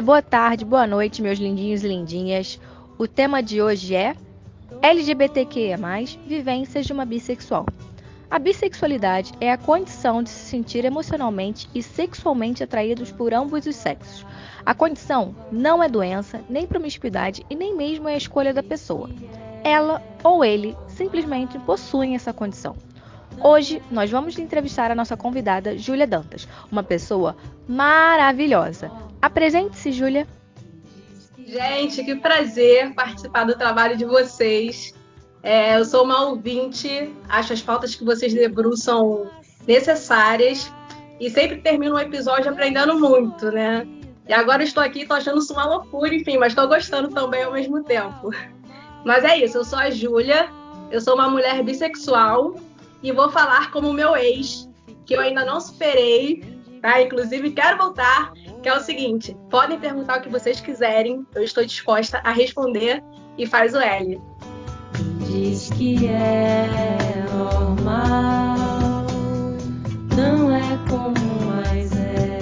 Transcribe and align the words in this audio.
dia, 0.00 0.02
boa 0.02 0.22
tarde, 0.22 0.64
boa 0.64 0.86
noite, 0.86 1.20
meus 1.20 1.38
lindinhos 1.38 1.84
e 1.84 1.88
lindinhas. 1.88 2.58
O 2.98 3.06
tema 3.06 3.42
de 3.42 3.60
hoje 3.60 3.94
é 3.94 4.16
LGBTQIA+, 4.80 5.76
vivências 6.26 6.86
de 6.86 6.92
uma 6.92 7.04
bissexual. 7.04 7.66
A 8.30 8.38
bissexualidade 8.38 9.32
é 9.40 9.52
a 9.52 9.58
condição 9.58 10.22
de 10.22 10.30
se 10.30 10.48
sentir 10.48 10.86
emocionalmente 10.86 11.68
e 11.74 11.82
sexualmente 11.82 12.62
atraídos 12.62 13.12
por 13.12 13.34
ambos 13.34 13.66
os 13.66 13.76
sexos. 13.76 14.24
A 14.64 14.74
condição 14.74 15.34
não 15.52 15.82
é 15.82 15.88
doença, 15.88 16.40
nem 16.48 16.66
promiscuidade 16.66 17.44
e 17.50 17.54
nem 17.54 17.76
mesmo 17.76 18.08
é 18.08 18.14
a 18.14 18.18
escolha 18.18 18.54
da 18.54 18.62
pessoa. 18.62 19.10
Ela 19.62 20.02
ou 20.24 20.42
ele 20.42 20.74
simplesmente 20.88 21.58
possuem 21.58 22.14
essa 22.14 22.32
condição. 22.32 22.74
Hoje 23.42 23.82
nós 23.90 24.10
vamos 24.10 24.38
entrevistar 24.38 24.90
a 24.90 24.94
nossa 24.94 25.16
convidada 25.16 25.76
Júlia 25.76 26.06
Dantas, 26.06 26.48
uma 26.70 26.82
pessoa 26.82 27.36
maravilhosa. 27.68 29.09
Apresente-se, 29.20 29.92
Júlia. 29.92 30.26
Gente, 31.38 32.04
que 32.04 32.14
prazer 32.14 32.94
participar 32.94 33.44
do 33.44 33.56
trabalho 33.56 33.96
de 33.96 34.04
vocês. 34.04 34.94
É, 35.42 35.78
eu 35.78 35.84
sou 35.84 36.04
uma 36.04 36.26
ouvinte, 36.26 37.12
acho 37.28 37.52
as 37.52 37.62
pautas 37.62 37.94
que 37.94 38.04
vocês 38.04 38.32
debruçam 38.32 39.30
necessárias 39.66 40.70
e 41.18 41.28
sempre 41.30 41.58
termino 41.58 41.96
um 41.96 41.98
episódio 41.98 42.50
aprendendo 42.50 42.98
muito, 42.98 43.50
né? 43.50 43.86
E 44.28 44.32
agora 44.32 44.62
estou 44.62 44.82
aqui, 44.82 45.00
estou 45.00 45.16
achando 45.16 45.38
isso 45.38 45.52
uma 45.52 45.64
loucura, 45.64 46.14
enfim, 46.14 46.38
mas 46.38 46.52
estou 46.52 46.68
gostando 46.68 47.08
também 47.08 47.42
ao 47.42 47.52
mesmo 47.52 47.82
tempo. 47.82 48.30
Mas 49.04 49.24
é 49.24 49.38
isso, 49.38 49.58
eu 49.58 49.64
sou 49.64 49.78
a 49.78 49.90
Júlia, 49.90 50.48
eu 50.90 51.00
sou 51.00 51.14
uma 51.14 51.28
mulher 51.28 51.62
bissexual 51.62 52.54
e 53.02 53.10
vou 53.10 53.30
falar 53.30 53.70
como 53.70 53.92
meu 53.92 54.14
ex, 54.14 54.68
que 55.06 55.14
eu 55.14 55.20
ainda 55.20 55.44
não 55.44 55.58
superei, 55.58 56.44
tá? 56.82 57.00
Inclusive 57.00 57.50
quero 57.52 57.78
voltar, 57.78 58.32
que 58.62 58.68
é 58.68 58.76
o 58.76 58.80
seguinte: 58.80 59.36
podem 59.48 59.78
perguntar 59.78 60.18
o 60.18 60.22
que 60.22 60.28
vocês 60.28 60.60
quiserem, 60.60 61.26
eu 61.34 61.42
estou 61.42 61.64
disposta 61.64 62.20
a 62.24 62.32
responder 62.32 63.02
e 63.38 63.46
faz 63.46 63.74
o 63.74 63.78
L. 63.78 64.20
Diz 65.26 65.70
que 65.70 66.06
é 66.06 66.66
normal, 67.32 69.06
não 70.16 70.54
é 70.54 70.78
comum, 70.88 71.46
mas 71.46 71.92
é 71.96 72.38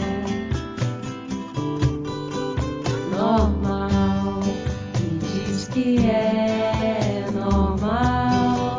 normal. 3.17 4.41
Me 5.01 5.19
diz 5.19 5.69
que 5.69 5.99
é 5.99 7.27
normal, 7.33 8.79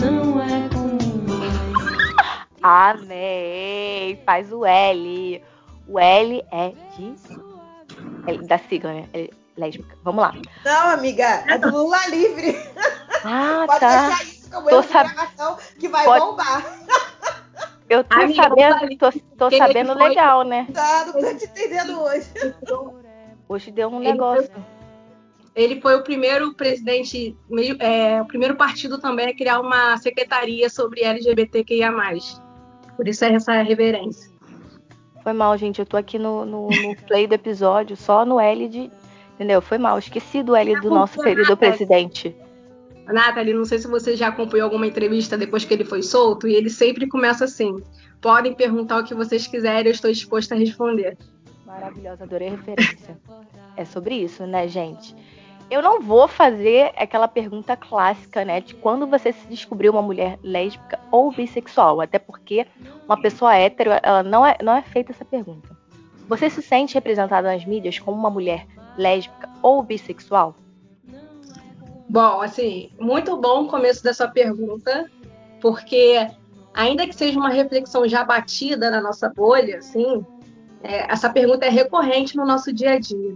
não 0.00 0.40
é 0.40 0.68
comum, 0.68 1.24
mas 1.26 2.56
Amei! 2.62 4.20
Faz 4.24 4.52
o 4.52 4.64
L. 4.64 5.42
O 5.88 5.98
L 5.98 6.44
é 6.52 6.72
de. 6.96 7.14
é 8.26 8.38
da 8.46 8.58
sigla, 8.58 8.92
né? 8.92 9.08
É 9.14 9.30
lésbica. 9.56 9.96
Vamos 10.02 10.22
lá. 10.22 10.34
Não, 10.64 10.88
amiga, 10.90 11.24
é 11.48 11.58
do 11.58 11.70
Lula 11.70 11.98
livre. 12.08 12.56
Ah, 13.24 13.64
Pode 13.66 13.80
tá. 13.80 14.06
deixar 14.08 14.24
isso 14.24 14.50
como 14.50 14.68
Tô 14.68 14.82
sab- 14.82 15.12
gravação 15.12 15.56
que 15.78 15.88
vai 15.88 16.04
Pode- 16.04 16.24
bombar. 16.24 16.64
Eu 17.88 18.02
tô 18.02 18.16
Amiga, 18.20 18.42
sabendo, 18.42 18.98
tô, 18.98 19.12
tô 19.38 19.56
sabendo 19.56 19.92
foi? 19.94 20.08
legal, 20.08 20.42
né? 20.42 20.66
Tá, 20.74 21.04
não 21.06 21.12
tô 21.12 21.34
te 21.36 21.44
entendendo 21.44 22.00
hoje. 22.02 22.26
Hoje 23.48 23.70
deu 23.70 23.88
um 23.88 24.00
Ele 24.02 24.10
negócio. 24.12 24.50
Ele 25.54 25.80
foi 25.80 25.94
o 25.94 26.02
primeiro 26.02 26.52
presidente, 26.54 27.36
meio- 27.48 27.76
é, 27.80 28.20
o 28.20 28.26
primeiro 28.26 28.56
partido 28.56 28.98
também 28.98 29.28
a 29.28 29.36
criar 29.36 29.60
uma 29.60 29.96
secretaria 29.98 30.68
sobre 30.68 31.02
LGBTQIA+. 31.04 31.92
Por 32.96 33.06
isso 33.06 33.24
é 33.24 33.32
essa 33.34 33.62
reverência. 33.62 34.30
Foi 35.26 35.32
mal, 35.32 35.58
gente. 35.58 35.80
Eu 35.80 35.86
tô 35.86 35.96
aqui 35.96 36.20
no, 36.20 36.44
no, 36.44 36.68
no 36.68 36.94
play 37.04 37.26
do 37.26 37.34
episódio, 37.34 37.96
só 37.96 38.24
no 38.24 38.38
L 38.38 38.68
de. 38.68 38.88
Entendeu? 39.34 39.60
Foi 39.60 39.76
mal. 39.76 39.98
Esqueci 39.98 40.40
do 40.40 40.54
L 40.54 40.80
do 40.80 40.88
nosso 40.88 41.20
querido 41.20 41.56
presidente. 41.56 42.32
Nathalie, 43.08 43.52
não 43.52 43.64
sei 43.64 43.80
se 43.80 43.88
você 43.88 44.14
já 44.14 44.28
acompanhou 44.28 44.66
alguma 44.66 44.86
entrevista 44.86 45.36
depois 45.36 45.64
que 45.64 45.74
ele 45.74 45.84
foi 45.84 46.00
solto, 46.00 46.46
e 46.46 46.54
ele 46.54 46.70
sempre 46.70 47.08
começa 47.08 47.44
assim: 47.44 47.74
podem 48.20 48.54
perguntar 48.54 49.00
o 49.00 49.04
que 49.04 49.16
vocês 49.16 49.48
quiserem, 49.48 49.86
eu 49.86 49.90
estou 49.90 50.12
disposta 50.12 50.54
a 50.54 50.58
responder. 50.58 51.18
Maravilhosa, 51.66 52.22
adorei 52.22 52.46
a 52.46 52.50
referência. 52.52 53.18
É 53.76 53.84
sobre 53.84 54.14
isso, 54.14 54.46
né, 54.46 54.68
gente? 54.68 55.12
Eu 55.68 55.82
não 55.82 56.00
vou 56.00 56.28
fazer 56.28 56.92
aquela 56.96 57.26
pergunta 57.26 57.76
clássica, 57.76 58.44
né, 58.44 58.60
de 58.60 58.74
quando 58.74 59.06
você 59.06 59.32
se 59.32 59.46
descobriu 59.48 59.92
uma 59.92 60.02
mulher 60.02 60.38
lésbica 60.42 60.98
ou 61.10 61.32
bissexual, 61.32 62.00
até 62.00 62.18
porque 62.20 62.66
uma 63.04 63.20
pessoa 63.20 63.54
hétero, 63.54 63.90
ela 64.02 64.22
não 64.22 64.46
é, 64.46 64.56
não 64.62 64.72
é 64.74 64.82
feita 64.82 65.10
essa 65.10 65.24
pergunta. 65.24 65.76
Você 66.28 66.48
se 66.48 66.62
sente 66.62 66.94
representada 66.94 67.52
nas 67.52 67.64
mídias 67.64 67.98
como 67.98 68.16
uma 68.16 68.30
mulher 68.30 68.66
lésbica 68.96 69.48
ou 69.60 69.82
bissexual? 69.82 70.54
Bom, 72.08 72.40
assim, 72.40 72.90
muito 73.00 73.36
bom 73.36 73.64
o 73.64 73.68
começo 73.68 74.02
dessa 74.04 74.28
pergunta, 74.28 75.10
porque 75.60 76.28
ainda 76.72 77.06
que 77.06 77.14
seja 77.14 77.38
uma 77.38 77.48
reflexão 77.48 78.06
já 78.06 78.22
batida 78.22 78.88
na 78.88 79.00
nossa 79.00 79.28
bolha, 79.28 79.78
assim, 79.78 80.24
é, 80.82 81.10
essa 81.10 81.28
pergunta 81.28 81.66
é 81.66 81.70
recorrente 81.70 82.36
no 82.36 82.46
nosso 82.46 82.72
dia 82.72 82.92
a 82.92 82.98
dia. 82.98 83.34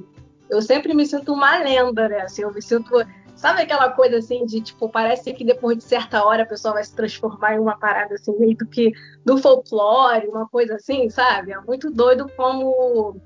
Eu 0.50 0.60
sempre 0.60 0.92
me 0.94 1.06
sinto 1.06 1.32
uma 1.32 1.58
lenda, 1.58 2.08
né? 2.08 2.22
Assim, 2.22 2.42
eu 2.42 2.52
me 2.52 2.60
sinto, 2.60 2.90
sabe 3.36 3.62
aquela 3.62 3.90
coisa 3.90 4.18
assim 4.18 4.44
de 4.44 4.60
tipo, 4.60 4.88
parece 4.88 5.32
que 5.32 5.44
depois 5.44 5.78
de 5.78 5.84
certa 5.84 6.24
hora 6.24 6.42
a 6.42 6.46
pessoa 6.46 6.74
vai 6.74 6.84
se 6.84 6.94
transformar 6.94 7.54
em 7.54 7.60
uma 7.60 7.78
parada 7.78 8.14
assim 8.14 8.36
meio 8.38 8.56
do 8.56 8.66
que 8.66 8.92
do 9.24 9.38
folclore, 9.38 10.28
uma 10.28 10.48
coisa 10.48 10.74
assim, 10.74 11.08
sabe? 11.08 11.52
É 11.52 11.60
muito 11.60 11.90
doido 11.90 12.28
como 12.36 13.16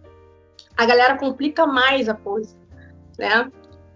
a 0.77 0.85
galera 0.85 1.17
complica 1.17 1.67
mais 1.67 2.09
a 2.09 2.15
coisa, 2.15 2.55
né? 3.19 3.51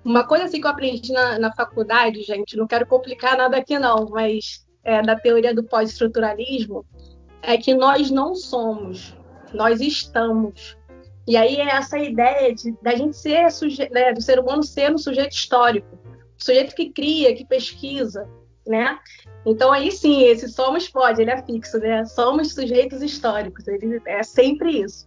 Uma 0.05 0.25
coisa 0.25 0.45
assim 0.45 0.61
que 0.61 0.67
eu 0.67 0.71
aprendi 0.71 1.13
na, 1.13 1.39
na 1.39 1.53
faculdade, 1.53 2.23
gente, 2.23 2.57
não 2.57 2.67
quero 2.67 2.87
complicar 2.87 3.37
nada 3.37 3.59
aqui 3.59 3.79
não, 3.79 4.07
mas 4.09 4.67
é, 4.83 5.03
da 5.03 5.15
teoria 5.15 5.55
do 5.55 5.63
pós-estruturalismo, 5.63 6.87
é 7.43 7.59
que 7.59 7.75
nós 7.75 8.11
não 8.11 8.35
somos, 8.35 9.15
nós 9.53 9.83
estamos. 9.83 10.78
E 11.29 11.37
aí 11.37 11.57
é 11.57 11.69
essa 11.69 11.99
ideia 11.99 12.55
de 12.55 12.75
da 12.81 12.97
gente 12.97 13.15
ser 13.15 13.51
suje, 13.51 13.87
né, 13.91 14.15
do 14.15 14.23
ser 14.23 14.39
humano 14.39 14.63
ser 14.63 14.91
um 14.91 14.97
sujeito 14.97 15.33
histórico, 15.33 15.87
sujeito 16.39 16.75
que 16.75 16.89
cria, 16.91 17.35
que 17.37 17.45
pesquisa, 17.45 18.27
né? 18.67 18.99
Então 19.45 19.71
aí 19.71 19.93
sim, 19.93 20.23
esse 20.23 20.49
somos 20.49 20.89
pode, 20.89 21.21
ele 21.21 21.31
é 21.31 21.43
fixo, 21.43 21.79
né? 21.81 22.03
Somos 22.07 22.55
sujeitos 22.55 23.03
históricos, 23.03 23.69
ele 23.69 24.01
é 24.07 24.23
sempre 24.23 24.81
isso. 24.81 25.07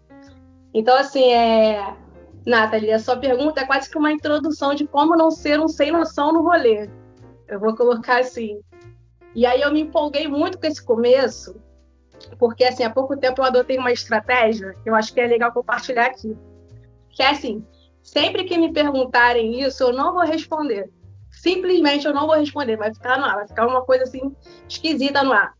Então 0.71 0.95
assim, 0.95 1.33
é 1.33 1.95
Nathalie, 2.45 2.91
a 2.91 2.99
sua 2.99 3.17
pergunta 3.17 3.61
é 3.61 3.65
quase 3.65 3.89
que 3.89 3.97
uma 3.97 4.11
introdução 4.11 4.75
de 4.75 4.85
como 4.85 5.17
não 5.17 5.31
ser 5.31 5.59
um 5.59 5.67
sem 5.67 5.91
noção 5.91 6.31
no 6.31 6.43
rolê. 6.43 6.87
Eu 7.47 7.59
vou 7.59 7.75
colocar 7.75 8.19
assim. 8.19 8.61
E 9.33 9.43
aí 9.43 9.61
eu 9.61 9.71
me 9.73 9.81
empolguei 9.81 10.27
muito 10.27 10.59
com 10.59 10.67
esse 10.67 10.85
começo, 10.85 11.59
porque 12.37 12.63
assim, 12.63 12.83
há 12.83 12.89
pouco 12.89 13.17
tempo 13.17 13.41
eu 13.41 13.45
adotei 13.45 13.77
uma 13.77 13.91
estratégia 13.91 14.75
que 14.83 14.89
eu 14.89 14.95
acho 14.95 15.13
que 15.13 15.21
é 15.21 15.27
legal 15.27 15.51
compartilhar 15.51 16.05
aqui. 16.05 16.37
Que 17.09 17.23
é 17.23 17.29
assim, 17.29 17.65
sempre 18.01 18.43
que 18.43 18.57
me 18.57 18.71
perguntarem 18.71 19.61
isso, 19.61 19.83
eu 19.83 19.93
não 19.93 20.13
vou 20.13 20.23
responder. 20.23 20.89
Simplesmente 21.31 22.05
eu 22.05 22.13
não 22.13 22.27
vou 22.27 22.35
responder, 22.35 22.77
vai 22.77 22.93
ficar 22.93 23.17
no 23.17 23.25
ar, 23.25 23.35
vai 23.35 23.47
ficar 23.47 23.67
uma 23.67 23.81
coisa 23.83 24.03
assim 24.03 24.35
esquisita 24.67 25.23
no 25.23 25.31
ar. 25.31 25.53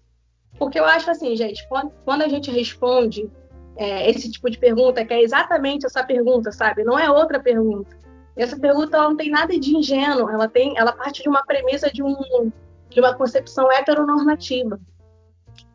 Porque 0.57 0.79
eu 0.79 0.85
acho 0.85 1.09
assim, 1.09 1.35
gente, 1.35 1.67
quando, 1.67 2.21
a 2.21 2.27
gente 2.27 2.51
responde 2.51 3.29
é, 3.77 4.09
esse 4.09 4.29
tipo 4.29 4.49
de 4.49 4.59
pergunta, 4.59 5.03
que 5.05 5.13
é 5.13 5.21
exatamente 5.21 5.85
essa 5.85 6.03
pergunta, 6.03 6.51
sabe? 6.51 6.83
Não 6.83 6.99
é 6.99 7.09
outra 7.09 7.39
pergunta. 7.39 7.97
essa 8.35 8.59
pergunta 8.59 8.97
não 8.97 9.15
tem 9.15 9.29
nada 9.29 9.57
de 9.57 9.75
ingênuo, 9.75 10.29
ela 10.29 10.47
tem, 10.47 10.77
ela 10.77 10.91
parte 10.91 11.23
de 11.23 11.29
uma 11.29 11.43
premissa 11.43 11.89
de 11.91 12.03
um 12.03 12.51
de 12.91 12.99
uma 12.99 13.15
concepção 13.15 13.71
heteronormativa. 13.71 14.79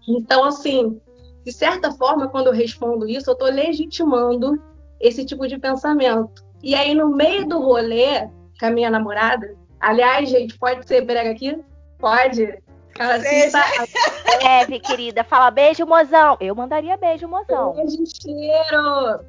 Então, 0.08 0.44
assim, 0.44 1.00
de 1.44 1.53
certa 1.53 1.93
forma, 1.93 2.29
quando 2.29 2.49
eu 2.49 2.53
respondo 2.53 3.08
isso, 3.08 3.31
eu 3.31 3.35
estou 3.35 3.49
legitimando 3.49 4.61
esse 5.00 5.25
tipo 5.25 5.47
de 5.47 5.58
pensamento. 5.58 6.44
E 6.62 6.75
aí, 6.75 6.94
no 6.94 7.08
meio 7.08 7.47
do 7.47 7.61
rolê 7.61 8.29
com 8.58 8.67
a 8.67 8.70
minha 8.70 8.91
namorada, 8.91 9.56
aliás, 9.81 10.29
gente, 10.29 10.58
pode 10.58 10.87
ser 10.87 11.03
brega 11.03 11.31
aqui? 11.31 11.58
Pode. 11.99 12.43
Ela 12.99 13.14
assim, 13.17 13.50
tá... 13.50 13.64
Leve, 14.43 14.81
querida. 14.81 15.23
Fala 15.23 15.50
beijo, 15.50 15.87
mozão. 15.87 16.37
Eu 16.41 16.55
mandaria 16.55 16.97
beijo, 16.97 17.29
mozão. 17.29 17.75
Beijo 17.75 18.02
cheiro. 18.06 19.20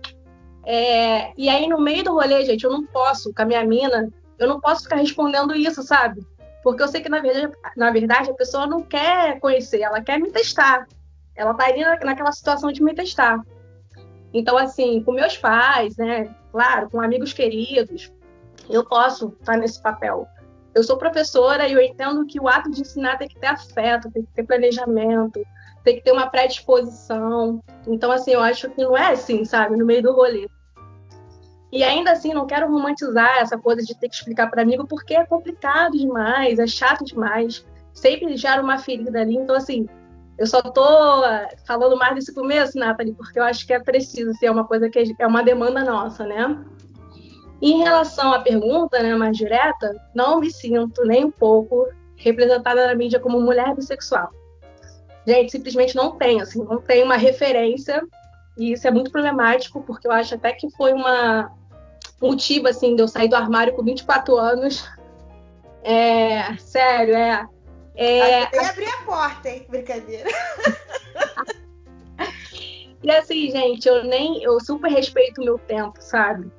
É... 0.65 1.31
E 1.37 1.49
aí, 1.49 1.67
no 1.67 1.79
meio 1.79 2.03
do 2.03 2.13
rolê, 2.13 2.45
gente, 2.45 2.63
eu 2.63 2.71
não 2.71 2.85
posso, 2.85 3.33
com 3.33 3.41
a 3.41 3.45
minha 3.45 3.63
mina, 3.65 4.09
eu 4.39 4.47
não 4.47 4.59
posso 4.59 4.83
ficar 4.83 4.97
respondendo 4.97 5.55
isso, 5.55 5.83
sabe? 5.83 6.21
Porque 6.67 6.83
eu 6.83 6.87
sei 6.89 6.99
que, 6.99 7.07
na 7.07 7.21
verdade, 7.21 7.53
na 7.77 7.91
verdade, 7.91 8.29
a 8.29 8.33
pessoa 8.33 8.67
não 8.67 8.83
quer 8.83 9.39
conhecer, 9.39 9.79
ela 9.79 10.01
quer 10.01 10.19
me 10.19 10.29
testar. 10.29 10.85
Ela 11.33 11.53
tá 11.53 11.63
ali 11.63 11.79
naquela 12.03 12.33
situação 12.33 12.73
de 12.73 12.83
me 12.83 12.93
testar. 12.93 13.41
Então, 14.33 14.57
assim, 14.57 15.01
com 15.01 15.13
meus 15.13 15.37
pais, 15.37 15.95
né? 15.95 16.35
Claro, 16.51 16.89
com 16.89 16.99
amigos 16.99 17.31
queridos, 17.31 18.11
eu 18.69 18.83
posso 18.83 19.33
estar 19.39 19.55
nesse 19.55 19.81
papel. 19.81 20.27
Eu 20.75 20.83
sou 20.83 20.97
professora 20.97 21.69
e 21.69 21.71
eu 21.71 21.79
entendo 21.79 22.25
que 22.25 22.37
o 22.37 22.49
ato 22.49 22.69
de 22.69 22.81
ensinar 22.81 23.17
tem 23.17 23.29
que 23.29 23.39
ter 23.39 23.47
afeto, 23.47 24.11
tem 24.11 24.23
que 24.23 24.33
ter 24.33 24.43
planejamento, 24.43 25.41
tem 25.85 25.95
que 25.95 26.01
ter 26.03 26.11
uma 26.11 26.27
predisposição. 26.27 27.63
Então, 27.87 28.11
assim, 28.11 28.31
eu 28.31 28.41
acho 28.41 28.69
que 28.71 28.83
não 28.83 28.97
é 28.97 29.13
assim, 29.13 29.45
sabe, 29.45 29.77
no 29.77 29.85
meio 29.85 30.03
do 30.03 30.11
rolê. 30.11 30.49
E 31.71 31.83
ainda 31.83 32.11
assim, 32.11 32.33
não 32.33 32.47
quero 32.47 32.71
romantizar 32.71 33.39
essa 33.39 33.57
coisa 33.57 33.81
de 33.81 33.97
ter 33.97 34.07
que 34.07 34.15
explicar 34.15 34.49
para 34.49 34.61
amigo, 34.61 34.87
porque 34.87 35.15
é 35.15 35.25
complicado 35.25 35.97
demais, 35.97 36.59
é 36.59 36.67
chato 36.67 37.03
demais, 37.03 37.65
sempre 37.93 38.37
gera 38.37 38.61
uma 38.61 38.77
ferida 38.77 39.19
ali. 39.19 39.35
Então, 39.35 39.55
assim, 39.55 39.87
eu 40.37 40.47
só 40.47 40.61
tô 40.61 40.85
falando 41.65 41.97
mais 41.97 42.15
desse 42.15 42.33
começo, 42.33 42.77
Nathalie, 42.77 43.13
porque 43.13 43.39
eu 43.39 43.43
acho 43.43 43.65
que 43.65 43.73
é 43.73 43.79
preciso 43.79 44.33
ser 44.35 44.49
uma 44.49 44.65
coisa 44.65 44.89
que 44.89 45.13
é 45.19 45.27
uma 45.27 45.43
demanda 45.43 45.83
nossa, 45.83 46.25
né? 46.25 46.57
Em 47.61 47.79
relação 47.79 48.31
à 48.31 48.39
pergunta, 48.39 49.01
né, 49.01 49.15
mais 49.15 49.35
direta, 49.35 49.95
não 50.13 50.39
me 50.39 50.51
sinto 50.51 51.03
nem 51.05 51.25
um 51.25 51.31
pouco 51.31 51.87
representada 52.15 52.85
na 52.87 52.93
mídia 52.93 53.19
como 53.19 53.41
mulher 53.41 53.75
bissexual. 53.75 54.29
Gente, 55.25 55.51
simplesmente 55.51 55.95
não 55.95 56.11
tem, 56.11 56.39
assim, 56.39 56.63
não 56.63 56.79
tem 56.79 57.03
uma 57.03 57.17
referência 57.17 58.01
e 58.57 58.73
isso 58.73 58.87
é 58.87 58.91
muito 58.91 59.11
problemático, 59.11 59.81
porque 59.81 60.07
eu 60.07 60.11
acho 60.11 60.35
até 60.35 60.51
que 60.51 60.69
foi 60.71 60.93
uma 60.93 61.51
motivo, 62.21 62.67
assim, 62.67 62.95
de 62.95 63.01
eu 63.01 63.07
sair 63.07 63.27
do 63.27 63.35
armário 63.35 63.73
com 63.73 63.83
24 63.83 64.37
anos. 64.37 64.87
É, 65.83 66.55
sério, 66.57 67.15
é. 67.15 67.47
é 67.95 68.43
Até 68.43 68.65
abrir 68.65 68.89
a 68.89 69.03
porta, 69.03 69.49
hein? 69.49 69.65
Brincadeira. 69.69 70.29
e 73.03 73.11
assim, 73.11 73.51
gente, 73.51 73.87
eu 73.87 74.03
nem. 74.03 74.43
Eu 74.43 74.59
super 74.59 74.91
respeito 74.91 75.41
o 75.41 75.45
meu 75.45 75.59
tempo, 75.59 75.95
sabe? 75.99 76.51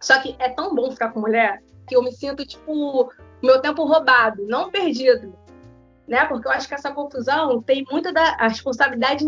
Só 0.00 0.20
que 0.20 0.36
é 0.38 0.48
tão 0.48 0.74
bom 0.74 0.90
ficar 0.90 1.10
com 1.10 1.20
mulher 1.20 1.62
que 1.86 1.96
eu 1.96 2.02
me 2.02 2.12
sinto, 2.12 2.46
tipo, 2.46 3.10
meu 3.42 3.60
tempo 3.60 3.84
roubado, 3.84 4.44
não 4.46 4.70
perdido. 4.70 5.34
Né? 6.06 6.24
Porque 6.26 6.46
eu 6.46 6.52
acho 6.52 6.68
que 6.68 6.74
essa 6.74 6.92
confusão 6.92 7.62
tem 7.62 7.84
muita 7.90 8.12
da 8.12 8.36
a 8.38 8.48
responsabilidade 8.48 9.24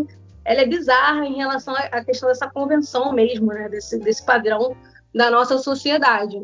ela 0.50 0.62
é 0.62 0.66
bizarra 0.66 1.24
em 1.24 1.36
relação 1.36 1.72
à 1.76 2.04
questão 2.04 2.28
dessa 2.28 2.50
convenção 2.50 3.12
mesmo, 3.12 3.52
né? 3.52 3.68
Desse, 3.68 3.96
desse 4.00 4.26
padrão 4.26 4.76
da 5.14 5.30
nossa 5.30 5.58
sociedade. 5.58 6.42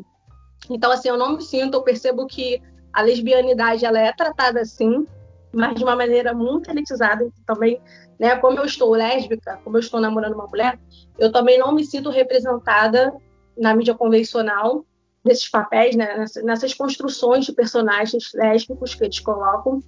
Então, 0.70 0.92
assim, 0.92 1.08
eu 1.08 1.18
não 1.18 1.32
me 1.32 1.42
sinto, 1.42 1.74
eu 1.74 1.82
percebo 1.82 2.24
que 2.24 2.62
a 2.92 3.02
lesbianidade 3.02 3.84
ela 3.84 3.98
é 3.98 4.12
tratada 4.12 4.60
assim, 4.60 5.04
mas 5.52 5.74
de 5.74 5.82
uma 5.82 5.96
maneira 5.96 6.32
muito 6.32 6.70
elitizada 6.70 7.28
também, 7.44 7.80
né? 8.16 8.36
Como 8.36 8.56
eu 8.60 8.64
estou 8.64 8.90
lésbica, 8.92 9.58
como 9.64 9.76
eu 9.76 9.80
estou 9.80 10.00
namorando 10.00 10.34
uma 10.34 10.46
mulher, 10.46 10.78
eu 11.18 11.32
também 11.32 11.58
não 11.58 11.72
me 11.72 11.84
sinto 11.84 12.08
representada 12.08 13.12
na 13.58 13.74
mídia 13.74 13.94
convencional 13.94 14.86
nesses 15.26 15.49
papéis, 15.49 15.94
né? 15.94 16.25
nessas 16.43 16.73
construções 16.73 17.44
de 17.44 17.52
personagens 17.52 18.31
lésbicos 18.34 18.94
que 18.94 19.05
eles 19.05 19.20
colocam 19.20 19.82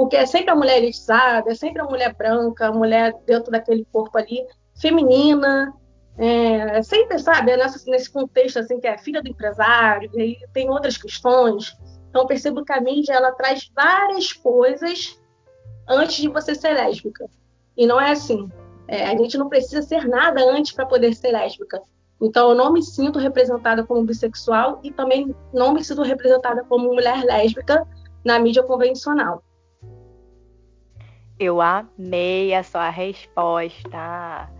porque 0.00 0.16
é 0.16 0.24
sempre 0.24 0.50
a 0.50 0.56
mulher 0.56 0.78
elitizada, 0.78 1.50
é 1.50 1.54
sempre 1.54 1.82
a 1.82 1.84
mulher 1.84 2.14
branca, 2.14 2.68
a 2.68 2.72
mulher 2.72 3.14
dentro 3.26 3.50
daquele 3.50 3.84
corpo 3.92 4.16
ali, 4.16 4.46
feminina, 4.80 5.74
é, 6.16 6.82
sempre, 6.82 7.18
sabe, 7.18 7.50
é 7.50 7.56
nessa, 7.58 7.82
nesse 7.90 8.10
contexto 8.10 8.58
assim 8.58 8.80
que 8.80 8.86
é 8.86 8.96
filha 8.96 9.22
do 9.22 9.28
empresário, 9.28 10.10
e 10.18 10.38
tem 10.54 10.70
outras 10.70 10.96
questões. 10.96 11.76
Então 12.08 12.26
percebo 12.26 12.64
que 12.64 12.72
a 12.72 12.80
mídia 12.80 13.12
ela 13.12 13.32
traz 13.32 13.70
várias 13.74 14.32
coisas 14.32 15.20
antes 15.86 16.16
de 16.16 16.28
você 16.28 16.54
ser 16.54 16.72
lésbica. 16.72 17.26
E 17.76 17.86
não 17.86 18.00
é 18.00 18.12
assim. 18.12 18.48
É, 18.88 19.04
a 19.06 19.16
gente 19.16 19.36
não 19.36 19.50
precisa 19.50 19.82
ser 19.82 20.08
nada 20.08 20.42
antes 20.42 20.72
para 20.72 20.86
poder 20.86 21.14
ser 21.14 21.32
lésbica. 21.32 21.80
Então 22.20 22.50
eu 22.50 22.54
não 22.54 22.72
me 22.72 22.82
sinto 22.82 23.18
representada 23.18 23.84
como 23.84 24.04
bissexual 24.04 24.80
e 24.82 24.90
também 24.90 25.34
não 25.52 25.72
me 25.72 25.82
sinto 25.82 26.02
representada 26.02 26.64
como 26.64 26.92
mulher 26.92 27.24
lésbica 27.24 27.86
na 28.24 28.38
mídia 28.38 28.62
convencional. 28.62 29.42
Eu 31.38 31.60
amei 31.60 32.54
a 32.54 32.62
sua 32.62 32.90
resposta. 32.90 34.50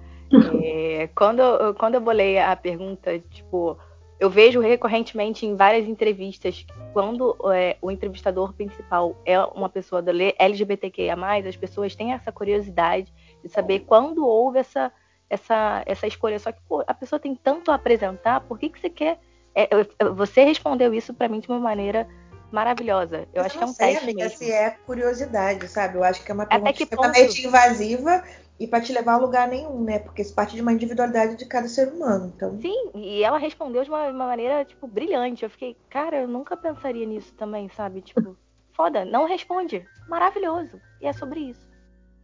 É, 0.62 1.08
quando, 1.14 1.42
quando 1.78 1.96
eu 1.96 2.00
bolei 2.00 2.38
a 2.38 2.56
pergunta, 2.56 3.18
tipo, 3.18 3.76
eu 4.20 4.28
vejo 4.28 4.60
recorrentemente 4.60 5.46
em 5.46 5.56
várias 5.56 5.88
entrevistas, 5.88 6.66
quando 6.92 7.36
é, 7.52 7.78
o 7.80 7.90
entrevistador 7.90 8.52
principal 8.52 9.16
é 9.24 9.40
uma 9.40 9.68
pessoa 9.68 10.02
do 10.02 10.10
LGBTQIA, 10.38 11.16
as 11.48 11.56
pessoas 11.56 11.96
têm 11.96 12.12
essa 12.12 12.30
curiosidade 12.30 13.12
de 13.42 13.48
saber 13.48 13.80
quando 13.80 14.26
houve 14.26 14.58
essa, 14.58 14.92
essa, 15.31 15.82
essa 15.87 16.06
escolha. 16.06 16.38
Só 16.38 16.50
que 16.50 16.61
pô, 16.69 16.82
a 16.87 16.93
pessoa 16.93 17.21
tem 17.21 17.35
tanto 17.35 17.71
a 17.71 17.77
apresentar, 17.77 18.41
por 18.41 18.59
que, 18.59 18.69
que 18.69 18.81
você 18.81 18.91
quer. 18.91 19.19
É, 19.55 19.69
você 20.12 20.44
respondeu 20.44 20.93
isso 20.93 21.15
para 21.15 21.29
mim 21.29 21.41
de 21.41 21.49
uma 21.49 21.59
maneira 21.59 22.06
maravilhosa. 22.53 23.29
Eu, 23.32 23.41
eu 23.41 23.43
acho 23.44 23.56
que 23.56 23.65
é 23.65 23.67
um 23.67 23.73
sei, 23.73 23.93
teste 23.93 24.05
amiga, 24.05 24.25
mesmo. 24.25 24.38
se 24.38 24.53
é 24.53 24.71
curiosidade, 24.85 25.69
sabe? 25.69 25.96
Eu 25.96 26.05
acho 26.05 26.25
que 26.25 26.31
é 26.31 26.34
uma 26.34 26.46
pergunta 26.46 26.70
extremamente 26.70 27.46
invasiva 27.46 28.25
e 28.58 28.67
para 28.67 28.81
te 28.81 28.93
levar 28.93 29.15
a 29.15 29.17
lugar 29.17 29.49
nenhum, 29.49 29.82
né? 29.82 29.99
Porque 29.99 30.22
isso 30.22 30.34
parte 30.34 30.55
de 30.55 30.63
uma 30.63 30.72
individualidade 30.72 31.37
de 31.37 31.46
cada 31.46 31.69
ser 31.69 31.89
humano. 31.89 32.32
Então... 32.37 32.60
Sim, 32.60 32.91
e 32.94 33.22
ela 33.22 33.39
respondeu 33.39 33.82
de 33.82 33.89
uma, 33.89 34.08
uma 34.08 34.27
maneira, 34.27 34.65
tipo, 34.65 34.87
brilhante. 34.87 35.44
Eu 35.44 35.51
fiquei, 35.51 35.77
cara, 35.89 36.22
eu 36.22 36.29
nunca 36.29 36.56
pensaria 36.56 37.06
nisso 37.06 37.32
também, 37.34 37.69
sabe? 37.70 38.03
Tipo, 38.03 38.37
foda, 38.75 39.05
não 39.05 39.25
responde. 39.25 39.87
Maravilhoso. 40.08 40.81
E 41.01 41.06
é 41.06 41.13
sobre 41.13 41.41
isso. 41.41 41.70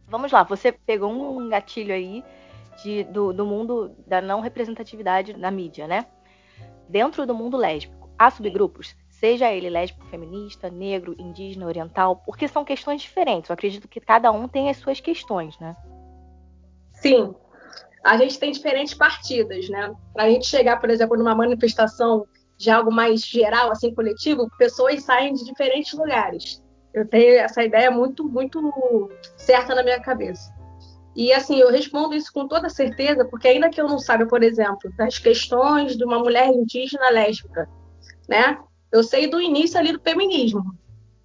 Vamos 0.07 0.31
lá, 0.31 0.43
você 0.43 0.71
pegou 0.71 1.11
um 1.11 1.49
gatilho 1.49 1.93
aí 1.93 2.23
de, 2.83 3.03
do, 3.05 3.33
do 3.33 3.45
mundo 3.45 3.95
da 4.05 4.21
não 4.21 4.39
representatividade 4.39 5.35
na 5.35 5.51
mídia, 5.51 5.87
né? 5.87 6.05
Dentro 6.87 7.25
do 7.25 7.35
mundo 7.35 7.57
lésbico, 7.57 8.09
há 8.17 8.29
subgrupos? 8.31 8.95
seja 9.19 9.51
ele 9.51 9.69
lésbico, 9.69 10.05
feminista, 10.07 10.69
negro, 10.69 11.15
indígena, 11.17 11.65
oriental, 11.65 12.17
porque 12.17 12.47
são 12.47 12.63
questões 12.63 13.01
diferentes. 13.01 13.49
Eu 13.49 13.53
acredito 13.55 13.87
que 13.87 13.99
cada 13.99 14.31
um 14.31 14.47
tem 14.47 14.69
as 14.69 14.77
suas 14.77 14.99
questões, 14.99 15.57
né? 15.59 15.75
Sim. 16.93 17.33
A 18.03 18.15
gente 18.17 18.39
tem 18.39 18.51
diferentes 18.51 18.93
partidas, 18.93 19.69
né? 19.69 19.93
Para 20.13 20.25
a 20.25 20.29
gente 20.29 20.47
chegar, 20.47 20.79
por 20.79 20.89
exemplo, 20.89 21.17
numa 21.17 21.35
manifestação 21.35 22.27
de 22.57 22.69
algo 22.69 22.91
mais 22.91 23.21
geral, 23.21 23.71
assim, 23.71 23.93
coletivo, 23.93 24.49
pessoas 24.57 25.03
saem 25.03 25.33
de 25.33 25.43
diferentes 25.43 25.93
lugares. 25.93 26.63
Eu 26.93 27.07
tenho 27.07 27.39
essa 27.39 27.63
ideia 27.63 27.91
muito, 27.91 28.27
muito 28.27 29.11
certa 29.35 29.75
na 29.75 29.83
minha 29.83 29.99
cabeça. 29.99 30.55
E 31.17 31.33
assim, 31.33 31.57
eu 31.57 31.69
respondo 31.69 32.15
isso 32.15 32.31
com 32.31 32.47
toda 32.47 32.69
certeza, 32.69 33.25
porque 33.25 33.49
ainda 33.49 33.69
que 33.69 33.81
eu 33.81 33.87
não 33.87 33.99
saiba, 33.99 34.25
por 34.25 34.41
exemplo, 34.41 34.89
das 34.95 35.17
questões 35.17 35.97
de 35.97 36.05
uma 36.05 36.19
mulher 36.19 36.47
indígena 36.47 37.09
lésbica, 37.09 37.67
né? 38.29 38.57
eu 38.91 39.03
sei 39.03 39.27
do 39.27 39.41
início 39.41 39.79
ali 39.79 39.91
do 39.91 39.99
feminismo, 39.99 40.75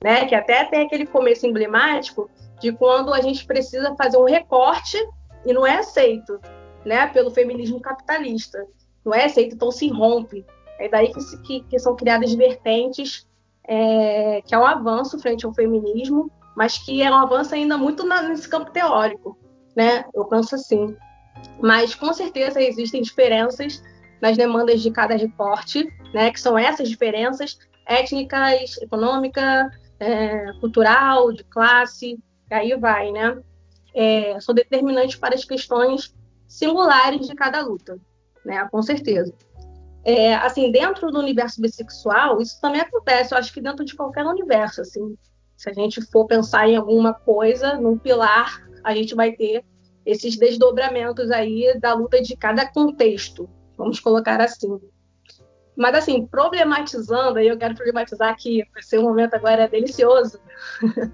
né? 0.03 0.25
Que 0.27 0.35
até 0.35 0.65
tem 0.65 0.83
aquele 0.83 1.07
começo 1.07 1.47
emblemático 1.47 2.31
de 2.61 2.73
quando 2.73 3.13
a 3.13 3.21
gente 3.21 3.47
precisa 3.47 3.95
fazer 3.97 4.17
um 4.17 4.25
recorte 4.25 4.97
e 5.45 5.53
não 5.53 5.67
é 5.67 5.79
aceito, 5.79 6.41
né? 6.85 7.07
Pelo 7.09 7.31
feminismo 7.31 7.81
capitalista, 7.81 8.67
não 9.05 9.15
é 9.15 9.25
aceito, 9.25 9.55
então 9.55 9.71
se 9.71 9.89
rompe. 9.89 10.45
É 10.79 10.89
daí 10.89 11.13
que, 11.13 11.43
que, 11.43 11.61
que 11.63 11.79
são 11.79 11.95
criadas 11.95 12.33
vertentes 12.35 13.27
é, 13.65 14.43
que 14.43 14.55
é 14.55 14.59
um 14.59 14.67
avanço 14.67 15.19
frente 15.21 15.47
ao 15.47 15.55
feminismo, 15.55 16.31
mas 16.57 16.79
que 16.79 17.03
é 17.03 17.11
um 17.11 17.15
avanço 17.15 17.55
ainda 17.55 17.79
muito 17.79 18.05
na, 18.05 18.23
nesse 18.23 18.49
campo 18.49 18.73
teórico, 18.73 19.39
né? 19.76 20.05
Eu 20.14 20.25
penso 20.26 20.55
assim. 20.55 20.97
Mas 21.61 21.95
com 21.95 22.12
certeza 22.12 22.61
existem 22.61 23.02
diferenças 23.02 23.83
nas 24.21 24.37
demandas 24.37 24.81
de 24.81 24.91
cada 24.91 25.17
recorte, 25.17 25.85
né, 26.14 26.31
que 26.31 26.41
são 26.41 26.57
essas 26.57 26.88
diferenças 26.88 27.59
étnicas, 27.87 28.81
econômica, 28.81 29.69
é, 29.99 30.52
cultural, 30.61 31.33
de 31.33 31.43
classe, 31.45 32.19
aí 32.50 32.76
vai, 32.76 33.11
né? 33.11 33.41
É, 33.95 34.38
são 34.41 34.55
determinantes 34.55 35.17
para 35.17 35.35
as 35.35 35.45
questões 35.45 36.14
singulares 36.47 37.26
de 37.26 37.35
cada 37.35 37.61
luta, 37.61 37.99
né? 38.45 38.67
Com 38.71 38.83
certeza. 38.83 39.35
É, 40.05 40.35
assim, 40.35 40.71
dentro 40.71 41.11
do 41.11 41.19
universo 41.19 41.61
bissexual, 41.61 42.41
isso 42.41 42.61
também 42.61 42.81
acontece, 42.81 43.33
eu 43.35 43.38
acho 43.38 43.52
que 43.52 43.61
dentro 43.61 43.85
de 43.85 43.95
qualquer 43.95 44.25
universo, 44.25 44.81
assim. 44.81 45.17
Se 45.62 45.71
a 45.71 45.73
gente 45.73 46.02
for 46.07 46.26
pensar 46.26 46.69
em 46.69 46.75
alguma 46.75 47.14
coisa, 47.14 47.76
num 47.76 47.97
pilar, 47.97 48.66
a 48.83 48.92
gente 48.97 49.14
vai 49.14 49.31
ter 49.31 49.64
esses 50.04 50.37
desdobramentos 50.37 51.31
aí 51.31 51.78
da 51.78 51.95
luta 51.95 52.21
de 52.21 52.37
cada 52.37 52.66
contexto, 52.66 53.49
vamos 53.78 54.00
colocar 54.00 54.40
assim. 54.40 54.81
Mas, 55.76 55.95
assim, 55.95 56.26
problematizando, 56.26 57.38
aí 57.38 57.47
eu 57.47 57.57
quero 57.57 57.76
problematizar 57.76 58.28
aqui, 58.28 58.64
vai 58.75 58.83
ser 58.83 58.99
um 58.99 59.04
momento 59.04 59.35
agora 59.35 59.69
delicioso, 59.69 60.40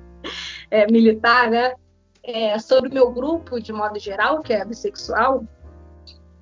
é, 0.70 0.90
militar, 0.90 1.50
né? 1.50 1.74
É, 2.22 2.58
sobre 2.58 2.88
o 2.88 2.94
meu 2.94 3.12
grupo, 3.12 3.60
de 3.60 3.70
modo 3.70 3.98
geral, 3.98 4.40
que 4.40 4.54
é 4.54 4.64
bissexual, 4.64 5.44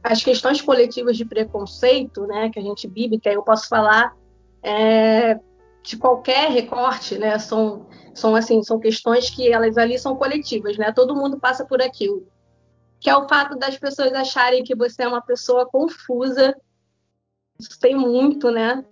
as 0.00 0.22
questões 0.22 0.62
coletivas 0.62 1.16
de 1.16 1.25
preconceito, 1.25 2.25
né, 2.28 2.50
que 2.50 2.60
a 2.60 2.62
gente 2.62 2.86
vive, 2.86 3.18
que 3.18 3.28
aí 3.28 3.34
eu 3.34 3.42
posso 3.42 3.68
falar 3.68 4.14
é, 4.62 5.40
de 5.87 5.97
qualquer 5.97 6.50
recorte, 6.50 7.16
né, 7.16 7.38
são, 7.38 7.87
são 8.12 8.35
assim, 8.35 8.62
são 8.62 8.78
questões 8.78 9.31
que 9.31 9.52
elas 9.52 9.78
ali 9.78 9.99
são 9.99 10.16
coletivas, 10.16 10.76
né, 10.76 10.93
todo 10.93 11.14
mundo 11.14 11.38
passa 11.38 11.64
por 11.64 11.81
aquilo, 11.81 12.26
que 13.00 13.09
é 13.09 13.16
o 13.16 13.28
fato 13.28 13.57
das 13.57 13.78
pessoas 13.78 14.12
acharem 14.12 14.64
que 14.64 14.75
você 14.75 15.05
é 15.05 15.09
uma 15.09 15.23
pessoa 15.23 15.66
confusa, 15.66 16.55
isso 17.59 17.78
tem 17.81 17.95
muito, 17.95 18.50
né, 18.50 18.85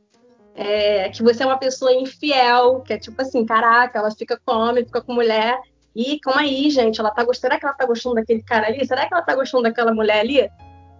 é, 0.54 1.08
que 1.10 1.22
você 1.22 1.42
é 1.42 1.46
uma 1.46 1.58
pessoa 1.58 1.92
infiel, 1.92 2.80
que 2.80 2.92
é 2.92 2.98
tipo 2.98 3.20
assim, 3.20 3.44
caraca, 3.44 3.98
ela 3.98 4.10
fica 4.10 4.40
com 4.44 4.52
homem, 4.52 4.86
fica 4.86 5.02
com 5.02 5.12
mulher, 5.12 5.60
e 5.96 6.18
calma 6.20 6.42
aí, 6.42 6.70
gente, 6.70 7.00
ela 7.00 7.10
tá 7.10 7.24
gostando, 7.24 7.52
será 7.52 7.58
que 7.58 7.66
ela 7.66 7.74
tá 7.74 7.86
gostando 7.86 8.16
daquele 8.16 8.42
cara 8.42 8.66
ali? 8.66 8.84
Será 8.84 9.06
que 9.06 9.14
ela 9.14 9.22
tá 9.22 9.34
gostando 9.34 9.64
daquela 9.64 9.94
mulher 9.94 10.20
ali? 10.20 10.50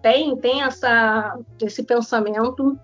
tem, 0.05 0.37
tem 0.37 0.63
essa, 0.63 1.39
esse 1.63 1.83
pensamento 1.83 2.79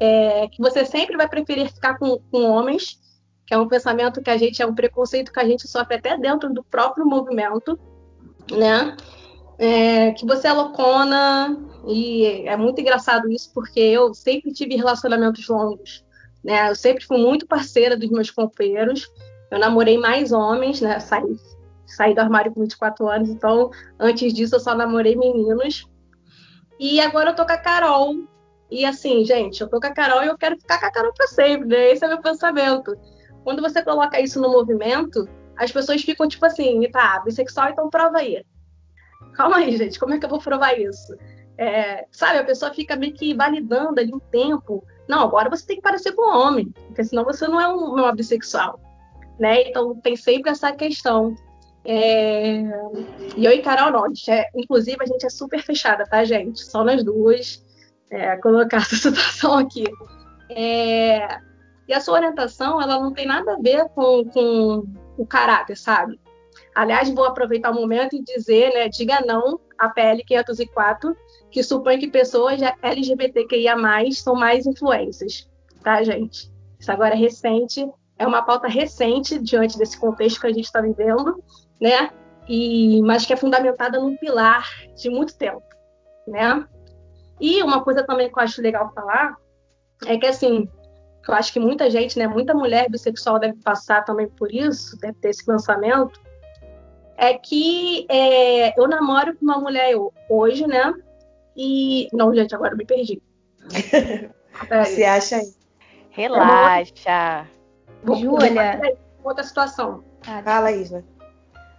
é, 0.00 0.48
que 0.48 0.60
você 0.60 0.84
sempre 0.84 1.16
vai 1.16 1.28
preferir 1.28 1.72
ficar 1.72 1.98
com, 1.98 2.18
com 2.30 2.50
homens, 2.50 2.98
que 3.46 3.54
é 3.54 3.58
um 3.58 3.68
pensamento 3.68 4.22
que 4.22 4.30
a 4.30 4.36
gente, 4.36 4.62
é 4.62 4.66
um 4.66 4.74
preconceito 4.74 5.32
que 5.32 5.40
a 5.40 5.44
gente 5.44 5.68
sofre 5.68 5.96
até 5.96 6.16
dentro 6.16 6.52
do 6.52 6.64
próprio 6.64 7.06
movimento, 7.06 7.78
né? 8.50 8.96
É, 9.58 10.12
que 10.12 10.26
você 10.26 10.48
é 10.48 10.52
loucona, 10.52 11.56
e 11.86 12.42
é 12.46 12.56
muito 12.56 12.80
engraçado 12.80 13.30
isso, 13.30 13.52
porque 13.54 13.78
eu 13.78 14.12
sempre 14.14 14.52
tive 14.52 14.76
relacionamentos 14.76 15.46
longos, 15.48 16.04
né? 16.42 16.70
Eu 16.70 16.74
sempre 16.74 17.04
fui 17.04 17.18
muito 17.18 17.46
parceira 17.46 17.96
dos 17.96 18.10
meus 18.10 18.30
companheiros, 18.30 19.08
eu 19.50 19.58
namorei 19.58 19.98
mais 19.98 20.32
homens, 20.32 20.80
né? 20.80 20.98
Saí, 20.98 21.36
saí 21.86 22.14
do 22.14 22.20
armário 22.20 22.52
com 22.52 22.62
24 22.62 23.08
anos, 23.08 23.28
então 23.28 23.70
antes 24.00 24.32
disso 24.32 24.56
eu 24.56 24.60
só 24.60 24.74
namorei 24.74 25.14
meninos, 25.14 25.86
e 26.80 27.00
agora 27.00 27.30
eu 27.30 27.36
tô 27.36 27.46
com 27.46 27.52
a 27.52 27.58
Carol. 27.58 28.16
E 28.70 28.84
assim, 28.84 29.24
gente, 29.24 29.60
eu 29.60 29.68
tô 29.68 29.80
com 29.80 29.86
a 29.86 29.92
Carol 29.92 30.22
e 30.24 30.26
eu 30.26 30.38
quero 30.38 30.56
ficar 30.58 30.80
com 30.80 30.86
a 30.86 30.90
Carol 30.90 31.12
pra 31.12 31.26
sempre, 31.26 31.68
né? 31.68 31.92
Esse 31.92 32.04
é 32.04 32.08
meu 32.08 32.20
pensamento. 32.20 32.96
Quando 33.44 33.62
você 33.62 33.82
coloca 33.82 34.20
isso 34.20 34.40
no 34.40 34.50
movimento, 34.50 35.28
as 35.56 35.70
pessoas 35.70 36.02
ficam 36.02 36.26
tipo 36.26 36.44
assim, 36.46 36.88
tá, 36.90 37.20
bissexual, 37.24 37.70
então 37.70 37.90
prova 37.90 38.18
aí. 38.18 38.44
Calma 39.34 39.58
aí, 39.58 39.76
gente, 39.76 39.98
como 39.98 40.14
é 40.14 40.18
que 40.18 40.24
eu 40.24 40.30
vou 40.30 40.38
provar 40.38 40.78
isso? 40.78 41.14
É, 41.56 42.06
sabe, 42.10 42.38
a 42.38 42.44
pessoa 42.44 42.72
fica 42.72 42.96
meio 42.96 43.12
que 43.12 43.34
validando 43.34 44.00
ali 44.00 44.12
um 44.12 44.18
tempo. 44.18 44.84
Não, 45.08 45.22
agora 45.22 45.50
você 45.50 45.66
tem 45.66 45.76
que 45.76 45.82
parecer 45.82 46.12
com 46.12 46.22
um 46.22 46.36
homem, 46.36 46.72
porque 46.86 47.04
senão 47.04 47.24
você 47.24 47.46
não 47.46 47.60
é 47.60 47.68
um, 47.68 47.94
não 47.94 48.08
é 48.08 48.14
bissexual. 48.14 48.80
Né? 49.38 49.68
Então 49.68 49.94
tem 50.00 50.16
sempre 50.16 50.50
essa 50.50 50.72
questão. 50.72 51.34
É... 51.84 52.62
E 53.36 53.44
eu 53.44 53.52
e 53.52 53.60
Carol, 53.60 53.90
não. 53.90 54.06
É... 54.28 54.48
Inclusive, 54.54 54.96
a 55.00 55.06
gente 55.06 55.26
é 55.26 55.30
super 55.30 55.62
fechada, 55.62 56.04
tá, 56.04 56.24
gente? 56.24 56.64
Só 56.64 56.82
nós 56.82 57.04
duas. 57.04 57.64
É, 58.10 58.36
colocar 58.36 58.78
essa 58.78 58.96
situação 58.96 59.58
aqui. 59.58 59.84
É... 60.50 61.38
E 61.86 61.92
a 61.92 62.00
sua 62.00 62.14
orientação, 62.14 62.80
ela 62.80 62.98
não 62.98 63.12
tem 63.12 63.26
nada 63.26 63.54
a 63.54 63.58
ver 63.58 63.86
com, 63.90 64.24
com 64.24 64.84
o 65.18 65.26
caráter, 65.26 65.76
sabe? 65.76 66.18
Aliás, 66.74 67.10
vou 67.10 67.24
aproveitar 67.24 67.70
o 67.70 67.74
momento 67.74 68.16
e 68.16 68.22
dizer, 68.22 68.72
né, 68.72 68.88
diga 68.88 69.20
não 69.20 69.60
à 69.78 69.88
PL 69.88 70.24
504, 70.24 71.16
que 71.50 71.62
supõe 71.62 71.98
que 71.98 72.08
pessoas 72.08 72.60
LGBTQIA+, 72.82 73.76
são 74.12 74.34
mais 74.34 74.66
influências, 74.66 75.48
tá, 75.82 76.02
gente? 76.02 76.50
Isso 76.78 76.90
agora 76.90 77.14
é 77.14 77.18
recente, 77.18 77.88
é 78.18 78.26
uma 78.26 78.42
pauta 78.42 78.66
recente 78.66 79.38
diante 79.38 79.78
desse 79.78 79.98
contexto 79.98 80.40
que 80.40 80.46
a 80.46 80.52
gente 80.52 80.64
está 80.64 80.80
vivendo, 80.80 81.42
né? 81.80 82.10
E, 82.48 83.00
mas 83.02 83.24
que 83.24 83.32
é 83.32 83.36
fundamentada 83.36 83.98
num 84.00 84.16
pilar 84.16 84.68
de 84.96 85.08
muito 85.08 85.36
tempo, 85.36 85.62
né? 86.26 86.66
E 87.40 87.62
uma 87.62 87.82
coisa 87.82 88.04
também 88.04 88.30
que 88.30 88.38
eu 88.38 88.42
acho 88.42 88.62
legal 88.62 88.92
falar 88.94 89.36
é 90.06 90.16
que, 90.16 90.26
assim, 90.26 90.68
eu 91.26 91.34
acho 91.34 91.52
que 91.52 91.60
muita 91.60 91.90
gente, 91.90 92.18
né, 92.18 92.26
muita 92.26 92.54
mulher 92.54 92.88
bissexual 92.90 93.38
deve 93.38 93.56
passar 93.62 94.04
também 94.04 94.28
por 94.28 94.52
isso, 94.52 94.98
deve 94.98 95.14
ter 95.14 95.30
esse 95.30 95.48
lançamento, 95.48 96.20
é 97.16 97.34
que 97.34 98.06
é, 98.08 98.78
eu 98.78 98.88
namoro 98.88 99.34
com 99.36 99.44
uma 99.44 99.58
mulher 99.58 99.94
hoje, 100.28 100.66
né? 100.66 100.92
E. 101.56 102.08
Não, 102.12 102.34
gente, 102.34 102.54
agora 102.54 102.72
eu 102.72 102.76
me 102.76 102.84
perdi. 102.84 103.22
Se 104.86 105.04
acha 105.04 105.36
aí. 105.36 105.54
Relaxa. 106.10 107.46
Júlia. 108.04 108.96
Outra 109.22 109.44
situação. 109.44 110.04
Ah, 110.26 110.42
Fala, 110.42 110.72
Isla. 110.72 111.02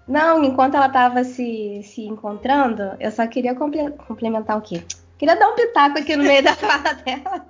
Não, 0.07 0.43
enquanto 0.43 0.75
ela 0.75 0.87
estava 0.87 1.23
se, 1.23 1.81
se 1.83 2.05
encontrando, 2.05 2.95
eu 2.99 3.11
só 3.11 3.25
queria 3.27 3.55
complementar 3.55 4.57
o 4.57 4.61
quê? 4.61 4.83
Queria 5.17 5.35
dar 5.35 5.49
um 5.49 5.55
pitaco 5.55 5.97
aqui 5.97 6.15
no 6.15 6.23
meio 6.23 6.43
da 6.43 6.53
fala 6.55 6.93
dela. 6.93 7.45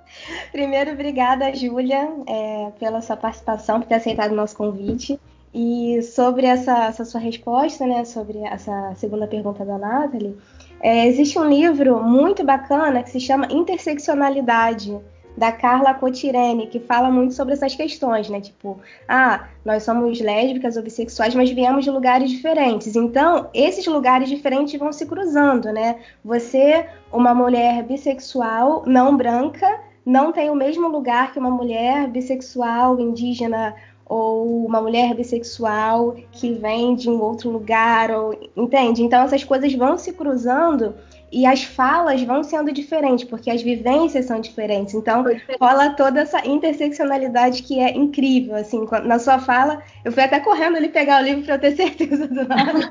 Primeiro, 0.52 0.92
obrigada, 0.92 1.54
Júlia, 1.54 2.08
é, 2.26 2.70
pela 2.78 3.02
sua 3.02 3.16
participação, 3.16 3.80
por 3.80 3.88
ter 3.88 3.96
aceitado 3.96 4.32
o 4.32 4.36
nosso 4.36 4.56
convite. 4.56 5.18
E 5.52 6.02
sobre 6.02 6.46
essa, 6.46 6.84
essa 6.84 7.04
sua 7.04 7.20
resposta, 7.20 7.86
né, 7.86 8.04
sobre 8.04 8.38
essa 8.40 8.94
segunda 8.96 9.26
pergunta 9.26 9.64
da 9.64 9.78
Nathalie, 9.78 10.36
é, 10.80 11.06
existe 11.06 11.38
um 11.38 11.48
livro 11.48 12.02
muito 12.02 12.44
bacana 12.44 13.02
que 13.02 13.10
se 13.10 13.18
chama 13.18 13.48
Interseccionalidade, 13.50 14.98
da 15.36 15.52
Carla 15.52 15.94
Cotirene, 15.94 16.66
que 16.66 16.80
fala 16.80 17.10
muito 17.10 17.34
sobre 17.34 17.54
essas 17.54 17.74
questões, 17.74 18.28
né? 18.30 18.40
Tipo, 18.40 18.78
ah, 19.08 19.48
nós 19.64 19.82
somos 19.82 20.20
lésbicas 20.20 20.76
ou 20.76 20.82
bissexuais, 20.82 21.34
mas 21.34 21.50
viemos 21.50 21.84
de 21.84 21.90
lugares 21.90 22.30
diferentes. 22.30 22.96
Então, 22.96 23.50
esses 23.52 23.86
lugares 23.86 24.28
diferentes 24.28 24.78
vão 24.78 24.92
se 24.92 25.04
cruzando, 25.06 25.72
né? 25.72 25.96
Você, 26.24 26.86
uma 27.12 27.34
mulher 27.34 27.82
bissexual 27.82 28.84
não 28.86 29.16
branca, 29.16 29.80
não 30.04 30.32
tem 30.32 30.50
o 30.50 30.54
mesmo 30.54 30.88
lugar 30.88 31.32
que 31.32 31.38
uma 31.38 31.50
mulher 31.50 32.08
bissexual 32.08 32.98
indígena 32.98 33.74
ou 34.08 34.64
uma 34.64 34.80
mulher 34.80 35.14
bissexual 35.14 36.14
que 36.30 36.52
vem 36.52 36.94
de 36.94 37.10
um 37.10 37.20
outro 37.20 37.50
lugar, 37.50 38.10
ou 38.12 38.38
entende? 38.56 39.02
Então 39.02 39.22
essas 39.24 39.42
coisas 39.42 39.74
vão 39.74 39.98
se 39.98 40.12
cruzando 40.12 40.94
e 41.30 41.44
as 41.44 41.64
falas 41.64 42.22
vão 42.22 42.42
sendo 42.44 42.72
diferentes, 42.72 43.24
porque 43.24 43.50
as 43.50 43.60
vivências 43.60 44.26
são 44.26 44.40
diferentes. 44.40 44.94
Então, 44.94 45.24
rola 45.60 45.90
toda 45.90 46.20
essa 46.20 46.46
interseccionalidade 46.46 47.62
que 47.62 47.80
é 47.80 47.96
incrível, 47.96 48.54
assim, 48.54 48.86
na 49.04 49.18
sua 49.18 49.38
fala, 49.38 49.82
eu 50.04 50.12
fui 50.12 50.22
até 50.22 50.38
correndo 50.38 50.76
ali 50.76 50.88
pegar 50.88 51.20
o 51.20 51.24
livro 51.24 51.44
para 51.44 51.54
eu 51.56 51.60
ter 51.60 51.74
certeza 51.76 52.28
do 52.28 52.48
nome, 52.48 52.88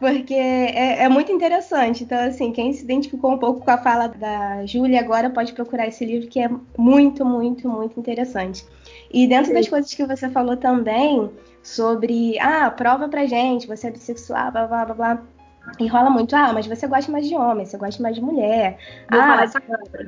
porque 0.00 0.34
é, 0.34 1.04
é, 1.04 1.08
muito 1.08 1.30
interessante. 1.30 2.02
Então, 2.02 2.18
assim, 2.18 2.52
quem 2.52 2.72
se 2.72 2.82
identificou 2.82 3.32
um 3.32 3.38
pouco 3.38 3.64
com 3.64 3.70
a 3.70 3.78
fala 3.78 4.08
da 4.08 4.66
Júlia 4.66 5.00
agora 5.00 5.30
pode 5.30 5.52
procurar 5.52 5.86
esse 5.86 6.04
livro, 6.04 6.28
que 6.28 6.40
é 6.40 6.50
muito, 6.76 7.24
muito, 7.24 7.68
muito 7.68 7.98
interessante. 8.00 8.66
E 9.12 9.26
dentro 9.26 9.54
das 9.54 9.68
coisas 9.68 9.92
que 9.94 10.04
você 10.04 10.28
falou 10.28 10.56
também 10.56 11.30
sobre, 11.62 12.38
ah, 12.40 12.70
prova 12.70 13.08
pra 13.08 13.26
gente, 13.26 13.66
você 13.66 13.88
é 13.88 13.90
bissexual, 13.90 14.50
blá, 14.50 14.66
blá, 14.66 14.84
blá, 14.84 14.94
blá. 14.94 15.22
E 15.78 15.86
rola 15.86 16.10
muito, 16.10 16.34
ah, 16.34 16.52
mas 16.52 16.66
você 16.66 16.86
gosta 16.86 17.10
mais 17.12 17.26
de 17.26 17.34
homem, 17.34 17.64
você 17.64 17.76
gosta 17.76 18.02
mais 18.02 18.14
de 18.14 18.20
mulher. 18.20 18.78
Vou 19.10 19.20
ah, 19.20 19.46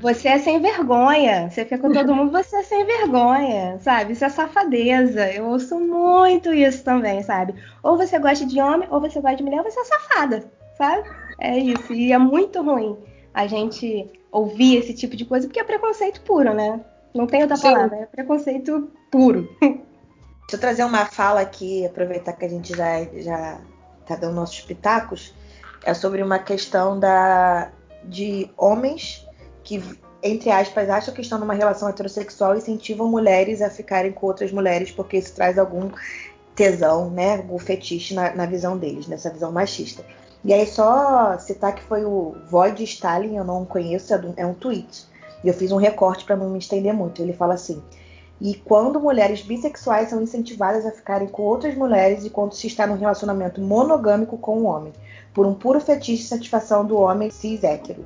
você 0.00 0.28
é 0.28 0.38
sem 0.38 0.60
vergonha. 0.60 1.50
Você 1.50 1.64
fica 1.64 1.78
com 1.78 1.92
todo 1.92 2.14
mundo, 2.14 2.32
você 2.32 2.56
é 2.56 2.62
sem 2.62 2.84
vergonha, 2.84 3.78
sabe? 3.80 4.12
Isso 4.12 4.24
é 4.24 4.28
safadeza. 4.28 5.30
Eu 5.30 5.46
ouço 5.46 5.78
muito 5.78 6.52
isso 6.52 6.82
também, 6.82 7.22
sabe? 7.22 7.54
Ou 7.82 7.96
você 7.96 8.18
gosta 8.18 8.46
de 8.46 8.60
homem, 8.60 8.88
ou 8.90 9.00
você 9.00 9.20
gosta 9.20 9.36
de 9.36 9.42
mulher, 9.42 9.58
ou 9.58 9.70
você 9.70 9.80
é 9.80 9.84
safada, 9.84 10.44
sabe? 10.76 11.08
É 11.38 11.56
isso. 11.58 11.92
E 11.92 12.12
é 12.12 12.18
muito 12.18 12.62
ruim 12.62 12.96
a 13.32 13.46
gente 13.46 14.10
ouvir 14.30 14.78
esse 14.78 14.94
tipo 14.94 15.16
de 15.16 15.24
coisa, 15.24 15.46
porque 15.46 15.60
é 15.60 15.64
preconceito 15.64 16.22
puro, 16.22 16.54
né? 16.54 16.80
Não 17.14 17.26
tem 17.26 17.42
outra 17.42 17.56
Sim. 17.56 17.72
palavra, 17.72 17.96
é 17.96 18.06
preconceito 18.06 18.90
puro. 19.10 19.48
Deixa 19.60 20.56
eu 20.56 20.60
trazer 20.60 20.84
uma 20.84 21.04
fala 21.06 21.40
aqui, 21.40 21.86
aproveitar 21.86 22.32
que 22.32 22.44
a 22.44 22.48
gente 22.48 22.74
já, 22.74 23.04
já 23.16 23.60
tá 24.06 24.16
dando 24.16 24.34
nossos 24.34 24.60
pitacos. 24.60 25.34
É 25.84 25.94
sobre 25.94 26.22
uma 26.22 26.38
questão 26.38 26.98
da, 26.98 27.70
de 28.04 28.50
homens 28.56 29.26
que, 29.64 29.82
entre 30.22 30.50
aspas, 30.50 30.88
acham 30.88 31.12
que 31.12 31.20
estão 31.20 31.38
numa 31.38 31.54
relação 31.54 31.88
heterossexual 31.88 32.54
e 32.54 32.58
incentivam 32.58 33.08
mulheres 33.08 33.60
a 33.60 33.70
ficarem 33.70 34.12
com 34.12 34.26
outras 34.26 34.52
mulheres 34.52 34.90
porque 34.90 35.16
isso 35.16 35.34
traz 35.34 35.58
algum 35.58 35.90
tesão, 36.54 37.10
né? 37.10 37.36
Algum 37.36 37.58
fetiche 37.58 38.14
na, 38.14 38.34
na 38.34 38.46
visão 38.46 38.76
deles, 38.76 39.06
nessa 39.06 39.30
visão 39.30 39.50
machista. 39.50 40.04
E 40.44 40.52
aí, 40.52 40.66
só 40.66 41.38
citar 41.38 41.74
que 41.74 41.82
foi 41.82 42.04
o 42.04 42.34
Void 42.48 42.82
Stalin, 42.82 43.36
eu 43.36 43.44
não 43.44 43.64
conheço, 43.64 44.12
é, 44.12 44.20
é 44.38 44.46
um 44.46 44.54
tweet 44.54 45.06
E 45.44 45.48
eu 45.48 45.54
fiz 45.54 45.70
um 45.70 45.76
recorte 45.76 46.24
para 46.24 46.36
não 46.36 46.50
me 46.50 46.58
estender 46.58 46.92
muito. 46.92 47.22
Ele 47.22 47.32
fala 47.32 47.54
assim: 47.54 47.82
e 48.42 48.54
quando 48.54 48.98
mulheres 48.98 49.40
bissexuais 49.40 50.10
são 50.10 50.20
incentivadas 50.20 50.84
a 50.84 50.90
ficarem 50.90 51.28
com 51.28 51.42
outras 51.42 51.76
mulheres 51.76 52.24
e 52.24 52.30
quando 52.30 52.54
se 52.54 52.66
está 52.66 52.84
num 52.88 52.98
relacionamento 52.98 53.60
monogâmico 53.60 54.36
com 54.36 54.62
um 54.62 54.66
homem, 54.66 54.92
por 55.32 55.46
um 55.46 55.54
puro 55.54 55.80
fetiche 55.80 56.24
de 56.24 56.28
satisfação 56.28 56.84
do 56.84 56.96
homem 56.96 57.30
cis 57.30 57.62
hétero 57.62 58.04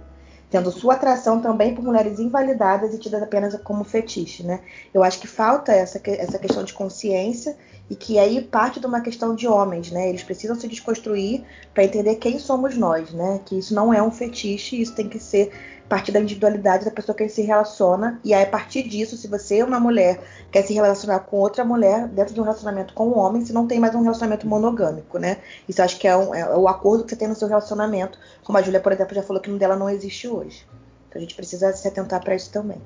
tendo 0.51 0.71
sua 0.71 0.95
atração 0.95 1.41
também 1.41 1.75
por 1.75 1.85
mulheres 1.85 2.19
invalidadas 2.19 2.95
e 2.95 2.99
tidas 2.99 3.23
apenas 3.23 3.55
como 3.63 3.85
fetiche, 3.85 4.43
né? 4.43 4.61
Eu 4.95 5.03
acho 5.03 5.19
que 5.19 5.27
falta 5.27 5.73
essa, 5.73 6.01
essa 6.07 6.39
questão 6.39 6.63
de 6.63 6.73
consciência 6.73 7.57
e 7.91 7.97
que 7.97 8.19
aí 8.19 8.41
parte 8.41 8.81
de 8.81 8.87
uma 8.87 9.01
questão 9.01 9.35
de 9.35 9.49
homens, 9.49 9.91
né? 9.91 10.09
Eles 10.09 10.23
precisam 10.23 10.55
se 10.57 10.69
desconstruir 10.69 11.43
para 11.75 11.85
entender 11.85 12.17
quem 12.17 12.39
somos 12.39 12.77
nós, 12.77 13.13
né? 13.13 13.41
Que 13.45 13.59
isso 13.59 13.75
não 13.75 13.93
é 13.93 14.03
um 14.03 14.11
fetiche, 14.11 14.81
isso 14.81 14.95
tem 14.95 15.09
que 15.09 15.19
ser 15.19 15.53
partir 15.89 16.13
da 16.13 16.21
individualidade 16.21 16.85
da 16.85 16.91
pessoa 16.91 17.17
que 17.17 17.29
se 17.29 17.43
relaciona 17.43 18.21
e 18.25 18.35
aí 18.35 18.43
a 18.43 18.47
partir 18.47 18.83
disso, 18.83 19.17
se 19.17 19.29
você 19.29 19.59
é 19.59 19.65
uma 19.65 19.79
mulher 19.79 20.21
quer 20.51 20.63
se 20.63 20.75
relacionar 20.75 21.21
com 21.21 21.37
outra 21.37 21.65
mulher 21.65 22.09
dentro 22.09 22.35
de 22.35 22.41
um 22.41 22.45
relacionamento 22.45 22.95
com 22.95 23.09
um 23.09 23.19
homem, 23.19 23.45
você 23.45 23.53
não 23.53 23.67
tem 23.67 23.79
mais 23.79 23.95
um 23.95 24.03
relacionamento 24.03 24.47
monogâmico, 24.47 25.19
né? 25.19 25.39
Isso 25.69 25.83
acho 25.83 25.99
que 25.99 26.09
é, 26.09 26.17
um, 26.17 26.35
é 26.35 26.57
o 26.57 26.69
acordo 26.69 27.05
que 27.05 27.11
você 27.11 27.17
tem 27.17 27.29
no 27.29 27.35
seu 27.35 27.49
relacionamento, 27.49 28.19
como 28.43 28.59
a 28.59 28.63
Júlia, 28.63 28.81
por 28.81 28.93
exemplo, 28.93 29.15
já 29.15 29.23
falou 29.23 29.41
que 29.41 29.51
no 29.51 29.59
dela 29.59 29.77
não 29.77 29.89
existe 29.89 30.29
hoje. 30.29 30.67
Então 31.09 31.19
a 31.19 31.21
gente 31.21 31.35
precisa 31.35 31.73
se 31.73 31.87
atentar 31.87 32.23
para 32.23 32.35
isso 32.35 32.51
também. 32.53 32.81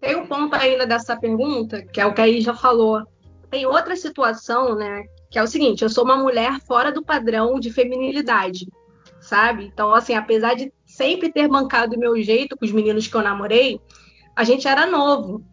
Tem 0.00 0.16
um 0.16 0.26
ponto 0.26 0.54
ainda 0.54 0.86
dessa 0.86 1.16
pergunta, 1.16 1.82
que 1.82 2.00
é 2.00 2.06
o 2.06 2.14
que 2.14 2.20
a 2.20 2.40
já 2.40 2.54
falou 2.54 3.02
tem 3.50 3.66
outra 3.66 3.96
situação, 3.96 4.74
né? 4.74 5.04
Que 5.30 5.38
é 5.38 5.42
o 5.42 5.46
seguinte: 5.46 5.82
eu 5.82 5.88
sou 5.88 6.04
uma 6.04 6.16
mulher 6.16 6.60
fora 6.66 6.92
do 6.92 7.02
padrão 7.02 7.58
de 7.58 7.72
feminilidade, 7.72 8.68
sabe? 9.20 9.66
Então, 9.66 9.94
assim, 9.94 10.14
apesar 10.14 10.54
de 10.54 10.72
sempre 10.96 11.30
ter 11.30 11.48
bancado 11.48 11.96
o 11.96 11.98
meu 11.98 12.20
jeito 12.22 12.56
com 12.56 12.64
os 12.64 12.72
meninos 12.72 13.06
que 13.06 13.14
eu 13.14 13.22
namorei, 13.22 13.80
a 14.34 14.44
gente 14.44 14.66
era 14.66 14.86
novo, 14.86 15.44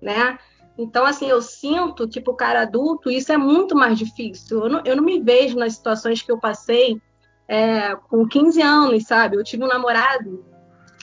né? 0.00 0.38
Então, 0.78 1.06
assim, 1.06 1.28
eu 1.28 1.40
sinto 1.40 2.08
que, 2.08 2.20
pro 2.20 2.34
cara 2.34 2.62
adulto, 2.62 3.10
isso 3.10 3.32
é 3.32 3.36
muito 3.36 3.74
mais 3.74 3.98
difícil. 3.98 4.64
Eu 4.64 4.68
não, 4.68 4.82
eu 4.84 4.96
não 4.96 5.04
me 5.04 5.20
vejo 5.20 5.56
nas 5.56 5.74
situações 5.74 6.20
que 6.20 6.30
eu 6.30 6.38
passei 6.38 7.00
é, 7.48 7.94
com 8.08 8.26
15 8.26 8.60
anos, 8.60 9.04
sabe? 9.04 9.36
Eu 9.36 9.44
tive 9.44 9.64
um 9.64 9.68
namorado 9.68 10.44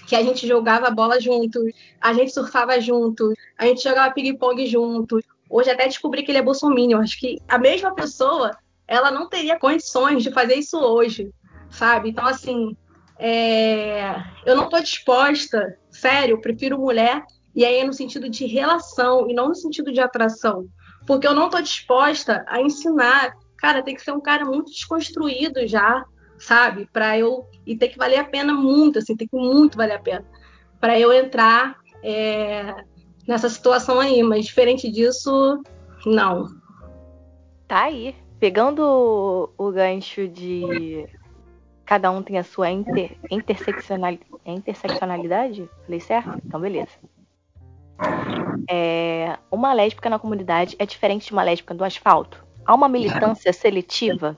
que 0.06 0.16
a 0.16 0.22
gente 0.22 0.46
jogava 0.46 0.92
bola 0.92 1.20
junto, 1.20 1.60
a 2.00 2.14
gente 2.14 2.34
surfava 2.34 2.80
junto, 2.80 3.34
a 3.58 3.66
gente 3.66 3.82
jogava 3.82 4.14
ping-pong 4.14 4.66
junto, 4.68 5.18
Hoje 5.54 5.70
até 5.70 5.86
descobri 5.86 6.24
que 6.24 6.32
ele 6.32 6.40
é 6.40 6.42
bolsominion. 6.42 7.00
Acho 7.00 7.20
que 7.20 7.38
a 7.48 7.60
mesma 7.60 7.94
pessoa, 7.94 8.58
ela 8.88 9.12
não 9.12 9.30
teria 9.30 9.60
condições 9.60 10.24
de 10.24 10.32
fazer 10.32 10.56
isso 10.56 10.80
hoje, 10.80 11.30
sabe? 11.70 12.10
Então, 12.10 12.26
assim, 12.26 12.76
é... 13.20 14.16
eu 14.46 14.56
não 14.56 14.66
estou 14.66 14.82
disposta, 14.82 15.78
sério, 15.90 16.34
eu 16.34 16.42
prefiro 16.42 16.80
mulher, 16.80 17.24
e 17.56 17.64
aí 17.66 17.78
é 17.78 17.84
no 17.84 17.94
sentido 17.94 18.30
de 18.30 18.46
relação 18.46 19.30
e 19.30 19.34
não 19.34 19.50
no 19.50 19.56
sentido 19.56 19.92
de 19.92 20.00
atração. 20.00 20.68
Porque 21.06 21.28
eu 21.28 21.34
não 21.34 21.46
estou 21.46 21.62
disposta 21.62 22.44
a 22.48 22.62
ensinar. 22.62 23.34
Cara, 23.58 23.84
tem 23.84 23.96
que 23.96 24.02
ser 24.02 24.12
um 24.12 24.22
cara 24.22 24.46
muito 24.46 24.72
desconstruído 24.72 25.68
já, 25.68 26.04
sabe? 26.38 26.88
Para 26.92 27.18
eu. 27.18 27.46
E 27.66 27.76
tem 27.76 27.90
que 27.90 27.98
valer 27.98 28.20
a 28.20 28.26
pena 28.26 28.54
muito, 28.54 29.00
assim, 29.00 29.16
tem 29.16 29.28
que 29.28 29.36
muito 29.36 29.78
valer 29.78 29.96
a 29.96 30.00
pena. 30.00 30.26
Para 30.80 31.00
eu 31.00 31.14
entrar 31.14 31.78
é, 32.04 32.74
nessa 33.28 33.50
situação 33.50 34.00
aí, 34.00 34.24
mas 34.24 34.46
diferente 34.46 34.92
disso, 34.92 35.62
não. 36.06 36.48
Tá 37.68 37.84
aí. 37.84 38.16
Pegando 38.40 39.54
o, 39.58 39.72
gancho 39.72 40.28
de 40.28 41.08
cada 41.86 42.10
um 42.12 42.22
tem 42.22 42.38
a 42.38 42.44
sua 42.44 42.70
inter, 42.70 43.18
interseccional, 43.30 44.18
interseccionalidade, 44.46 45.70
falei 45.86 46.00
certo? 46.00 46.42
Então, 46.46 46.60
beleza. 46.60 46.92
É, 48.70 49.38
uma 49.52 49.74
lésbica 49.74 50.10
na 50.10 50.20
comunidade 50.20 50.76
é 50.80 50.86
diferente 50.86 51.28
de 51.28 51.34
uma 51.34 51.44
lésbica 51.44 51.74
do 51.74 51.84
asfalto? 51.84 52.44
Há 52.66 52.74
uma 52.74 52.88
militância 52.88 53.52
seletiva? 53.52 54.38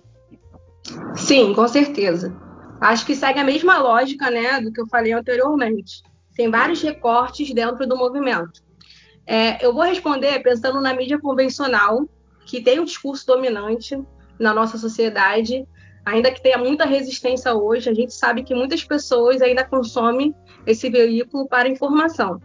Sim, 1.16 1.54
com 1.54 1.68
certeza. 1.68 2.36
Acho 2.82 3.06
que 3.06 3.16
segue 3.16 3.40
a 3.40 3.44
mesma 3.44 3.78
lógica 3.78 4.30
né, 4.30 4.60
do 4.62 4.72
que 4.72 4.82
eu 4.82 4.88
falei 4.88 5.14
anteriormente. 5.14 6.04
Tem 6.36 6.50
vários 6.50 6.82
recortes 6.82 7.54
dentro 7.54 7.88
do 7.88 7.96
movimento. 7.96 8.62
É, 9.26 9.66
eu 9.66 9.74
vou 9.74 9.84
responder 9.84 10.42
pensando 10.44 10.82
na 10.82 10.94
mídia 10.94 11.20
convencional, 11.20 12.08
que 12.46 12.62
tem 12.62 12.80
um 12.80 12.86
discurso 12.86 13.26
dominante 13.26 14.00
na 14.40 14.54
nossa 14.54 14.78
sociedade, 14.78 15.66
ainda 16.06 16.32
que 16.32 16.42
tenha 16.42 16.58
muita 16.58 16.86
resistência 16.86 17.54
hoje, 17.54 17.90
a 17.90 17.94
gente 17.94 18.14
sabe 18.14 18.44
que 18.44 18.54
muitas 18.54 18.84
pessoas 18.84 19.42
ainda 19.42 19.64
consomem 19.64 20.34
esse 20.66 20.90
veículo 20.90 21.48
para 21.48 21.68
informação. 21.68 22.40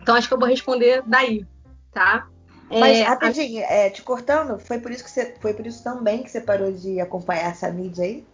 Então, 0.00 0.14
acho 0.14 0.28
que 0.28 0.34
eu 0.34 0.38
vou 0.38 0.48
responder 0.48 1.02
daí, 1.04 1.44
tá? 1.92 2.28
Mas 2.70 2.98
é, 2.98 3.02
rapidinho, 3.02 3.62
é, 3.64 3.90
te 3.90 4.00
cortando, 4.00 4.58
foi 4.60 4.78
por 4.78 4.92
isso 4.92 5.02
que 5.02 5.10
você, 5.10 5.34
foi 5.40 5.52
por 5.52 5.66
isso 5.66 5.82
também 5.82 6.22
que 6.22 6.30
você 6.30 6.40
parou 6.40 6.70
de 6.70 7.00
acompanhar 7.00 7.50
essa 7.50 7.68
mídia 7.70 8.04
aí? 8.04 8.24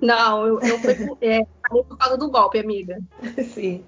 Não, 0.00 0.46
eu, 0.46 0.60
eu 0.60 0.78
fui 0.78 0.94
é, 1.20 1.44
por 1.68 1.98
causa 1.98 2.16
do 2.16 2.30
golpe, 2.30 2.60
amiga. 2.60 3.00
Sim. 3.52 3.84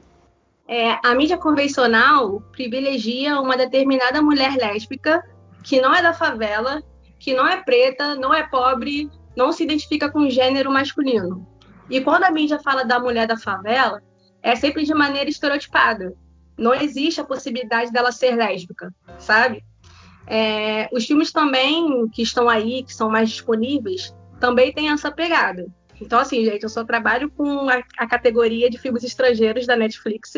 É, 0.67 0.99
a 1.05 1.15
mídia 1.15 1.39
convencional 1.39 2.41
privilegia 2.53 3.41
uma 3.41 3.57
determinada 3.57 4.21
mulher 4.21 4.57
lésbica 4.57 5.23
que 5.63 5.81
não 5.81 5.95
é 5.95 6.03
da 6.03 6.13
favela, 6.13 6.83
que 7.19 7.35
não 7.35 7.47
é 7.47 7.63
preta, 7.63 8.15
não 8.15 8.35
é 8.35 8.43
pobre, 8.43 9.11
não 9.37 9.53
se 9.53 9.63
identifica 9.63 10.11
com 10.11 10.29
gênero 10.29 10.71
masculino. 10.71 11.47
E 11.91 12.01
quando 12.01 12.25
a 12.25 12.31
mídia 12.31 12.59
fala 12.59 12.85
da 12.85 12.99
mulher 12.99 13.27
da 13.27 13.37
favela, 13.37 14.03
é 14.43 14.55
sempre 14.57 14.85
de 14.85 14.95
maneira 14.95 15.29
estereotipada. 15.29 16.15
Não 16.57 16.75
existe 16.75 17.21
a 17.21 17.25
possibilidade 17.25 17.91
dela 17.91 18.13
ser 18.13 18.37
lésbica, 18.37 18.95
sabe? 19.19 19.63
É, 20.27 20.89
os 20.93 21.05
filmes 21.05 21.33
também 21.33 22.09
que 22.09 22.23
estão 22.23 22.49
aí, 22.49 22.83
que 22.83 22.95
são 22.95 23.11
mais 23.11 23.29
disponíveis, 23.31 24.15
também 24.41 24.73
têm 24.73 24.91
essa 24.91 25.11
pegada. 25.11 25.67
Então, 26.01 26.19
assim, 26.19 26.45
gente, 26.45 26.63
eu 26.63 26.69
só 26.69 26.85
trabalho 26.85 27.31
com 27.31 27.69
a, 27.69 27.83
a, 27.99 28.07
categoria 28.07 28.69
de 28.69 28.79
filmes 28.79 29.05
estrangeiros 29.05 29.67
da 29.67 29.77
Netflix, 29.77 30.33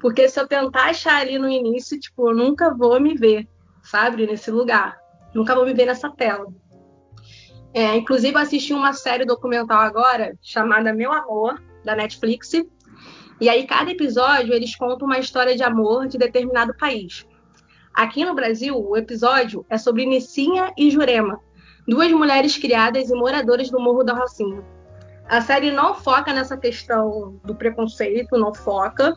porque 0.00 0.28
se 0.28 0.40
eu 0.40 0.46
tentar 0.46 0.90
achar 0.90 1.20
ali 1.20 1.38
no 1.38 1.48
início, 1.48 1.98
tipo, 1.98 2.30
eu 2.30 2.34
nunca 2.34 2.74
vou 2.74 3.00
me 3.00 3.14
ver, 3.14 3.48
sabe, 3.82 4.26
nesse 4.26 4.50
lugar. 4.50 4.96
Nunca 5.34 5.54
vou 5.54 5.64
me 5.64 5.74
ver 5.74 5.86
nessa 5.86 6.10
tela. 6.10 6.46
É, 7.74 7.96
inclusive, 7.96 8.36
assisti 8.36 8.74
uma 8.74 8.92
série 8.92 9.24
documental 9.24 9.80
agora 9.80 10.36
chamada 10.42 10.92
Meu 10.92 11.10
Amor, 11.12 11.62
da 11.84 11.96
Netflix. 11.96 12.52
E 13.40 13.48
aí, 13.48 13.66
cada 13.66 13.90
episódio, 13.90 14.52
eles 14.52 14.76
contam 14.76 15.06
uma 15.06 15.18
história 15.18 15.56
de 15.56 15.62
amor 15.62 16.06
de 16.06 16.18
determinado 16.18 16.74
país. 16.76 17.26
Aqui 17.94 18.24
no 18.24 18.34
Brasil, 18.34 18.76
o 18.76 18.96
episódio 18.96 19.66
é 19.68 19.76
sobre 19.76 20.06
Nicinha 20.06 20.72
e 20.76 20.90
Jurema, 20.90 21.40
duas 21.86 22.10
mulheres 22.12 22.56
criadas 22.56 23.10
e 23.10 23.14
moradoras 23.14 23.70
do 23.70 23.80
Morro 23.80 24.02
da 24.02 24.14
Rocinha. 24.14 24.62
A 25.28 25.40
série 25.40 25.70
não 25.70 25.94
foca 25.94 26.32
nessa 26.32 26.56
questão 26.56 27.40
do 27.44 27.54
preconceito, 27.54 28.38
não 28.38 28.54
foca, 28.54 29.16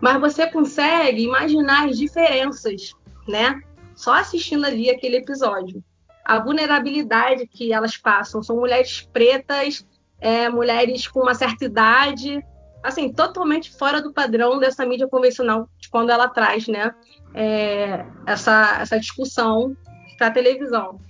mas 0.00 0.20
você 0.20 0.46
consegue 0.46 1.22
imaginar 1.22 1.88
as 1.88 1.98
diferenças, 1.98 2.94
né? 3.26 3.60
Só 3.94 4.14
assistindo 4.14 4.64
ali 4.64 4.90
aquele 4.90 5.16
episódio. 5.16 5.82
A 6.28 6.38
vulnerabilidade 6.40 7.46
que 7.46 7.72
elas 7.72 7.96
passam 7.96 8.42
são 8.42 8.56
mulheres 8.56 9.08
pretas, 9.10 9.82
é, 10.20 10.50
mulheres 10.50 11.08
com 11.08 11.20
uma 11.20 11.34
certa 11.34 11.64
idade, 11.64 12.44
assim, 12.82 13.10
totalmente 13.10 13.74
fora 13.74 14.02
do 14.02 14.12
padrão 14.12 14.58
dessa 14.58 14.84
mídia 14.84 15.08
convencional 15.08 15.70
de 15.78 15.88
quando 15.88 16.10
ela 16.10 16.28
traz, 16.28 16.68
né? 16.68 16.94
É, 17.34 18.04
essa, 18.26 18.78
essa 18.82 19.00
discussão 19.00 19.74
para 20.18 20.30
televisão. 20.30 21.00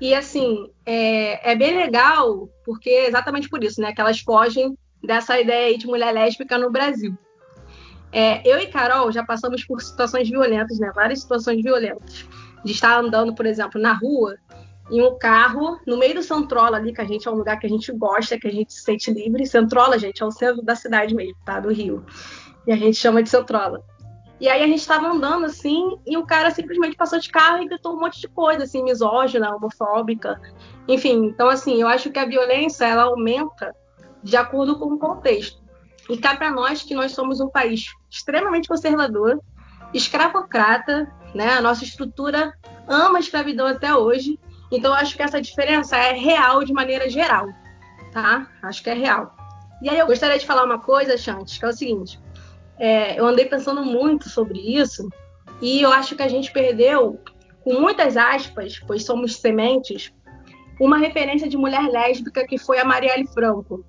E 0.00 0.12
assim, 0.12 0.72
é, 0.84 1.52
é, 1.52 1.54
bem 1.54 1.76
legal, 1.76 2.48
porque 2.64 2.90
é 2.90 3.06
exatamente 3.06 3.48
por 3.48 3.62
isso, 3.62 3.80
né? 3.80 3.92
Que 3.92 4.00
elas 4.00 4.18
fogem 4.18 4.76
dessa 5.00 5.38
ideia 5.40 5.78
de 5.78 5.86
mulher 5.86 6.12
lésbica 6.12 6.58
no 6.58 6.68
Brasil. 6.68 7.16
É, 8.10 8.42
eu 8.44 8.58
e 8.58 8.66
Carol 8.66 9.12
já 9.12 9.24
passamos 9.24 9.64
por 9.64 9.80
situações 9.80 10.28
violentas, 10.28 10.80
né? 10.80 10.90
Várias 10.94 11.20
situações 11.20 11.62
violentas. 11.62 12.26
De 12.64 12.72
estar 12.72 12.98
andando, 12.98 13.34
por 13.34 13.46
exemplo, 13.46 13.80
na 13.80 13.92
rua, 13.92 14.36
em 14.90 15.02
um 15.02 15.18
carro, 15.18 15.78
no 15.86 15.96
meio 15.96 16.14
do 16.14 16.22
Centrola 16.22 16.76
ali, 16.76 16.92
que 16.92 17.00
a 17.00 17.04
gente 17.04 17.26
é 17.26 17.30
um 17.30 17.36
lugar 17.36 17.58
que 17.58 17.66
a 17.66 17.68
gente 17.68 17.92
gosta, 17.92 18.38
que 18.38 18.48
a 18.48 18.52
gente 18.52 18.72
se 18.72 18.82
sente 18.82 19.10
livre. 19.10 19.46
Centrola, 19.46 19.98
gente, 19.98 20.22
é 20.22 20.26
o 20.26 20.30
centro 20.30 20.62
da 20.62 20.74
cidade 20.74 21.14
mesmo, 21.14 21.36
tá? 21.44 21.60
Do 21.60 21.72
Rio. 21.72 22.04
E 22.66 22.72
a 22.72 22.76
gente 22.76 22.96
chama 22.96 23.22
de 23.22 23.28
Centrola. 23.28 23.82
E 24.40 24.48
aí 24.48 24.62
a 24.62 24.66
gente 24.66 24.80
estava 24.80 25.08
andando 25.08 25.46
assim, 25.46 25.96
e 26.06 26.16
o 26.16 26.26
cara 26.26 26.50
simplesmente 26.50 26.96
passou 26.96 27.18
de 27.18 27.30
carro 27.30 27.62
e 27.62 27.68
gritou 27.68 27.94
um 27.94 28.00
monte 28.00 28.20
de 28.20 28.28
coisa, 28.28 28.64
assim, 28.64 28.82
misógina, 28.82 29.54
homofóbica. 29.54 30.40
Enfim, 30.88 31.26
então 31.26 31.48
assim, 31.48 31.80
eu 31.80 31.88
acho 31.88 32.10
que 32.10 32.18
a 32.18 32.26
violência 32.26 32.84
ela 32.84 33.04
aumenta 33.04 33.74
de 34.22 34.36
acordo 34.36 34.78
com 34.78 34.86
o 34.86 34.98
contexto. 34.98 35.62
E 36.10 36.18
cá 36.18 36.36
para 36.36 36.50
nós 36.50 36.82
que 36.82 36.94
nós 36.94 37.12
somos 37.12 37.40
um 37.40 37.48
país 37.48 37.86
extremamente 38.10 38.68
conservador, 38.68 39.40
escravocrata, 39.94 41.10
né? 41.34 41.54
A 41.54 41.60
nossa 41.60 41.84
estrutura 41.84 42.52
ama 42.88 43.18
a 43.18 43.20
escravidão 43.20 43.66
até 43.66 43.94
hoje. 43.94 44.38
Então 44.70 44.92
eu 44.92 44.96
acho 44.96 45.16
que 45.16 45.22
essa 45.22 45.40
diferença 45.40 45.96
é 45.96 46.12
real 46.12 46.64
de 46.64 46.72
maneira 46.72 47.08
geral, 47.08 47.48
tá? 48.12 48.48
Acho 48.62 48.82
que 48.82 48.90
é 48.90 48.94
real. 48.94 49.34
E 49.82 49.88
aí 49.88 49.98
eu 49.98 50.06
gostaria 50.06 50.38
de 50.38 50.46
falar 50.46 50.64
uma 50.64 50.78
coisa, 50.78 51.16
Chantes, 51.18 51.58
que 51.58 51.64
é 51.64 51.68
o 51.68 51.72
seguinte: 51.72 52.18
é, 52.78 53.18
eu 53.18 53.26
andei 53.26 53.44
pensando 53.46 53.84
muito 53.84 54.28
sobre 54.28 54.58
isso 54.58 55.08
e 55.60 55.82
eu 55.82 55.92
acho 55.92 56.16
que 56.16 56.22
a 56.22 56.28
gente 56.28 56.52
perdeu, 56.52 57.20
com 57.62 57.80
muitas 57.80 58.16
aspas, 58.16 58.80
pois 58.86 59.04
somos 59.04 59.36
sementes, 59.36 60.12
uma 60.80 60.98
referência 60.98 61.48
de 61.48 61.56
mulher 61.56 61.88
lésbica 61.88 62.46
que 62.46 62.58
foi 62.58 62.78
a 62.78 62.84
Marielle 62.84 63.26
Franco. 63.28 63.84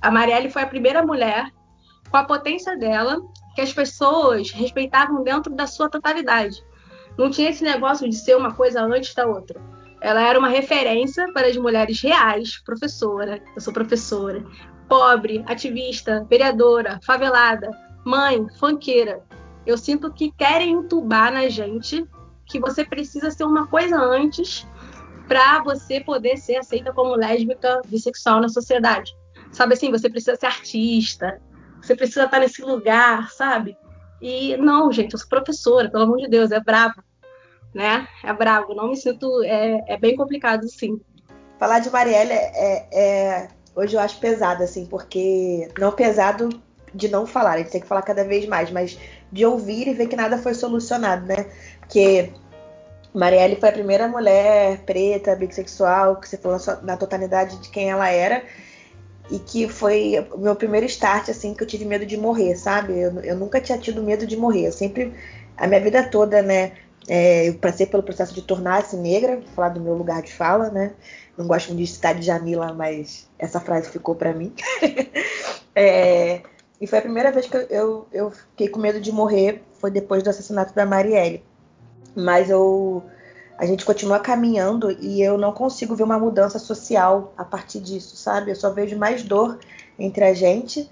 A 0.00 0.10
Marielle 0.10 0.50
foi 0.50 0.62
a 0.62 0.66
primeira 0.66 1.04
mulher 1.04 1.50
com 2.10 2.16
a 2.16 2.24
potência 2.24 2.76
dela 2.76 3.20
que 3.54 3.60
as 3.60 3.72
pessoas 3.72 4.50
respeitavam 4.50 5.22
dentro 5.22 5.54
da 5.54 5.66
sua 5.66 5.88
totalidade. 5.88 6.62
Não 7.18 7.30
tinha 7.30 7.50
esse 7.50 7.62
negócio 7.62 8.08
de 8.08 8.16
ser 8.16 8.36
uma 8.36 8.54
coisa 8.54 8.82
antes 8.82 9.14
da 9.14 9.26
outra. 9.26 9.60
Ela 10.00 10.22
era 10.22 10.38
uma 10.38 10.48
referência 10.48 11.30
para 11.32 11.46
as 11.48 11.56
mulheres 11.56 12.00
reais, 12.00 12.58
professora, 12.64 13.42
eu 13.54 13.60
sou 13.60 13.72
professora, 13.72 14.42
pobre, 14.88 15.44
ativista, 15.46 16.26
vereadora, 16.28 16.98
favelada, 17.04 17.70
mãe, 18.04 18.46
fanqueira. 18.58 19.22
Eu 19.66 19.76
sinto 19.76 20.12
que 20.12 20.32
querem 20.32 20.72
entubar 20.72 21.32
na 21.32 21.48
gente 21.48 22.04
que 22.46 22.58
você 22.58 22.84
precisa 22.84 23.30
ser 23.30 23.44
uma 23.44 23.66
coisa 23.66 23.96
antes 23.96 24.66
para 25.28 25.62
você 25.62 26.00
poder 26.00 26.36
ser 26.38 26.56
aceita 26.56 26.92
como 26.92 27.14
lésbica, 27.14 27.80
bissexual 27.86 28.40
na 28.40 28.48
sociedade. 28.48 29.14
Sabe 29.52 29.74
assim, 29.74 29.90
você 29.90 30.10
precisa 30.10 30.34
ser 30.36 30.46
artista, 30.46 31.40
você 31.80 31.94
precisa 31.94 32.24
estar 32.24 32.40
nesse 32.40 32.62
lugar, 32.62 33.30
sabe? 33.30 33.76
E 34.20 34.56
não, 34.56 34.92
gente, 34.92 35.14
eu 35.14 35.18
sou 35.18 35.28
professora, 35.28 35.90
pelo 35.90 36.04
amor 36.04 36.18
de 36.18 36.28
Deus, 36.28 36.50
é 36.50 36.60
brabo, 36.60 37.02
né? 37.74 38.06
É 38.22 38.32
brabo, 38.32 38.74
não 38.74 38.90
me 38.90 38.96
sinto, 38.96 39.42
é, 39.44 39.82
é 39.86 39.96
bem 39.96 40.16
complicado, 40.16 40.68
sim. 40.68 41.00
Falar 41.58 41.78
de 41.78 41.90
Marielle 41.90 42.32
é, 42.32 42.52
é, 42.54 42.88
é, 42.92 43.48
hoje 43.74 43.94
eu 43.96 44.00
acho 44.00 44.18
pesado, 44.18 44.62
assim, 44.62 44.86
porque 44.86 45.68
não 45.78 45.92
pesado 45.92 46.48
de 46.94 47.08
não 47.08 47.26
falar, 47.26 47.52
a 47.52 47.58
gente 47.58 47.70
tem 47.70 47.80
que 47.80 47.86
falar 47.86 48.02
cada 48.02 48.24
vez 48.24 48.46
mais, 48.46 48.70
mas 48.70 48.98
de 49.30 49.46
ouvir 49.46 49.88
e 49.88 49.94
ver 49.94 50.08
que 50.08 50.16
nada 50.16 50.38
foi 50.38 50.54
solucionado, 50.54 51.24
né? 51.26 51.46
Porque 51.80 52.32
Marielle 53.14 53.56
foi 53.56 53.68
a 53.68 53.72
primeira 53.72 54.08
mulher 54.08 54.78
preta, 54.84 55.36
bissexual, 55.36 56.16
que 56.16 56.28
você 56.28 56.36
falou 56.36 56.58
na 56.82 56.96
totalidade 56.96 57.58
de 57.58 57.68
quem 57.68 57.90
ela 57.90 58.08
era. 58.08 58.42
E 59.30 59.38
que 59.38 59.68
foi 59.68 60.26
o 60.32 60.38
meu 60.38 60.56
primeiro 60.56 60.86
start, 60.86 61.28
assim, 61.28 61.54
que 61.54 61.62
eu 61.62 61.66
tive 61.66 61.84
medo 61.84 62.04
de 62.04 62.16
morrer, 62.16 62.56
sabe? 62.56 62.98
Eu, 62.98 63.20
eu 63.20 63.36
nunca 63.36 63.60
tinha 63.60 63.78
tido 63.78 64.02
medo 64.02 64.26
de 64.26 64.36
morrer. 64.36 64.66
Eu 64.66 64.72
sempre, 64.72 65.14
a 65.56 65.66
minha 65.66 65.80
vida 65.80 66.02
toda, 66.02 66.42
né? 66.42 66.72
É, 67.08 67.48
eu 67.48 67.54
passei 67.54 67.86
pelo 67.86 68.02
processo 68.02 68.34
de 68.34 68.42
tornar-se 68.42 68.96
negra, 68.96 69.40
falar 69.54 69.70
do 69.70 69.80
meu 69.80 69.94
lugar 69.94 70.22
de 70.22 70.32
fala, 70.32 70.70
né? 70.70 70.92
Não 71.36 71.46
gosto 71.46 71.68
muito 71.68 71.80
de 71.80 71.86
citar 71.86 72.14
de 72.14 72.22
Jamila, 72.22 72.72
mas 72.72 73.28
essa 73.38 73.60
frase 73.60 73.88
ficou 73.88 74.14
para 74.14 74.32
mim. 74.32 74.52
é, 75.74 76.42
e 76.80 76.86
foi 76.86 76.98
a 76.98 77.02
primeira 77.02 77.30
vez 77.30 77.46
que 77.46 77.56
eu, 77.56 77.66
eu, 77.70 78.06
eu, 78.12 78.30
fiquei 78.30 78.68
com 78.68 78.80
medo 78.80 79.00
de 79.00 79.12
morrer, 79.12 79.62
foi 79.78 79.90
depois 79.90 80.22
do 80.22 80.30
assassinato 80.30 80.74
da 80.74 80.86
Marielle. 80.86 81.44
Mas 82.14 82.50
eu, 82.50 83.02
a 83.60 83.66
gente 83.66 83.84
continua 83.84 84.18
caminhando 84.18 84.90
e 84.90 85.20
eu 85.20 85.36
não 85.36 85.52
consigo 85.52 85.94
ver 85.94 86.02
uma 86.02 86.18
mudança 86.18 86.58
social 86.58 87.34
a 87.36 87.44
partir 87.44 87.78
disso, 87.78 88.16
sabe? 88.16 88.50
Eu 88.50 88.56
só 88.56 88.70
vejo 88.70 88.96
mais 88.96 89.22
dor 89.22 89.58
entre 89.98 90.24
a 90.24 90.32
gente, 90.32 90.88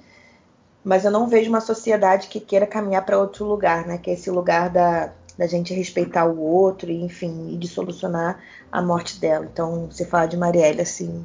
mas 0.84 1.06
eu 1.06 1.10
não 1.10 1.26
vejo 1.26 1.48
uma 1.48 1.62
sociedade 1.62 2.28
que 2.28 2.38
queira 2.38 2.66
caminhar 2.66 3.06
para 3.06 3.18
outro 3.18 3.46
lugar, 3.46 3.86
né? 3.86 3.96
Que 3.96 4.10
é 4.10 4.12
esse 4.12 4.30
lugar 4.30 4.68
da, 4.68 5.14
da 5.38 5.46
gente 5.46 5.72
respeitar 5.72 6.26
o 6.26 6.38
outro, 6.38 6.90
e, 6.90 7.02
enfim, 7.02 7.54
e 7.54 7.56
de 7.56 7.66
solucionar 7.66 8.38
a 8.70 8.82
morte 8.82 9.18
dela. 9.18 9.48
Então, 9.50 9.86
você 9.90 10.04
fala 10.04 10.26
de 10.26 10.36
Marielle, 10.36 10.82
assim, 10.82 11.24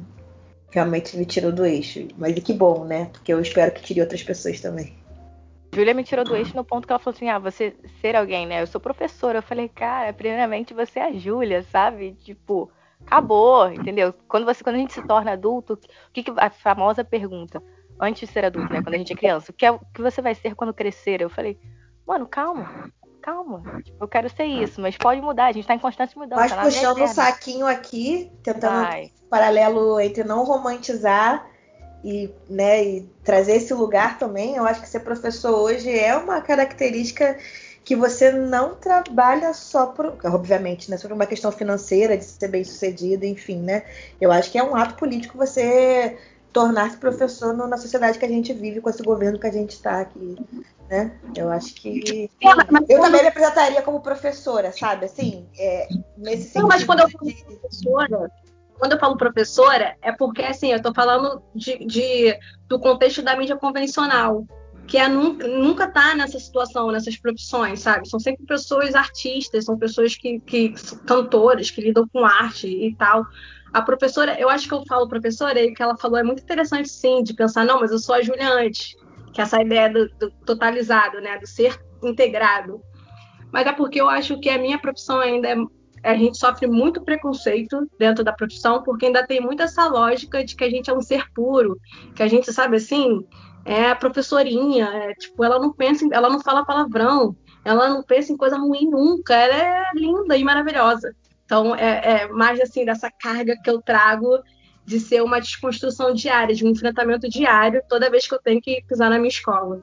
realmente 0.70 1.14
me 1.14 1.26
tirou 1.26 1.52
do 1.52 1.66
eixo. 1.66 2.08
Mas 2.16 2.34
e 2.34 2.40
que 2.40 2.54
bom, 2.54 2.86
né? 2.86 3.10
Porque 3.12 3.30
eu 3.30 3.38
espero 3.38 3.70
que 3.70 3.82
tire 3.82 4.00
outras 4.00 4.22
pessoas 4.22 4.62
também. 4.62 4.94
Júlia 5.74 5.92
me 5.92 6.04
tirou 6.04 6.24
do 6.24 6.36
eixo 6.36 6.56
no 6.56 6.64
ponto 6.64 6.86
que 6.86 6.92
ela 6.92 7.00
falou 7.00 7.14
assim: 7.14 7.28
ah, 7.28 7.38
você 7.38 7.76
ser 8.00 8.14
alguém, 8.16 8.46
né? 8.46 8.62
Eu 8.62 8.66
sou 8.66 8.80
professora. 8.80 9.38
Eu 9.38 9.42
falei, 9.42 9.68
cara, 9.68 10.12
primeiramente 10.12 10.72
você 10.72 11.00
é 11.00 11.08
a 11.08 11.12
Júlia, 11.12 11.62
sabe? 11.64 12.14
Tipo, 12.14 12.70
acabou, 13.00 13.70
entendeu? 13.70 14.14
Quando, 14.28 14.44
você, 14.44 14.62
quando 14.62 14.76
a 14.76 14.78
gente 14.78 14.92
se 14.92 15.02
torna 15.06 15.32
adulto, 15.32 15.74
o 15.74 16.12
que, 16.12 16.22
que 16.22 16.32
a 16.36 16.50
famosa 16.50 17.04
pergunta, 17.04 17.62
antes 18.00 18.26
de 18.26 18.32
ser 18.32 18.44
adulto, 18.44 18.72
né? 18.72 18.82
Quando 18.82 18.94
a 18.94 18.98
gente 18.98 19.12
é 19.12 19.16
criança, 19.16 19.50
o 19.50 19.54
que, 19.54 19.66
é, 19.66 19.70
o 19.70 19.80
que 19.92 20.00
você 20.00 20.22
vai 20.22 20.34
ser 20.34 20.54
quando 20.54 20.72
crescer? 20.72 21.20
Eu 21.20 21.28
falei, 21.28 21.58
mano, 22.06 22.26
calma, 22.26 22.90
calma. 23.20 23.62
Tipo, 23.82 24.04
eu 24.04 24.08
quero 24.08 24.30
ser 24.30 24.44
isso, 24.44 24.80
mas 24.80 24.96
pode 24.96 25.20
mudar, 25.20 25.46
a 25.46 25.52
gente 25.52 25.66
tá 25.66 25.74
em 25.74 25.78
constante 25.78 26.16
mudança. 26.16 26.54
Mas 26.56 26.74
puxando 26.74 27.02
um 27.02 27.08
saquinho 27.08 27.66
aqui, 27.66 28.32
tentando 28.42 28.84
Vai. 28.84 29.12
um 29.24 29.28
paralelo 29.28 30.00
entre 30.00 30.24
não 30.24 30.44
romantizar 30.44 31.46
e, 32.04 32.30
né, 32.48 32.84
e 32.84 33.08
trazer 33.24 33.56
esse 33.56 33.72
lugar 33.72 34.18
também. 34.18 34.56
Eu 34.56 34.66
acho 34.66 34.82
que 34.82 34.88
ser 34.88 35.00
professor 35.00 35.58
hoje 35.58 35.90
é 35.90 36.14
uma 36.14 36.42
característica 36.42 37.38
que 37.82 37.96
você 37.96 38.30
não 38.30 38.74
trabalha 38.74 39.52
só 39.54 39.86
por, 39.86 40.14
obviamente, 40.24 40.90
né, 40.90 40.96
sobre 40.98 41.14
uma 41.14 41.26
questão 41.26 41.50
financeira, 41.50 42.16
de 42.16 42.24
ser 42.24 42.48
bem 42.48 42.62
sucedido, 42.62 43.24
enfim, 43.24 43.60
né? 43.60 43.84
Eu 44.20 44.30
acho 44.30 44.50
que 44.50 44.58
é 44.58 44.62
um 44.62 44.76
ato 44.76 44.94
político 44.94 45.36
você 45.36 46.16
tornar-se 46.52 46.96
professor 46.98 47.52
no, 47.52 47.66
na 47.66 47.76
sociedade 47.76 48.18
que 48.18 48.24
a 48.24 48.28
gente 48.28 48.52
vive, 48.52 48.80
com 48.80 48.88
esse 48.88 49.02
governo 49.02 49.38
que 49.38 49.46
a 49.46 49.52
gente 49.52 49.72
está 49.72 50.00
aqui, 50.00 50.36
né? 50.88 51.12
Eu 51.34 51.50
acho 51.50 51.74
que 51.74 52.30
eu 52.88 53.00
também 53.00 53.22
me 53.22 53.28
apresentaria 53.28 53.82
como 53.82 54.00
professora, 54.00 54.72
sabe? 54.72 55.06
Assim, 55.06 55.46
é, 55.58 55.88
nesse 56.16 56.44
sentido. 56.44 56.62
Não, 56.62 56.68
mas 56.68 56.84
quando 56.84 57.00
eu 57.00 57.10
falo 57.10 57.32
professora, 57.60 58.30
quando 58.78 58.92
eu 58.92 58.98
falo 58.98 59.16
professora, 59.16 59.96
é 60.02 60.12
porque 60.12 60.42
assim, 60.42 60.70
eu 60.70 60.76
estou 60.76 60.94
falando 60.94 61.42
de, 61.54 61.78
de, 61.86 62.38
do 62.68 62.78
contexto 62.78 63.22
da 63.22 63.36
mídia 63.36 63.56
convencional, 63.56 64.44
que 64.86 64.98
é 64.98 65.08
nunca, 65.08 65.46
nunca 65.48 65.88
tá 65.88 66.14
nessa 66.14 66.38
situação, 66.38 66.90
nessas 66.90 67.16
profissões, 67.16 67.80
sabe? 67.80 68.08
São 68.08 68.20
sempre 68.20 68.44
pessoas 68.44 68.94
artistas, 68.94 69.64
são 69.64 69.78
pessoas 69.78 70.14
que, 70.14 70.40
que 70.40 70.74
cantoras, 71.06 71.70
que 71.70 71.80
lidam 71.80 72.06
com 72.08 72.24
arte 72.24 72.66
e 72.66 72.94
tal. 72.96 73.24
A 73.72 73.82
professora, 73.82 74.38
eu 74.38 74.48
acho 74.48 74.68
que 74.68 74.74
eu 74.74 74.84
falo 74.86 75.08
professora, 75.08 75.60
e 75.60 75.70
o 75.70 75.74
que 75.74 75.82
ela 75.82 75.96
falou 75.96 76.18
é 76.18 76.22
muito 76.22 76.42
interessante, 76.42 76.88
sim, 76.88 77.22
de 77.22 77.34
pensar, 77.34 77.64
não, 77.64 77.80
mas 77.80 77.90
eu 77.90 77.98
sou 77.98 78.14
a 78.14 78.22
Julia 78.22 78.52
antes, 78.52 78.94
que 79.32 79.40
é 79.40 79.44
essa 79.44 79.60
ideia 79.60 79.90
do, 79.90 80.08
do 80.18 80.30
totalizado, 80.44 81.20
né, 81.20 81.38
do 81.38 81.46
ser 81.46 81.80
integrado. 82.02 82.80
Mas 83.52 83.66
é 83.66 83.72
porque 83.72 84.00
eu 84.00 84.08
acho 84.08 84.38
que 84.38 84.50
a 84.50 84.58
minha 84.58 84.78
profissão 84.78 85.20
ainda 85.20 85.48
é 85.48 85.56
a 86.04 86.14
gente 86.14 86.38
sofre 86.38 86.66
muito 86.66 87.02
preconceito 87.02 87.88
dentro 87.98 88.22
da 88.22 88.32
profissão, 88.32 88.82
porque 88.82 89.06
ainda 89.06 89.26
tem 89.26 89.40
muito 89.40 89.62
essa 89.62 89.86
lógica 89.88 90.44
de 90.44 90.54
que 90.54 90.64
a 90.64 90.70
gente 90.70 90.90
é 90.90 90.94
um 90.94 91.00
ser 91.00 91.30
puro, 91.32 91.80
que 92.14 92.22
a 92.22 92.28
gente, 92.28 92.52
sabe 92.52 92.76
assim, 92.76 93.26
é 93.64 93.90
a 93.90 93.96
professorinha, 93.96 94.86
é, 94.86 95.14
tipo, 95.14 95.42
ela 95.42 95.58
não 95.58 95.72
pensa, 95.72 96.04
em, 96.04 96.10
ela 96.12 96.28
não 96.28 96.40
fala 96.40 96.64
palavrão, 96.64 97.34
ela 97.64 97.88
não 97.88 98.02
pensa 98.02 98.32
em 98.32 98.36
coisa 98.36 98.58
ruim 98.58 98.88
nunca, 98.90 99.34
ela 99.34 99.54
é 99.54 99.90
linda 99.94 100.36
e 100.36 100.44
maravilhosa. 100.44 101.14
Então, 101.46 101.74
é, 101.74 102.22
é 102.22 102.28
mais 102.28 102.60
assim, 102.60 102.84
dessa 102.84 103.10
carga 103.10 103.56
que 103.62 103.70
eu 103.70 103.80
trago 103.80 104.38
de 104.84 105.00
ser 105.00 105.22
uma 105.22 105.40
desconstrução 105.40 106.12
diária, 106.12 106.54
de 106.54 106.64
um 106.64 106.70
enfrentamento 106.70 107.28
diário, 107.28 107.82
toda 107.88 108.10
vez 108.10 108.26
que 108.26 108.34
eu 108.34 108.42
tenho 108.42 108.60
que 108.60 108.84
pisar 108.86 109.08
na 109.08 109.16
minha 109.16 109.28
escola. 109.28 109.82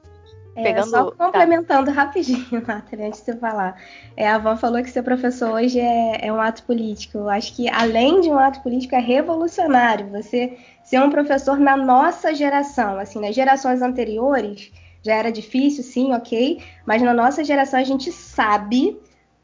É, 0.56 0.64
Pegando... 0.64 0.90
Só 0.90 1.12
tá. 1.12 1.26
complementando 1.26 1.86
tá. 1.86 1.92
rapidinho, 1.92 2.62
Nathalie, 2.68 3.06
antes 3.06 3.20
de 3.20 3.26
você 3.26 3.38
falar. 3.38 3.82
É, 4.18 4.28
a 4.28 4.38
Van 4.38 4.58
falou 4.58 4.82
que 4.84 4.90
ser 4.90 5.04
professor 5.04 5.54
hoje 5.54 5.80
é, 5.80 6.28
é, 6.28 6.34
um 6.34 6.40
ato 6.40 6.64
político. 6.64 7.18
Eu 7.18 7.30
acho 7.30 7.56
que, 7.56 7.70
além 7.70 8.22
de 8.22 8.30
um 8.30 8.38
ato 8.38 8.62
político, 8.62 8.96
é 8.96 9.00
revolucionário. 9.00 10.10
Você 10.10 10.58
ser 10.84 11.00
um 11.00 11.10
professor 11.10 11.58
na 11.58 11.78
nossa 11.78 12.34
geração. 12.34 13.00
Assim, 13.00 13.20
nas 13.20 13.34
gerações 13.34 13.82
anteriores 13.82 14.72
já 15.04 15.16
era 15.16 15.32
difícil, 15.32 15.84
sim, 15.84 16.14
ok. 16.14 16.62
Mas 16.86 17.02
na 17.02 17.14
nossa 17.14 17.44
geração 17.44 17.80
a 17.80 17.84
gente 17.84 18.12
sabe 18.12 19.00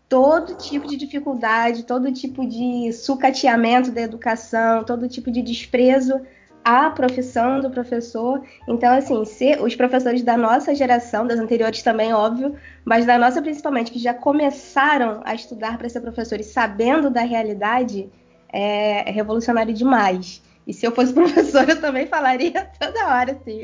todo 0.07 0.55
tipo 0.55 0.87
de 0.87 0.95
dificuldade, 0.95 1.83
todo 1.83 2.11
tipo 2.11 2.45
de 2.45 2.93
sucateamento 2.93 3.91
da 3.91 4.01
educação, 4.01 4.83
todo 4.83 5.09
tipo 5.09 5.29
de 5.31 5.41
desprezo 5.41 6.21
a 6.63 6.89
profissão 6.89 7.59
do 7.59 7.69
professor. 7.69 8.43
Então, 8.67 8.93
assim, 8.93 9.23
se 9.25 9.55
os 9.59 9.75
professores 9.75 10.23
da 10.23 10.35
nossa 10.35 10.75
geração, 10.75 11.25
das 11.25 11.39
anteriores 11.39 11.81
também, 11.81 12.13
óbvio, 12.13 12.55
mas 12.83 13.05
da 13.05 13.17
nossa 13.17 13.41
principalmente, 13.41 13.91
que 13.91 13.99
já 13.99 14.13
começaram 14.13 15.21
a 15.23 15.33
estudar 15.33 15.77
para 15.77 15.89
ser 15.89 16.01
professores 16.01 16.47
sabendo 16.47 17.09
da 17.09 17.21
realidade, 17.21 18.09
é, 18.51 19.09
é 19.09 19.11
revolucionário 19.11 19.73
demais. 19.73 20.41
E 20.67 20.73
se 20.73 20.85
eu 20.85 20.91
fosse 20.91 21.13
professora, 21.13 21.71
eu 21.71 21.81
também 21.81 22.07
falaria 22.07 22.69
toda 22.79 23.07
hora, 23.07 23.31
assim. 23.31 23.61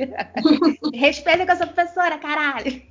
Respeita 0.96 1.46
que 1.46 1.52
eu 1.52 1.58
sou 1.58 1.68
professora, 1.68 2.18
caralho! 2.18 2.82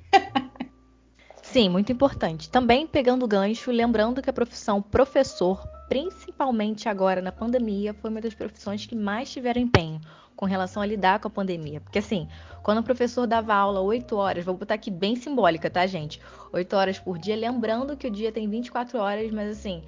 Sim, 1.42 1.68
muito 1.68 1.92
importante. 1.92 2.48
Também 2.48 2.86
pegando 2.86 3.24
o 3.24 3.28
gancho, 3.28 3.70
lembrando 3.70 4.22
que 4.22 4.30
a 4.30 4.32
profissão 4.32 4.80
professor 4.80 5.62
principalmente 5.92 6.88
agora 6.88 7.20
na 7.20 7.30
pandemia, 7.30 7.92
foi 7.92 8.08
uma 8.08 8.22
das 8.22 8.32
profissões 8.32 8.86
que 8.86 8.96
mais 8.96 9.30
tiveram 9.30 9.60
empenho 9.60 10.00
com 10.34 10.46
relação 10.46 10.82
a 10.82 10.86
lidar 10.86 11.20
com 11.20 11.28
a 11.28 11.30
pandemia. 11.30 11.82
Porque 11.82 11.98
assim, 11.98 12.26
quando 12.62 12.78
o 12.78 12.82
professor 12.82 13.26
dava 13.26 13.52
aula 13.54 13.78
8 13.78 14.16
horas, 14.16 14.42
vou 14.42 14.56
botar 14.56 14.72
aqui 14.72 14.90
bem 14.90 15.16
simbólica, 15.16 15.68
tá, 15.68 15.86
gente? 15.86 16.18
8 16.50 16.74
horas 16.74 16.98
por 16.98 17.18
dia, 17.18 17.36
lembrando 17.36 17.94
que 17.94 18.06
o 18.06 18.10
dia 18.10 18.32
tem 18.32 18.48
24 18.48 18.98
horas, 18.98 19.30
mas 19.30 19.50
assim, 19.50 19.82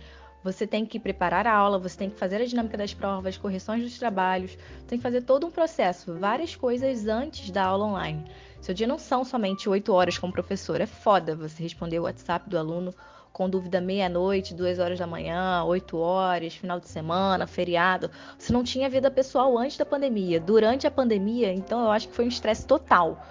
Você 0.44 0.66
tem 0.66 0.84
que 0.84 1.00
preparar 1.00 1.46
a 1.46 1.54
aula, 1.54 1.78
você 1.78 1.96
tem 1.96 2.10
que 2.10 2.18
fazer 2.18 2.36
a 2.42 2.44
dinâmica 2.44 2.76
das 2.76 2.92
provas, 2.92 3.38
correções 3.38 3.82
dos 3.82 3.98
trabalhos, 3.98 4.58
tem 4.86 4.98
que 4.98 5.02
fazer 5.02 5.22
todo 5.22 5.46
um 5.46 5.50
processo, 5.50 6.18
várias 6.18 6.54
coisas 6.54 7.08
antes 7.08 7.50
da 7.50 7.64
aula 7.64 7.86
online. 7.86 8.22
Seu 8.64 8.72
dia 8.72 8.86
não 8.86 8.98
são 8.98 9.26
somente 9.26 9.68
oito 9.68 9.92
horas 9.92 10.16
como 10.16 10.32
professor, 10.32 10.80
é 10.80 10.86
foda 10.86 11.36
você 11.36 11.62
responder 11.62 11.98
o 11.98 12.04
WhatsApp 12.04 12.48
do 12.48 12.56
aluno 12.56 12.94
com 13.30 13.46
dúvida 13.46 13.78
meia-noite, 13.78 14.54
duas 14.54 14.78
horas 14.78 14.98
da 14.98 15.06
manhã, 15.06 15.62
oito 15.64 15.98
horas, 15.98 16.54
final 16.54 16.80
de 16.80 16.88
semana, 16.88 17.46
feriado. 17.46 18.10
Você 18.38 18.54
não 18.54 18.64
tinha 18.64 18.88
vida 18.88 19.10
pessoal 19.10 19.58
antes 19.58 19.76
da 19.76 19.84
pandemia. 19.84 20.40
Durante 20.40 20.86
a 20.86 20.90
pandemia, 20.90 21.52
então 21.52 21.84
eu 21.84 21.90
acho 21.90 22.08
que 22.08 22.14
foi 22.14 22.24
um 22.24 22.28
estresse 22.28 22.66
total. 22.66 23.22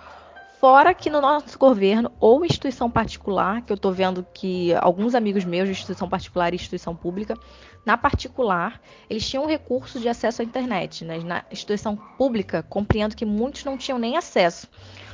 Fora 0.59 0.93
que 0.93 1.09
no 1.09 1.19
nosso 1.19 1.57
governo 1.57 2.11
ou 2.19 2.45
instituição 2.45 2.89
particular, 2.89 3.63
que 3.63 3.71
eu 3.71 3.75
estou 3.75 3.91
vendo 3.91 4.23
que 4.35 4.71
alguns 4.75 5.15
amigos 5.15 5.43
meus 5.43 5.65
de 5.65 5.71
instituição 5.71 6.07
particular 6.07 6.53
e 6.53 6.57
instituição 6.57 6.95
pública, 6.95 7.35
na 7.83 7.97
particular, 7.97 8.79
eles 9.09 9.27
tinham 9.27 9.47
recurso 9.47 9.99
de 9.99 10.07
acesso 10.07 10.43
à 10.43 10.45
internet. 10.45 11.03
Né? 11.03 11.17
Na 11.23 11.43
instituição 11.51 11.95
pública, 11.95 12.61
compreendo 12.61 13.15
que 13.15 13.25
muitos 13.25 13.65
não 13.65 13.79
tinham 13.79 13.97
nem 13.97 14.15
acesso. 14.15 14.69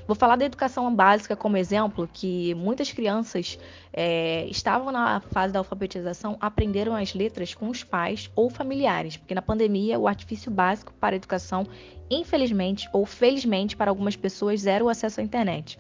Vou 0.10 0.15
falar 0.15 0.38
da 0.38 0.45
educação 0.45 0.91
básica 0.95 1.36
como 1.36 1.56
exemplo, 1.56 2.10
que 2.12 2.56
muitas 2.56 2.91
crianças 2.91 3.60
é, 3.93 4.43
estavam 4.48 4.91
na 4.91 5.19
fase 5.19 5.54
da 5.54 5.60
alfabetização, 5.60 6.36
aprenderam 6.41 6.95
as 6.95 7.13
letras 7.13 7.54
com 7.54 7.69
os 7.69 7.84
pais 7.84 8.28
ou 8.36 8.50
familiares, 8.50 9.17
porque 9.17 9.36
na 9.36 9.41
pandemia 9.43 10.00
o 10.00 10.08
artifício 10.08 10.52
básico 10.52 10.91
para 10.93 11.15
a 11.15 11.17
educação, 11.17 11.67
infelizmente 12.10 12.89
ou 12.91 13.06
felizmente 13.06 13.78
para 13.78 13.91
algumas 13.91 14.15
pessoas, 14.15 14.62
zero 14.62 14.86
o 14.86 14.89
acesso 14.89 15.19
à 15.19 15.24
internet. 15.24 15.78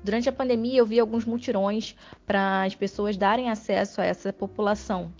Durante 0.00 0.28
a 0.28 0.32
pandemia, 0.32 0.78
eu 0.78 0.86
vi 0.86 1.00
alguns 1.00 1.24
mutirões 1.24 1.96
para 2.24 2.62
as 2.62 2.76
pessoas 2.76 3.16
darem 3.16 3.50
acesso 3.50 4.00
a 4.00 4.04
essa 4.04 4.32
população. 4.32 5.12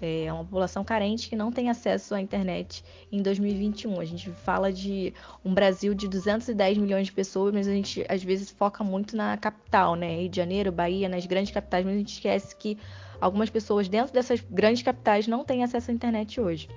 É 0.00 0.32
uma 0.32 0.44
população 0.44 0.82
carente 0.82 1.28
que 1.28 1.36
não 1.36 1.52
tem 1.52 1.68
acesso 1.68 2.14
à 2.14 2.20
internet 2.20 2.82
em 3.12 3.20
2021. 3.20 4.00
A 4.00 4.04
gente 4.04 4.30
fala 4.30 4.72
de 4.72 5.12
um 5.44 5.52
Brasil 5.52 5.92
de 5.92 6.08
210 6.08 6.78
milhões 6.78 7.06
de 7.06 7.12
pessoas, 7.12 7.52
mas 7.52 7.68
a 7.68 7.72
gente 7.72 8.04
às 8.08 8.22
vezes 8.22 8.50
foca 8.50 8.82
muito 8.82 9.14
na 9.14 9.36
capital, 9.36 9.94
né? 9.94 10.20
Rio 10.20 10.28
de 10.30 10.36
Janeiro, 10.36 10.72
Bahia, 10.72 11.08
nas 11.08 11.26
grandes 11.26 11.52
capitais, 11.52 11.84
mas 11.84 11.94
a 11.94 11.98
gente 11.98 12.14
esquece 12.14 12.56
que 12.56 12.78
algumas 13.20 13.50
pessoas 13.50 13.88
dentro 13.88 14.12
dessas 14.12 14.40
grandes 14.50 14.82
capitais 14.82 15.26
não 15.26 15.44
têm 15.44 15.62
acesso 15.62 15.90
à 15.90 15.94
internet 15.94 16.40
hoje. 16.40 16.68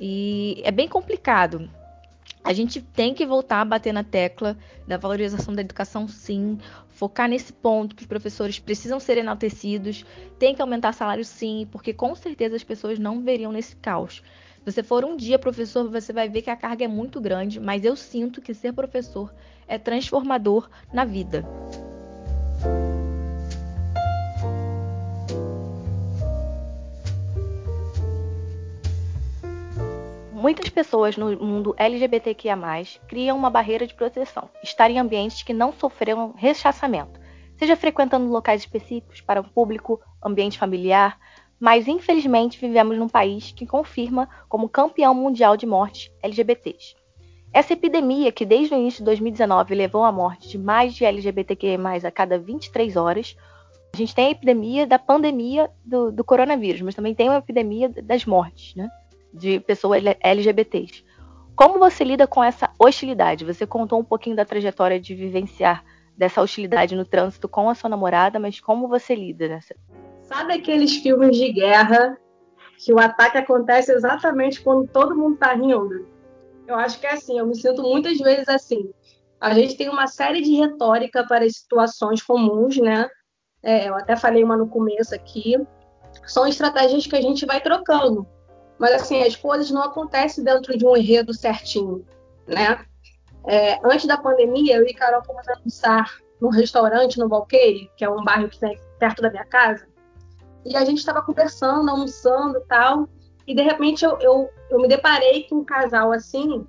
E 0.00 0.62
é 0.64 0.70
bem 0.70 0.88
complicado. 0.88 1.68
A 2.44 2.52
gente 2.52 2.82
tem 2.82 3.14
que 3.14 3.24
voltar 3.24 3.60
a 3.60 3.64
bater 3.64 3.92
na 3.92 4.02
tecla 4.02 4.56
da 4.86 4.96
valorização 4.96 5.54
da 5.54 5.60
educação, 5.60 6.08
sim 6.08 6.58
focar 7.02 7.28
nesse 7.28 7.52
ponto 7.52 7.96
que 7.96 8.02
os 8.02 8.06
professores 8.06 8.60
precisam 8.60 9.00
ser 9.00 9.18
enaltecidos, 9.18 10.06
tem 10.38 10.54
que 10.54 10.62
aumentar 10.62 10.92
salário 10.92 11.24
sim, 11.24 11.66
porque 11.72 11.92
com 11.92 12.14
certeza 12.14 12.54
as 12.54 12.62
pessoas 12.62 12.96
não 12.98 13.20
veriam 13.22 13.50
nesse 13.50 13.74
caos. 13.74 14.22
Se 14.64 14.70
você 14.70 14.82
for 14.84 15.04
um 15.04 15.16
dia 15.16 15.36
professor, 15.38 15.90
você 15.90 16.12
vai 16.12 16.28
ver 16.28 16.42
que 16.42 16.50
a 16.50 16.56
carga 16.56 16.84
é 16.84 16.88
muito 16.88 17.20
grande, 17.20 17.58
mas 17.58 17.84
eu 17.84 17.96
sinto 17.96 18.40
que 18.40 18.54
ser 18.54 18.72
professor 18.72 19.34
é 19.66 19.78
transformador 19.78 20.70
na 20.92 21.04
vida. 21.04 21.44
Muitas 30.42 30.68
pessoas 30.68 31.16
no 31.16 31.38
mundo 31.38 31.72
LGBTQIA+, 31.78 32.58
criam 33.06 33.38
uma 33.38 33.48
barreira 33.48 33.86
de 33.86 33.94
proteção, 33.94 34.50
estar 34.60 34.90
em 34.90 34.98
ambientes 34.98 35.44
que 35.44 35.52
não 35.52 35.72
sofreram 35.72 36.34
rechaçamento, 36.36 37.20
seja 37.56 37.76
frequentando 37.76 38.28
locais 38.28 38.62
específicos 38.62 39.20
para 39.20 39.40
o 39.40 39.44
público, 39.44 40.00
ambiente 40.20 40.58
familiar, 40.58 41.16
mas 41.60 41.86
infelizmente 41.86 42.58
vivemos 42.58 42.98
num 42.98 43.08
país 43.08 43.52
que 43.52 43.64
confirma 43.64 44.28
como 44.48 44.68
campeão 44.68 45.14
mundial 45.14 45.56
de 45.56 45.64
mortes 45.64 46.10
LGBTs. 46.20 46.96
Essa 47.52 47.74
epidemia, 47.74 48.32
que 48.32 48.44
desde 48.44 48.74
o 48.74 48.78
início 48.78 48.98
de 48.98 49.04
2019 49.04 49.76
levou 49.76 50.02
à 50.02 50.10
morte 50.10 50.48
de 50.48 50.58
mais 50.58 50.92
de 50.92 51.04
LGBTQIA+, 51.04 51.78
a 52.04 52.10
cada 52.10 52.36
23 52.36 52.96
horas, 52.96 53.36
a 53.94 53.96
gente 53.96 54.12
tem 54.12 54.26
a 54.26 54.30
epidemia 54.30 54.88
da 54.88 54.98
pandemia 54.98 55.70
do, 55.84 56.10
do 56.10 56.24
coronavírus, 56.24 56.82
mas 56.82 56.96
também 56.96 57.14
tem 57.14 57.28
a 57.28 57.36
epidemia 57.36 57.88
das 57.88 58.26
mortes, 58.26 58.74
né? 58.74 58.90
De 59.32 59.60
pessoas 59.60 60.02
LGBTs. 60.20 61.04
Como 61.54 61.78
você 61.78 62.02
lida 62.04 62.26
com 62.26 62.42
essa 62.42 62.70
hostilidade? 62.78 63.44
Você 63.44 63.66
contou 63.66 64.00
um 64.00 64.04
pouquinho 64.04 64.36
da 64.36 64.44
trajetória 64.44 64.98
de 64.98 65.14
vivenciar 65.14 65.84
dessa 66.16 66.42
hostilidade 66.42 66.94
no 66.94 67.04
trânsito 67.04 67.48
com 67.48 67.68
a 67.68 67.74
sua 67.74 67.90
namorada, 67.90 68.38
mas 68.38 68.60
como 68.60 68.88
você 68.88 69.14
lida 69.14 69.48
nessa? 69.48 69.74
Sabe 70.22 70.54
aqueles 70.54 70.96
filmes 70.96 71.36
de 71.36 71.52
guerra 71.52 72.18
que 72.78 72.92
o 72.92 72.98
ataque 72.98 73.38
acontece 73.38 73.92
exatamente 73.92 74.60
quando 74.60 74.88
todo 74.88 75.16
mundo 75.16 75.36
tá 75.36 75.52
rindo? 75.54 76.06
Eu 76.66 76.76
acho 76.76 76.98
que 76.98 77.06
é 77.06 77.12
assim, 77.12 77.38
eu 77.38 77.46
me 77.46 77.54
sinto 77.54 77.82
muitas 77.82 78.18
vezes 78.18 78.48
assim. 78.48 78.90
A 79.40 79.52
gente 79.54 79.76
tem 79.76 79.88
uma 79.88 80.06
série 80.06 80.40
de 80.40 80.54
retórica 80.54 81.26
para 81.26 81.48
situações 81.48 82.22
comuns, 82.22 82.76
né? 82.78 83.08
É, 83.62 83.88
eu 83.88 83.94
até 83.94 84.16
falei 84.16 84.42
uma 84.42 84.56
no 84.56 84.68
começo 84.68 85.14
aqui. 85.14 85.56
São 86.26 86.46
estratégias 86.46 87.06
que 87.06 87.16
a 87.16 87.20
gente 87.20 87.44
vai 87.44 87.60
trocando. 87.60 88.26
Mas 88.78 88.92
assim, 88.92 89.22
as 89.22 89.36
coisas 89.36 89.70
não 89.70 89.82
acontecem 89.82 90.42
dentro 90.42 90.76
de 90.76 90.84
um 90.84 90.96
enredo 90.96 91.32
certinho, 91.32 92.04
né? 92.46 92.84
É, 93.46 93.80
antes 93.84 94.06
da 94.06 94.16
pandemia, 94.16 94.76
eu 94.76 94.86
e 94.86 94.94
Carol 94.94 95.24
fomos 95.24 95.48
almoçar 95.48 96.18
num 96.40 96.50
restaurante 96.50 97.18
no 97.18 97.28
Valqueire, 97.28 97.90
que 97.96 98.04
é 98.04 98.10
um 98.10 98.22
bairro 98.24 98.48
que 98.48 98.58
tem 98.58 98.78
perto 98.98 99.22
da 99.22 99.30
minha 99.30 99.44
casa. 99.44 99.86
E 100.64 100.76
a 100.76 100.84
gente 100.84 100.98
estava 100.98 101.22
conversando, 101.22 101.88
almoçando 101.90 102.58
e 102.58 102.64
tal. 102.66 103.08
E 103.46 103.54
de 103.54 103.62
repente 103.62 104.04
eu, 104.04 104.18
eu, 104.20 104.50
eu 104.70 104.80
me 104.80 104.88
deparei 104.88 105.44
com 105.48 105.56
um 105.56 105.64
casal 105.64 106.12
assim. 106.12 106.66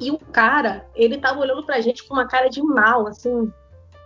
E 0.00 0.10
o 0.10 0.18
cara, 0.18 0.86
ele 0.94 1.18
tava 1.18 1.40
olhando 1.40 1.64
pra 1.64 1.80
gente 1.80 2.06
com 2.06 2.14
uma 2.14 2.26
cara 2.26 2.48
de 2.48 2.60
mal, 2.62 3.06
assim, 3.06 3.52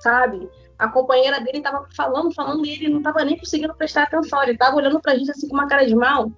sabe? 0.00 0.48
A 0.78 0.88
companheira 0.88 1.40
dele 1.40 1.62
tava 1.62 1.86
falando, 1.96 2.34
falando, 2.34 2.66
e 2.66 2.72
ele 2.72 2.88
não 2.90 3.02
tava 3.02 3.24
nem 3.24 3.38
conseguindo 3.38 3.74
prestar 3.74 4.02
atenção. 4.02 4.42
Ele 4.42 4.58
tava 4.58 4.76
olhando 4.76 5.00
pra 5.00 5.16
gente 5.16 5.30
assim 5.30 5.48
com 5.48 5.54
uma 5.54 5.66
cara 5.66 5.86
de 5.86 5.94
mal. 5.94 6.30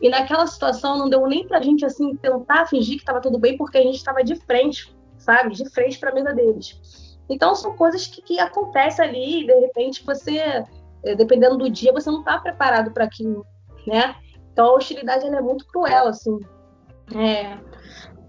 E 0.00 0.08
naquela 0.08 0.46
situação 0.46 0.96
não 0.96 1.08
deu 1.08 1.26
nem 1.26 1.46
pra 1.46 1.60
gente 1.60 1.84
assim 1.84 2.16
tentar 2.16 2.66
fingir 2.66 2.96
que 2.96 3.02
estava 3.02 3.20
tudo 3.20 3.38
bem, 3.38 3.56
porque 3.56 3.78
a 3.78 3.82
gente 3.82 3.96
estava 3.96 4.24
de 4.24 4.34
frente, 4.34 4.96
sabe? 5.18 5.54
De 5.54 5.68
frente 5.70 5.98
para 5.98 6.10
a 6.10 6.14
mesa 6.14 6.32
deles. 6.32 7.18
Então 7.28 7.54
são 7.54 7.76
coisas 7.76 8.06
que, 8.06 8.22
que 8.22 8.40
acontecem 8.40 9.04
ali, 9.04 9.42
e 9.42 9.46
de 9.46 9.54
repente 9.60 10.04
você, 10.04 10.64
eh, 11.04 11.14
dependendo 11.14 11.58
do 11.58 11.70
dia, 11.70 11.92
você 11.92 12.10
não 12.10 12.20
está 12.20 12.38
preparado 12.38 12.90
para 12.92 13.04
aquilo, 13.04 13.46
né? 13.86 14.16
Então 14.52 14.66
a 14.66 14.74
hostilidade 14.74 15.26
é 15.26 15.40
muito 15.40 15.66
cruel, 15.66 16.08
assim. 16.08 16.38
É, 17.14 17.58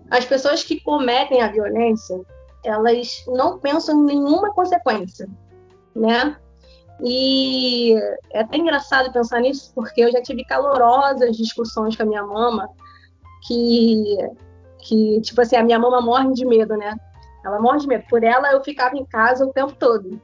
as 0.09 0.25
pessoas 0.25 0.63
que 0.63 0.79
cometem 0.81 1.41
a 1.41 1.47
violência, 1.47 2.19
elas 2.63 3.23
não 3.27 3.59
pensam 3.59 4.01
em 4.01 4.05
nenhuma 4.05 4.53
consequência, 4.53 5.27
né? 5.95 6.37
E 7.03 7.95
é 8.31 8.41
até 8.41 8.57
engraçado 8.57 9.11
pensar 9.11 9.39
nisso, 9.39 9.71
porque 9.73 10.01
eu 10.01 10.11
já 10.11 10.21
tive 10.21 10.45
calorosas 10.45 11.35
discussões 11.35 11.95
com 11.95 12.03
a 12.03 12.05
minha 12.05 12.23
mama, 12.23 12.69
que, 13.47 14.17
que 14.79 15.21
tipo 15.21 15.41
assim, 15.41 15.55
a 15.55 15.63
minha 15.63 15.79
mama 15.79 15.99
morre 15.99 16.31
de 16.33 16.45
medo, 16.45 16.77
né? 16.77 16.95
Ela 17.43 17.59
morre 17.59 17.79
de 17.79 17.87
medo. 17.87 18.05
Por 18.07 18.23
ela, 18.23 18.51
eu 18.51 18.63
ficava 18.63 18.95
em 18.95 19.05
casa 19.05 19.45
o 19.45 19.51
tempo 19.51 19.73
todo. 19.73 20.21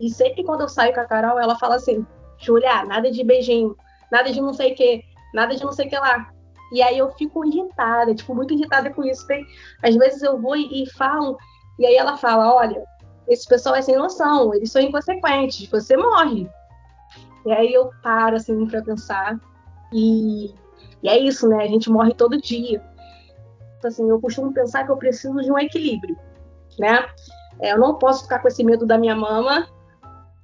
E 0.00 0.10
sempre 0.10 0.42
quando 0.44 0.62
eu 0.62 0.68
saio 0.68 0.92
com 0.92 1.00
a 1.00 1.04
Carol, 1.04 1.38
ela 1.38 1.56
fala 1.56 1.76
assim: 1.76 2.04
Julia, 2.38 2.84
nada 2.84 3.10
de 3.10 3.22
beijinho, 3.22 3.76
nada 4.10 4.30
de 4.30 4.40
não 4.40 4.52
sei 4.52 4.72
o 4.72 4.74
que, 4.74 5.02
nada 5.32 5.54
de 5.54 5.64
não 5.64 5.72
sei 5.72 5.86
o 5.86 5.88
que 5.88 5.98
lá. 5.98 6.30
E 6.72 6.82
aí 6.82 6.98
eu 6.98 7.10
fico 7.12 7.44
irritada, 7.44 8.12
tipo, 8.12 8.34
muito 8.34 8.52
irritada 8.52 8.92
com 8.92 9.04
isso. 9.04 9.24
Tem, 9.26 9.46
às 9.84 9.94
vezes 9.94 10.20
eu 10.22 10.40
vou 10.40 10.56
e, 10.56 10.82
e 10.82 10.90
falo, 10.90 11.36
e 11.78 11.86
aí 11.86 11.94
ela 11.94 12.16
fala: 12.16 12.52
olha, 12.52 12.82
esse 13.28 13.46
pessoal 13.46 13.74
é 13.74 13.82
sem 13.82 13.96
noção, 13.96 14.54
eles 14.54 14.70
são 14.70 14.80
inconsequentes, 14.80 15.68
você 15.68 15.96
morre. 15.96 16.48
E 17.44 17.52
aí 17.52 17.72
eu 17.72 17.90
paro 18.02 18.36
assim 18.36 18.66
para 18.66 18.82
pensar 18.82 19.38
e, 19.92 20.54
e, 21.02 21.08
é 21.08 21.18
isso, 21.18 21.48
né? 21.48 21.62
A 21.62 21.68
gente 21.68 21.90
morre 21.90 22.12
todo 22.14 22.40
dia. 22.40 22.82
Então, 23.78 23.88
assim, 23.88 24.08
eu 24.08 24.20
costumo 24.20 24.52
pensar 24.52 24.84
que 24.84 24.90
eu 24.90 24.96
preciso 24.96 25.40
de 25.40 25.50
um 25.50 25.58
equilíbrio, 25.58 26.16
né? 26.78 27.06
É, 27.60 27.72
eu 27.72 27.78
não 27.78 27.94
posso 27.94 28.24
ficar 28.24 28.40
com 28.40 28.48
esse 28.48 28.64
medo 28.64 28.84
da 28.84 28.98
minha 28.98 29.14
mama 29.14 29.66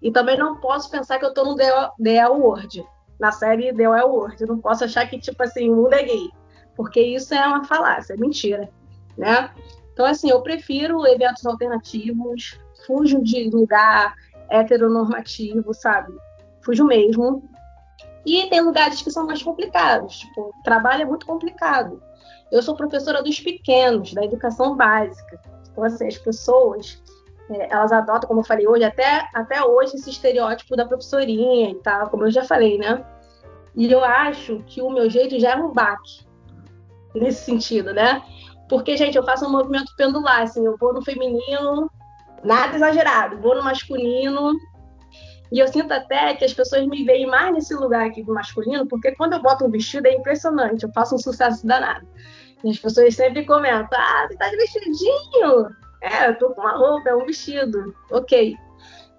e 0.01 0.11
também 0.11 0.39
não 0.39 0.57
posso 0.57 0.91
pensar 0.91 1.19
que 1.19 1.25
eu 1.25 1.35
tô 1.35 1.45
no 1.45 1.57
The 1.57 2.29
World, 2.29 2.85
na 3.19 3.33
série 3.33 3.75
The 3.75 3.89
World. 3.89 4.37
Eu 4.41 4.49
não 4.49 4.59
posso 4.59 4.85
achar 4.85 5.09
que 5.09 5.19
tipo 5.19 5.43
assim 5.43 5.71
o 5.71 5.77
mundo 5.77 5.95
é 5.95 6.03
gay, 6.03 6.31
porque 6.77 7.01
isso 7.01 7.35
é 7.35 7.47
uma 7.47 7.65
falácia, 7.65 8.15
é 8.15 8.17
mentira, 8.17 8.69
né? 9.17 9.51
Então, 9.93 10.07
assim, 10.07 10.31
eu 10.31 10.41
prefiro 10.43 11.07
eventos 11.07 11.45
alternativos, 11.45 12.59
fujo 12.87 13.23
de 13.23 13.51
lugar 13.51 14.15
heteronormativo, 14.51 15.73
sabe? 15.75 16.13
Fujo 16.61 16.85
mesmo. 16.85 17.49
E 18.25 18.49
tem 18.49 18.61
lugares 18.61 19.03
que 19.03 19.11
são 19.11 19.27
mais 19.27 19.43
complicados. 19.43 20.19
Tipo, 20.19 20.53
trabalho 20.65 21.03
é 21.03 21.05
muito 21.05 21.27
complicado. 21.27 22.03
Eu 22.51 22.63
sou 22.63 22.77
professora 22.77 23.23
dos 23.23 23.41
pequenos, 23.41 24.13
da 24.13 24.25
educação 24.25 24.77
básica. 24.77 25.41
Então, 25.71 25.85
assim, 25.85 26.07
as 26.07 26.19
pessoas, 26.19 27.03
é, 27.51 27.73
elas 27.73 27.91
adotam, 27.91 28.29
como 28.29 28.41
eu 28.41 28.45
falei 28.45 28.67
hoje, 28.67 28.85
até, 28.85 29.29
até 29.35 29.65
hoje, 29.65 29.97
esse 29.97 30.11
estereótipo 30.11 30.77
da 30.77 30.85
professorinha 30.85 31.71
e 31.71 31.75
tal, 31.77 32.11
como 32.11 32.25
eu 32.25 32.31
já 32.31 32.45
falei, 32.45 32.79
né? 32.79 33.05
E 33.75 33.91
eu 33.91 34.05
acho 34.05 34.59
que 34.67 34.83
o 34.83 34.91
meu 34.91 35.09
jeito 35.09 35.41
já 35.41 35.53
é 35.53 35.57
um 35.57 35.73
baque 35.73 36.27
nesse 37.15 37.45
sentido, 37.45 37.93
né? 37.93 38.23
Porque, 38.73 38.97
gente, 38.97 39.19
eu 39.19 39.23
faço 39.23 39.45
um 39.45 39.51
movimento 39.51 39.95
pendular, 39.99 40.41
assim, 40.41 40.65
eu 40.65 40.79
vou 40.79 40.95
no 40.95 41.05
feminino, 41.05 41.91
nada 42.43 42.75
exagerado, 42.75 43.39
vou 43.39 43.55
no 43.55 43.63
masculino, 43.63 44.55
e 45.53 45.59
eu 45.59 45.69
sinto 45.69 45.93
até 45.93 46.35
que 46.35 46.43
as 46.47 46.55
pessoas 46.55 46.87
me 46.87 47.05
veem 47.05 47.27
mais 47.27 47.53
nesse 47.53 47.75
lugar 47.75 48.07
aqui 48.07 48.23
do 48.23 48.33
masculino, 48.33 48.87
porque 48.87 49.13
quando 49.13 49.35
eu 49.35 49.43
boto 49.43 49.67
um 49.67 49.71
vestido 49.71 50.07
é 50.07 50.15
impressionante, 50.15 50.85
eu 50.85 50.93
faço 50.95 51.15
um 51.15 51.19
sucesso 51.19 51.67
danado. 51.67 52.09
E 52.65 52.71
as 52.71 52.79
pessoas 52.79 53.15
sempre 53.15 53.45
comentam: 53.45 54.01
ah, 54.01 54.27
você 54.27 54.39
tá 54.39 54.49
de 54.49 54.57
vestidinho? 54.57 55.69
É, 56.01 56.31
eu 56.31 56.39
tô 56.39 56.55
com 56.55 56.63
uma 56.63 56.75
roupa, 56.75 57.11
é 57.11 57.15
um 57.15 57.27
vestido. 57.27 57.95
Ok. 58.11 58.57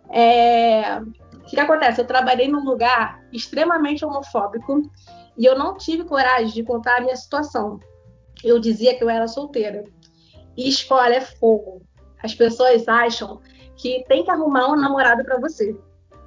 É... 0.10 1.00
O 1.00 1.42
que, 1.46 1.52
que 1.52 1.60
acontece? 1.60 2.02
Eu 2.02 2.08
trabalhei 2.08 2.48
num 2.48 2.66
lugar 2.66 3.22
extremamente 3.32 4.04
homofóbico 4.04 4.82
e 5.38 5.46
eu 5.46 5.56
não 5.56 5.78
tive 5.78 6.06
coragem 6.06 6.52
de 6.52 6.63
contar 6.63 6.98
a 6.98 7.02
minha 7.02 7.16
situação. 7.16 7.80
Eu 8.43 8.60
dizia 8.60 8.95
que 8.95 9.03
eu 9.03 9.10
era 9.10 9.27
solteira. 9.27 9.84
E 10.56 10.67
escola 10.67 11.15
é 11.15 11.21
fogo. 11.21 11.82
As 12.21 12.34
pessoas 12.34 12.88
acham 12.88 13.41
que 13.75 14.03
tem 14.08 14.23
que 14.23 14.32
arrumar 14.32 14.71
um 14.71 14.75
namorado 14.75 15.23
para 15.23 15.39
você 15.39 15.75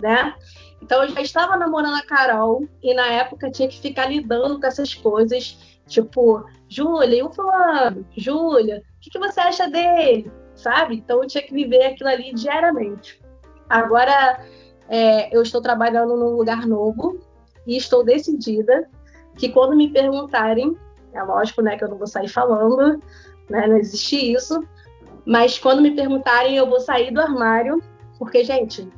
né? 0.00 0.35
Então 0.83 1.02
eu 1.02 1.09
já 1.09 1.20
estava 1.20 1.57
namorando 1.57 1.96
a 1.96 2.02
Carol 2.02 2.66
e 2.83 2.94
na 2.94 3.07
época 3.07 3.50
tinha 3.50 3.68
que 3.68 3.81
ficar 3.81 4.07
lidando 4.07 4.61
com 4.61 4.66
essas 4.66 4.94
coisas, 4.94 5.59
tipo, 5.87 6.44
Júlia, 6.68 7.18
e 7.18 7.22
o 7.22 7.31
fulano? 7.31 8.07
Júlia, 8.16 8.83
o 8.96 9.00
que, 9.00 9.11
que 9.11 9.18
você 9.18 9.40
acha 9.40 9.68
dele? 9.68 10.31
Sabe? 10.55 10.96
Então 10.96 11.22
eu 11.22 11.29
tinha 11.29 11.42
que 11.42 11.52
viver 11.52 11.85
aquilo 11.85 12.11
ali 12.11 12.33
diariamente. 12.35 13.20
Agora 13.68 14.44
é, 14.88 15.35
eu 15.37 15.42
estou 15.42 15.61
trabalhando 15.61 16.16
num 16.16 16.37
lugar 16.37 16.66
novo 16.66 17.20
e 17.66 17.76
estou 17.76 18.05
decidida 18.05 18.88
que 19.37 19.48
quando 19.48 19.76
me 19.76 19.90
perguntarem, 19.90 20.76
é 21.12 21.23
lógico, 21.23 21.62
né, 21.62 21.77
que 21.77 21.85
eu 21.85 21.88
não 21.88 21.99
vou 21.99 22.07
sair 22.07 22.29
falando, 22.29 23.01
né, 23.49 23.66
não 23.66 23.77
existe 23.77 24.33
isso, 24.33 24.62
mas 25.25 25.59
quando 25.59 25.83
me 25.83 25.90
perguntarem, 25.90 26.57
eu 26.57 26.69
vou 26.69 26.81
sair 26.81 27.12
do 27.12 27.21
armário, 27.21 27.83
porque, 28.19 28.45
gente, 28.45 28.88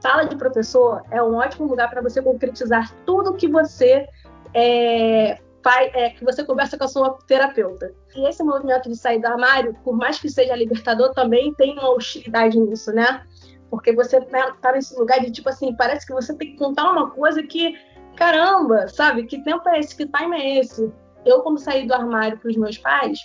sala 0.00 0.24
de 0.24 0.36
professor 0.36 1.02
é 1.10 1.22
um 1.22 1.36
ótimo 1.36 1.66
lugar 1.66 1.88
para 1.90 2.02
você 2.02 2.20
concretizar 2.22 2.92
tudo 3.04 3.34
que 3.34 3.48
você 3.48 4.06
é, 4.54 5.38
faz, 5.62 5.90
é, 5.94 6.10
que 6.10 6.24
você 6.24 6.44
conversa 6.44 6.76
com 6.76 6.84
a 6.84 6.88
sua 6.88 7.18
terapeuta. 7.26 7.92
E 8.14 8.28
esse 8.28 8.42
movimento 8.42 8.88
de 8.88 8.96
sair 8.96 9.20
do 9.20 9.26
armário, 9.26 9.74
por 9.84 9.96
mais 9.96 10.18
que 10.18 10.28
seja 10.28 10.54
libertador, 10.54 11.12
também 11.14 11.54
tem 11.54 11.72
uma 11.78 11.90
hostilidade 11.90 12.58
nisso, 12.58 12.92
né? 12.92 13.24
Porque 13.70 13.94
você 13.94 14.20
tá, 14.20 14.52
tá 14.60 14.72
nesse 14.72 14.98
lugar 14.98 15.20
de 15.20 15.30
tipo 15.30 15.48
assim, 15.48 15.74
parece 15.74 16.06
que 16.06 16.12
você 16.12 16.34
tem 16.34 16.52
que 16.52 16.58
contar 16.58 16.90
uma 16.90 17.10
coisa 17.10 17.42
que, 17.42 17.74
caramba, 18.16 18.88
sabe? 18.88 19.24
Que 19.24 19.42
tempo 19.42 19.68
é 19.68 19.78
esse? 19.78 19.96
Que 19.96 20.06
time 20.06 20.36
é 20.36 20.58
esse? 20.58 20.92
Eu, 21.24 21.42
quando 21.42 21.58
saí 21.58 21.86
do 21.86 21.94
armário 21.94 22.38
para 22.38 22.48
os 22.48 22.56
meus 22.56 22.78
pais, 22.78 23.18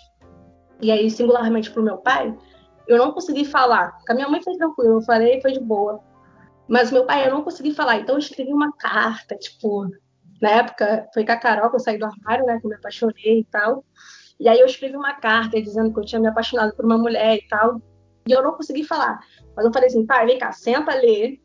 e 0.81 0.91
aí 0.91 1.09
singularmente 1.09 1.71
para 1.71 1.81
o 1.81 1.85
meu 1.85 1.97
pai, 1.97 2.35
eu 2.87 2.97
não 2.97 3.11
consegui 3.11 3.45
falar. 3.45 3.97
Com 4.05 4.13
a 4.13 4.15
minha 4.15 4.29
mãe 4.29 4.41
foi 4.41 4.55
tranquilo, 4.57 4.95
eu 4.95 5.01
falei, 5.01 5.41
foi 5.41 5.53
de 5.53 5.59
boa. 5.59 5.99
Mas 6.67 6.91
meu 6.91 7.05
pai, 7.05 7.27
eu 7.27 7.31
não 7.31 7.43
consegui 7.43 7.73
falar, 7.73 7.97
então 7.97 8.15
eu 8.15 8.19
escrevi 8.19 8.51
uma 8.51 8.71
carta, 8.73 9.35
tipo, 9.35 9.87
na 10.41 10.49
época 10.49 11.07
foi 11.13 11.25
com 11.25 11.31
a 11.31 11.37
Carol 11.37 11.69
que 11.69 11.75
eu 11.75 11.79
saí 11.79 11.97
do 11.97 12.05
armário, 12.05 12.45
né, 12.45 12.59
que 12.59 12.65
eu 12.65 12.69
me 12.69 12.75
apaixonei 12.75 13.39
e 13.39 13.45
tal. 13.45 13.83
E 14.39 14.49
aí 14.49 14.59
eu 14.59 14.65
escrevi 14.65 14.95
uma 14.95 15.13
carta 15.13 15.61
dizendo 15.61 15.93
que 15.93 15.99
eu 15.99 16.05
tinha 16.05 16.19
me 16.19 16.27
apaixonado 16.27 16.75
por 16.75 16.85
uma 16.85 16.97
mulher 16.97 17.37
e 17.37 17.47
tal. 17.47 17.81
E 18.27 18.31
eu 18.31 18.43
não 18.43 18.51
consegui 18.53 18.83
falar. 18.83 19.19
Mas 19.55 19.65
eu 19.65 19.71
falei 19.71 19.87
assim, 19.87 20.05
pai, 20.05 20.25
vem 20.25 20.37
cá, 20.37 20.51
senta, 20.51 20.93
lê 20.95 21.39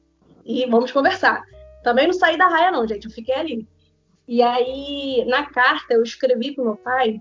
e 0.44 0.66
vamos 0.68 0.90
conversar. 0.90 1.42
Também 1.84 2.06
não 2.06 2.14
saí 2.14 2.36
da 2.36 2.48
raia 2.48 2.72
não, 2.72 2.86
gente, 2.86 3.04
eu 3.04 3.10
fiquei 3.10 3.34
ali. 3.34 3.68
E 4.30 4.44
aí, 4.44 5.24
na 5.26 5.44
carta, 5.46 5.92
eu 5.92 6.04
escrevi 6.04 6.54
pro 6.54 6.64
meu 6.64 6.76
pai 6.76 7.20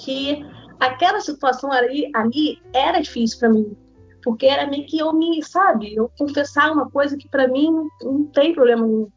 que 0.00 0.44
aquela 0.80 1.20
situação 1.20 1.70
ali, 1.70 2.10
ali 2.12 2.60
era 2.74 3.00
difícil 3.00 3.38
para 3.38 3.48
mim, 3.48 3.76
porque 4.24 4.46
era 4.46 4.66
meio 4.66 4.84
que 4.84 4.98
eu 4.98 5.12
me, 5.12 5.40
sabe, 5.44 5.94
eu 5.94 6.10
confessar 6.18 6.72
uma 6.72 6.90
coisa 6.90 7.16
que 7.16 7.28
para 7.28 7.46
mim 7.46 7.70
não, 7.70 7.88
não, 8.02 8.26
tem 8.26 8.52
problema 8.52 8.84
nenhum. 8.84 9.08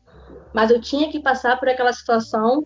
Mas 0.54 0.70
eu 0.70 0.80
tinha 0.80 1.10
que 1.10 1.20
passar 1.20 1.60
por 1.60 1.68
aquela 1.68 1.92
situação 1.94 2.64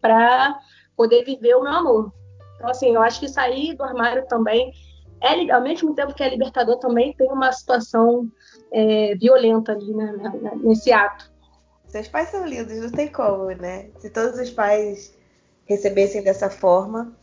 para 0.00 0.58
poder 0.96 1.24
viver 1.24 1.54
o 1.54 1.62
meu 1.62 1.72
amor. 1.72 2.12
Então, 2.56 2.70
assim, 2.70 2.92
eu 2.96 3.02
acho 3.02 3.20
que 3.20 3.28
sair 3.28 3.76
do 3.76 3.84
armário 3.84 4.26
também 4.26 4.72
é, 5.20 5.48
ao 5.52 5.62
mesmo 5.62 5.94
tempo 5.94 6.12
que 6.12 6.24
é 6.24 6.28
libertador, 6.28 6.76
também 6.78 7.14
tem 7.14 7.30
uma 7.30 7.52
situação 7.52 8.28
é, 8.72 9.14
violenta 9.14 9.70
ali 9.70 9.94
né, 9.94 10.12
nesse 10.56 10.92
ato. 10.92 11.31
Seus 11.92 12.08
pais 12.08 12.30
são 12.30 12.46
lindos, 12.46 12.74
não 12.78 12.90
tem 12.90 13.08
como, 13.08 13.50
né? 13.50 13.90
Se 13.98 14.08
todos 14.08 14.40
os 14.40 14.50
pais 14.50 15.14
recebessem 15.66 16.22
dessa 16.22 16.48
forma, 16.48 17.14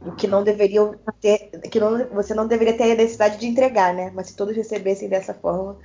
o 0.00 0.12
que 0.12 0.28
não 0.28 0.44
deveriam 0.44 0.94
ter, 1.20 1.50
que 1.68 1.80
não, 1.80 2.06
você 2.10 2.32
não 2.32 2.46
deveria 2.46 2.76
ter 2.76 2.92
a 2.92 2.94
necessidade 2.94 3.36
de 3.36 3.48
entregar, 3.48 3.92
né? 3.92 4.12
Mas 4.14 4.28
se 4.28 4.36
todos 4.36 4.54
recebessem 4.54 5.08
dessa 5.08 5.34
forma. 5.34 5.76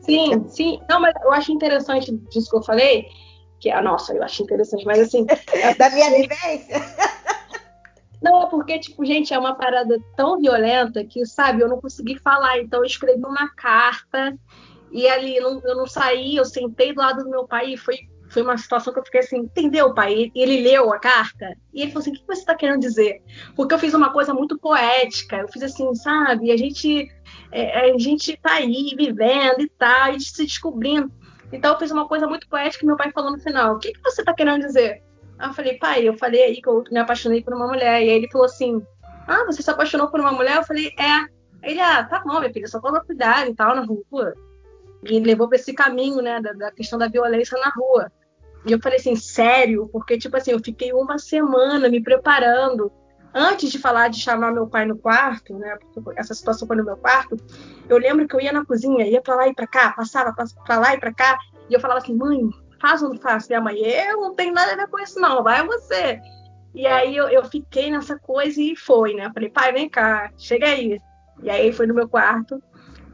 Sim, 0.00 0.48
sim. 0.48 0.80
Não, 0.88 0.98
mas 0.98 1.12
eu 1.22 1.30
acho 1.30 1.52
interessante 1.52 2.10
disso 2.10 2.48
que 2.48 2.56
eu 2.56 2.62
falei, 2.62 3.06
que 3.60 3.68
é, 3.68 3.82
nossa, 3.82 4.14
eu 4.14 4.22
acho 4.22 4.42
interessante, 4.42 4.86
mas 4.86 4.98
assim. 4.98 5.26
É 5.52 5.74
da 5.74 5.90
minha 5.90 6.10
vivência. 6.10 6.80
Não, 8.22 8.44
é 8.44 8.46
porque, 8.48 8.78
tipo, 8.78 9.04
gente, 9.04 9.34
é 9.34 9.38
uma 9.38 9.54
parada 9.54 10.00
tão 10.16 10.38
violenta 10.38 11.04
que, 11.04 11.26
sabe, 11.26 11.60
eu 11.60 11.68
não 11.68 11.82
consegui 11.82 12.18
falar. 12.18 12.60
Então, 12.60 12.80
eu 12.80 12.86
escrevi 12.86 13.22
uma 13.22 13.50
carta 13.54 14.34
e 14.90 15.08
ali 15.08 15.38
não, 15.40 15.60
eu 15.64 15.76
não 15.76 15.86
saí, 15.86 16.36
eu 16.36 16.44
sentei 16.44 16.92
do 16.92 17.00
lado 17.00 17.24
do 17.24 17.30
meu 17.30 17.46
pai 17.46 17.72
e 17.72 17.76
foi 17.76 17.96
foi 18.28 18.42
uma 18.42 18.58
situação 18.58 18.92
que 18.92 18.98
eu 18.98 19.04
fiquei 19.04 19.20
assim, 19.20 19.38
entendeu, 19.38 19.94
pai? 19.94 20.30
E 20.34 20.42
ele 20.42 20.60
leu 20.60 20.92
a 20.92 20.98
carta 20.98 21.54
e 21.72 21.82
ele 21.82 21.92
falou 21.92 22.02
assim: 22.02 22.10
o 22.10 22.14
que 22.14 22.26
você 22.26 22.40
está 22.40 22.54
querendo 22.54 22.80
dizer? 22.80 23.22
Porque 23.54 23.74
eu 23.74 23.78
fiz 23.78 23.94
uma 23.94 24.12
coisa 24.12 24.34
muito 24.34 24.58
poética, 24.58 25.36
eu 25.36 25.48
fiz 25.48 25.62
assim, 25.62 25.94
sabe? 25.94 26.50
A 26.50 26.56
gente, 26.56 27.08
é, 27.52 27.92
a 27.92 27.98
gente 27.98 28.36
tá 28.36 28.54
aí 28.54 28.94
vivendo 28.96 29.60
e 29.60 29.68
tal, 29.78 30.12
e 30.12 30.20
se 30.20 30.44
descobrindo. 30.44 31.10
Então 31.52 31.72
eu 31.72 31.78
fiz 31.78 31.90
uma 31.90 32.08
coisa 32.08 32.26
muito 32.26 32.48
poética 32.48 32.84
e 32.84 32.86
meu 32.86 32.96
pai 32.96 33.12
falou 33.12 33.30
no 33.30 33.38
final: 33.38 33.76
o 33.76 33.78
que, 33.78 33.92
que 33.92 34.02
você 34.02 34.22
está 34.22 34.34
querendo 34.34 34.60
dizer? 34.60 35.02
Aí 35.38 35.48
eu 35.48 35.54
falei, 35.54 35.78
pai, 35.78 36.08
eu 36.08 36.16
falei 36.16 36.42
aí 36.42 36.60
que 36.60 36.68
eu 36.68 36.82
me 36.90 36.98
apaixonei 36.98 37.42
por 37.42 37.54
uma 37.54 37.68
mulher. 37.68 38.02
E 38.02 38.10
aí 38.10 38.16
ele 38.16 38.30
falou 38.30 38.46
assim: 38.46 38.82
ah, 39.26 39.44
você 39.44 39.62
se 39.62 39.70
apaixonou 39.70 40.10
por 40.10 40.20
uma 40.20 40.32
mulher? 40.32 40.56
Eu 40.56 40.64
falei, 40.64 40.92
é. 40.98 41.36
Ele, 41.62 41.80
ah, 41.80 42.04
tá 42.04 42.22
bom, 42.24 42.38
minha 42.38 42.52
filha, 42.52 42.68
só 42.68 42.80
toma 42.80 43.04
cuidado 43.04 43.50
e 43.50 43.54
tal 43.54 43.74
na 43.74 43.84
rua. 43.84 44.34
E 45.08 45.20
levou 45.20 45.48
para 45.48 45.58
esse 45.58 45.72
caminho, 45.72 46.22
né, 46.22 46.40
da, 46.40 46.52
da 46.52 46.70
questão 46.72 46.98
da 46.98 47.08
violência 47.08 47.58
na 47.58 47.70
rua. 47.70 48.10
E 48.66 48.72
eu 48.72 48.80
falei 48.80 48.98
assim, 48.98 49.14
sério? 49.14 49.88
Porque, 49.92 50.18
tipo 50.18 50.36
assim, 50.36 50.50
eu 50.50 50.58
fiquei 50.58 50.92
uma 50.92 51.18
semana 51.18 51.88
me 51.88 52.02
preparando. 52.02 52.90
Antes 53.32 53.70
de 53.70 53.78
falar 53.78 54.08
de 54.08 54.18
chamar 54.18 54.50
meu 54.50 54.66
pai 54.66 54.86
no 54.86 54.96
quarto, 54.96 55.56
né? 55.58 55.76
Porque 55.80 56.18
essa 56.18 56.34
situação 56.34 56.66
foi 56.66 56.76
no 56.76 56.84
meu 56.84 56.96
quarto. 56.96 57.36
Eu 57.88 57.98
lembro 57.98 58.26
que 58.26 58.34
eu 58.34 58.40
ia 58.40 58.52
na 58.52 58.64
cozinha, 58.64 59.06
ia 59.06 59.20
pra 59.20 59.36
lá 59.36 59.46
e 59.46 59.54
pra 59.54 59.66
cá, 59.66 59.92
passava 59.92 60.34
pra 60.64 60.78
lá 60.78 60.94
e 60.94 60.98
pra 60.98 61.12
cá. 61.12 61.38
E 61.68 61.74
eu 61.74 61.80
falava 61.80 62.00
assim, 62.00 62.16
mãe, 62.16 62.40
faz 62.80 63.02
ou 63.02 63.10
não 63.10 63.18
faz? 63.18 63.46
Minha 63.46 63.60
mãe, 63.60 63.78
eu 63.78 64.20
não 64.20 64.34
tenho 64.34 64.52
nada 64.52 64.72
a 64.72 64.76
ver 64.76 64.88
com 64.88 64.98
isso, 64.98 65.20
não, 65.20 65.44
vai 65.44 65.64
você. 65.64 66.18
E 66.74 66.86
aí 66.86 67.16
eu, 67.16 67.28
eu 67.28 67.44
fiquei 67.44 67.90
nessa 67.90 68.18
coisa 68.18 68.60
e 68.60 68.74
foi, 68.74 69.14
né? 69.14 69.26
Eu 69.26 69.32
falei, 69.32 69.50
pai, 69.50 69.72
vem 69.72 69.88
cá, 69.88 70.30
chega 70.36 70.66
aí. 70.66 70.98
E 71.42 71.50
aí 71.50 71.72
foi 71.72 71.86
no 71.86 71.94
meu 71.94 72.08
quarto 72.08 72.60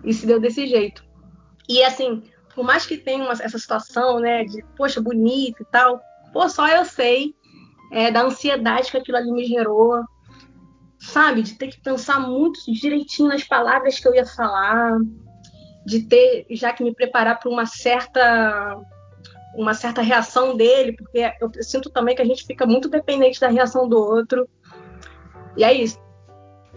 e 0.05 0.15
se 0.15 0.25
deu 0.27 0.41
desse 0.41 0.67
jeito. 0.67 1.05
E 1.73 1.83
assim, 1.83 2.23
por 2.55 2.65
mais 2.65 2.85
que 2.85 2.99
tenha 2.99 3.25
uma, 3.25 3.33
essa 3.33 3.59
situação, 3.59 4.21
né, 4.21 4.45
de, 4.45 4.63
poxa, 4.77 5.01
bonito 5.01 5.63
e 5.63 5.65
tal, 5.65 5.99
pô, 6.31 6.47
só 6.47 6.69
eu 6.69 6.85
sei 6.85 7.35
é, 7.91 8.11
da 8.11 8.23
ansiedade 8.23 8.91
que 8.91 8.97
aquilo 8.99 9.17
ali 9.17 9.33
me 9.33 9.47
gerou, 9.47 10.03
sabe, 10.99 11.41
de 11.41 11.55
ter 11.55 11.69
que 11.69 11.81
pensar 11.81 12.21
muito 12.21 12.61
direitinho 12.71 13.31
nas 13.31 13.43
palavras 13.43 13.99
que 13.99 14.07
eu 14.07 14.15
ia 14.15 14.27
falar, 14.27 14.99
de 15.87 16.03
ter 16.03 16.47
já 16.51 16.75
que 16.75 16.85
me 16.85 16.95
preparar 16.95 17.39
para 17.39 17.51
uma 17.51 17.65
certa 17.65 18.79
uma 19.55 19.73
certa 19.75 20.03
reação 20.03 20.57
dele, 20.57 20.95
porque 20.95 21.31
eu 21.41 21.51
sinto 21.63 21.91
também 21.91 22.15
que 22.15 22.23
a 22.23 22.25
gente 22.25 22.47
fica 22.47 22.67
muito 22.67 22.89
dependente 22.89 23.41
da 23.41 23.49
reação 23.49 23.87
do 23.87 23.99
outro. 23.99 24.49
E 25.59 25.65
é 25.65 25.73
isso. 25.75 25.99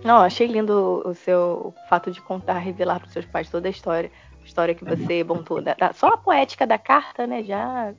Não, 0.03 0.17
achei 0.17 0.45
lindo 0.45 1.01
o 1.05 1.13
seu 1.13 1.73
fato 1.89 2.11
de 2.11 2.21
contar, 2.21 2.57
revelar 2.57 2.99
para 2.99 3.07
os 3.07 3.13
seus 3.13 3.25
pais 3.25 3.49
toda 3.49 3.69
a 3.69 3.71
história 3.71 4.11
história 4.45 4.75
que 4.75 4.85
você 4.85 5.23
montou. 5.23 5.61
Da, 5.61 5.73
da, 5.73 5.93
só 5.93 6.07
a 6.07 6.17
poética 6.17 6.65
da 6.65 6.77
carta, 6.77 7.25
né? 7.27 7.43
Já. 7.43 7.93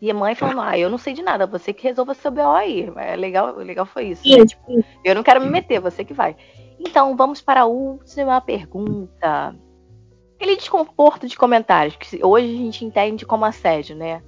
E 0.00 0.10
a 0.10 0.14
mãe 0.14 0.34
falando, 0.34 0.62
ah, 0.62 0.78
eu 0.78 0.88
não 0.88 0.96
sei 0.96 1.12
de 1.12 1.22
nada, 1.22 1.46
você 1.46 1.74
que 1.74 1.82
resolva 1.84 2.14
seu 2.14 2.30
BO 2.30 2.40
aí. 2.40 2.90
É 2.96 3.16
legal, 3.16 3.54
legal 3.56 3.84
foi 3.84 4.08
isso. 4.08 4.26
Né? 4.26 4.46
Tipo, 4.46 4.84
eu 5.04 5.14
não 5.14 5.22
quero 5.22 5.40
me 5.40 5.50
meter, 5.50 5.78
você 5.78 6.04
que 6.04 6.14
vai. 6.14 6.36
Então, 6.78 7.14
vamos 7.14 7.42
para 7.42 7.62
a 7.62 7.66
última 7.66 8.40
pergunta. 8.40 9.54
Aquele 10.36 10.56
desconforto 10.56 11.28
de 11.28 11.36
comentários, 11.36 11.96
que 11.96 12.24
hoje 12.24 12.46
a 12.46 12.56
gente 12.56 12.84
entende 12.84 13.26
como 13.26 13.44
assédio, 13.44 13.94
né? 13.94 14.22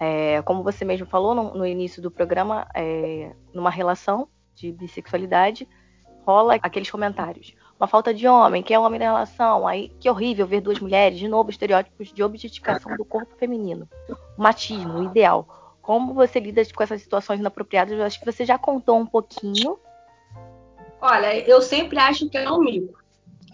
É, 0.00 0.42
como 0.42 0.64
você 0.64 0.84
mesmo 0.84 1.06
falou 1.06 1.32
no, 1.36 1.54
no 1.54 1.64
início 1.64 2.02
do 2.02 2.10
programa, 2.10 2.66
é, 2.74 3.32
numa 3.54 3.70
relação 3.70 4.26
de 4.52 4.72
bissexualidade, 4.72 5.68
rola 6.26 6.56
aqueles 6.60 6.90
comentários 6.90 7.54
uma 7.82 7.88
falta 7.88 8.14
de 8.14 8.28
homem, 8.28 8.62
quem 8.62 8.76
é 8.76 8.78
o 8.78 8.82
homem 8.84 9.00
da 9.00 9.06
relação, 9.06 9.66
aí 9.66 9.88
que 9.98 10.08
horrível 10.08 10.46
ver 10.46 10.60
duas 10.60 10.78
mulheres, 10.78 11.18
de 11.18 11.26
novo, 11.26 11.50
estereótipos 11.50 12.12
de 12.12 12.22
objetificação 12.22 12.96
do 12.96 13.04
corpo 13.04 13.34
feminino, 13.34 13.88
o 14.38 14.40
machismo, 14.40 15.00
o 15.00 15.02
ideal. 15.02 15.74
Como 15.82 16.14
você 16.14 16.38
lida 16.38 16.62
com 16.72 16.80
essas 16.80 17.02
situações 17.02 17.40
inapropriadas? 17.40 17.98
Eu 17.98 18.04
acho 18.04 18.20
que 18.20 18.24
você 18.24 18.44
já 18.44 18.56
contou 18.56 18.96
um 19.00 19.04
pouquinho. 19.04 19.80
Olha, 21.00 21.36
eu 21.40 21.60
sempre 21.60 21.98
acho 21.98 22.30
que 22.30 22.38
é 22.38 22.48
um 22.48 22.60
mico, 22.60 23.02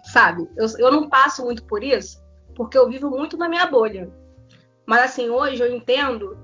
sabe? 0.05 0.47
Eu, 0.59 0.67
eu 0.79 0.93
não 0.93 1.09
passo 1.09 1.43
muito 1.43 1.65
por 1.65 1.83
isso, 1.83 2.23
porque 2.55 2.77
eu 2.77 2.87
vivo 2.87 3.09
muito 3.09 3.35
na 3.39 3.49
minha 3.49 3.67
bolha. 3.67 4.13
Mas 4.85 5.05
assim, 5.05 5.31
hoje 5.31 5.63
eu 5.63 5.75
entendo 5.75 6.37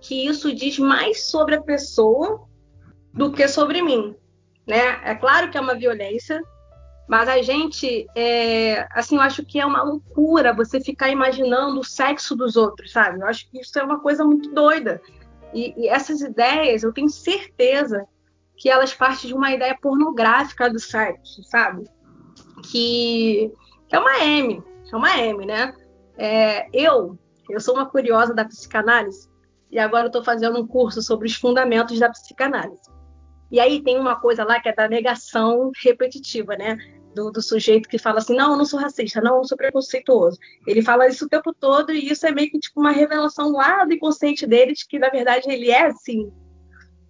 que 0.00 0.26
isso 0.26 0.52
diz 0.52 0.76
mais 0.80 1.22
sobre 1.26 1.54
a 1.54 1.62
pessoa 1.62 2.48
do 3.14 3.30
que 3.30 3.46
sobre 3.46 3.80
mim, 3.80 4.16
né? 4.66 5.00
É 5.04 5.14
claro 5.14 5.52
que 5.52 5.56
é 5.56 5.60
uma 5.60 5.76
violência, 5.76 6.42
mas 7.08 7.26
a 7.26 7.40
gente, 7.40 8.06
é, 8.14 8.86
assim, 8.92 9.16
eu 9.16 9.22
acho 9.22 9.42
que 9.44 9.58
é 9.58 9.64
uma 9.64 9.82
loucura 9.82 10.52
você 10.52 10.78
ficar 10.78 11.08
imaginando 11.08 11.80
o 11.80 11.84
sexo 11.84 12.36
dos 12.36 12.54
outros, 12.54 12.92
sabe? 12.92 13.20
Eu 13.20 13.26
acho 13.26 13.50
que 13.50 13.58
isso 13.58 13.78
é 13.78 13.82
uma 13.82 13.98
coisa 13.98 14.24
muito 14.24 14.52
doida. 14.52 15.00
E, 15.54 15.72
e 15.76 15.88
essas 15.88 16.20
ideias, 16.20 16.82
eu 16.82 16.92
tenho 16.92 17.08
certeza 17.08 18.06
que 18.58 18.68
elas 18.68 18.92
partem 18.92 19.28
de 19.28 19.34
uma 19.34 19.50
ideia 19.50 19.74
pornográfica 19.80 20.68
do 20.68 20.78
sexo, 20.78 21.42
sabe? 21.44 21.88
Que, 22.70 23.50
que 23.88 23.96
é 23.96 23.98
uma 23.98 24.18
M, 24.18 24.62
é 24.92 24.96
uma 24.96 25.18
M, 25.18 25.46
né? 25.46 25.74
É, 26.18 26.68
eu, 26.74 27.18
eu 27.48 27.58
sou 27.58 27.74
uma 27.74 27.86
curiosa 27.86 28.34
da 28.34 28.44
psicanálise 28.44 29.30
e 29.70 29.78
agora 29.78 30.04
eu 30.04 30.08
estou 30.08 30.22
fazendo 30.22 30.60
um 30.60 30.66
curso 30.66 31.00
sobre 31.00 31.26
os 31.26 31.34
fundamentos 31.34 31.98
da 31.98 32.10
psicanálise. 32.10 32.90
E 33.50 33.58
aí 33.58 33.82
tem 33.82 33.98
uma 33.98 34.16
coisa 34.20 34.44
lá 34.44 34.60
que 34.60 34.68
é 34.68 34.74
da 34.74 34.88
negação 34.88 35.70
repetitiva, 35.82 36.54
né? 36.54 36.76
Do, 37.18 37.32
do, 37.32 37.42
sujeito 37.42 37.88
que 37.88 37.98
fala 37.98 38.18
assim, 38.18 38.36
não, 38.36 38.52
eu 38.52 38.58
não 38.58 38.64
sou 38.64 38.78
racista, 38.78 39.20
não, 39.20 39.38
eu 39.38 39.44
sou 39.44 39.58
preconceituoso. 39.58 40.38
Ele 40.66 40.82
fala 40.82 41.08
isso 41.08 41.24
o 41.24 41.28
tempo 41.28 41.52
todo 41.52 41.92
e 41.92 42.10
isso 42.10 42.24
é 42.26 42.30
meio 42.30 42.50
que 42.50 42.58
tipo 42.60 42.80
uma 42.80 42.92
revelação 42.92 43.50
lá 43.50 43.84
do 43.84 43.92
inconsciente 43.92 44.46
dele 44.46 44.72
de 44.72 44.86
que 44.86 44.98
na 44.98 45.08
verdade 45.08 45.50
ele 45.50 45.70
é 45.70 45.86
assim. 45.86 46.32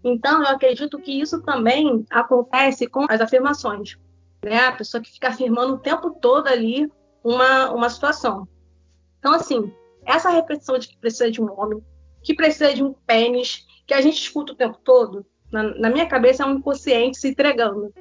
Então 0.02 0.42
eu 0.42 0.48
acredito 0.48 0.98
que 0.98 1.20
isso 1.20 1.42
também 1.42 2.06
acontece 2.10 2.86
com 2.86 3.04
as 3.08 3.20
afirmações, 3.20 3.98
né? 4.42 4.66
A 4.66 4.72
pessoa 4.72 5.02
que 5.02 5.12
fica 5.12 5.28
afirmando 5.28 5.74
o 5.74 5.78
tempo 5.78 6.10
todo 6.10 6.46
ali 6.48 6.90
uma, 7.22 7.70
uma 7.70 7.90
situação. 7.90 8.48
Então 9.18 9.34
assim, 9.34 9.70
essa 10.06 10.30
repetição 10.30 10.78
de 10.78 10.88
que 10.88 10.96
precisa 10.96 11.30
de 11.30 11.42
um 11.42 11.52
homem, 11.60 11.82
que 12.22 12.34
precisa 12.34 12.72
de 12.72 12.82
um 12.82 12.94
pênis, 13.06 13.66
que 13.86 13.92
a 13.92 14.00
gente 14.00 14.20
escuta 14.20 14.52
o 14.52 14.56
tempo 14.56 14.78
todo, 14.82 15.26
na, 15.52 15.62
na 15.62 15.90
minha 15.90 16.06
cabeça 16.06 16.42
é 16.42 16.46
um 16.46 16.56
inconsciente 16.56 17.18
se 17.18 17.28
entregando, 17.28 17.92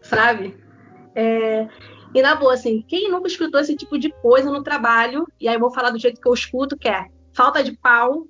sabe? 0.00 0.65
É, 1.16 1.66
e 2.14 2.20
na 2.20 2.34
boa, 2.34 2.52
assim, 2.52 2.84
quem 2.86 3.10
nunca 3.10 3.26
escutou 3.26 3.58
esse 3.58 3.74
tipo 3.74 3.98
de 3.98 4.10
coisa 4.20 4.50
no 4.50 4.62
trabalho, 4.62 5.26
e 5.40 5.48
aí 5.48 5.58
vou 5.58 5.72
falar 5.72 5.90
do 5.90 5.98
jeito 5.98 6.20
que 6.20 6.28
eu 6.28 6.34
escuto, 6.34 6.76
que 6.76 6.88
é 6.88 7.06
falta 7.34 7.64
de 7.64 7.72
pau, 7.72 8.26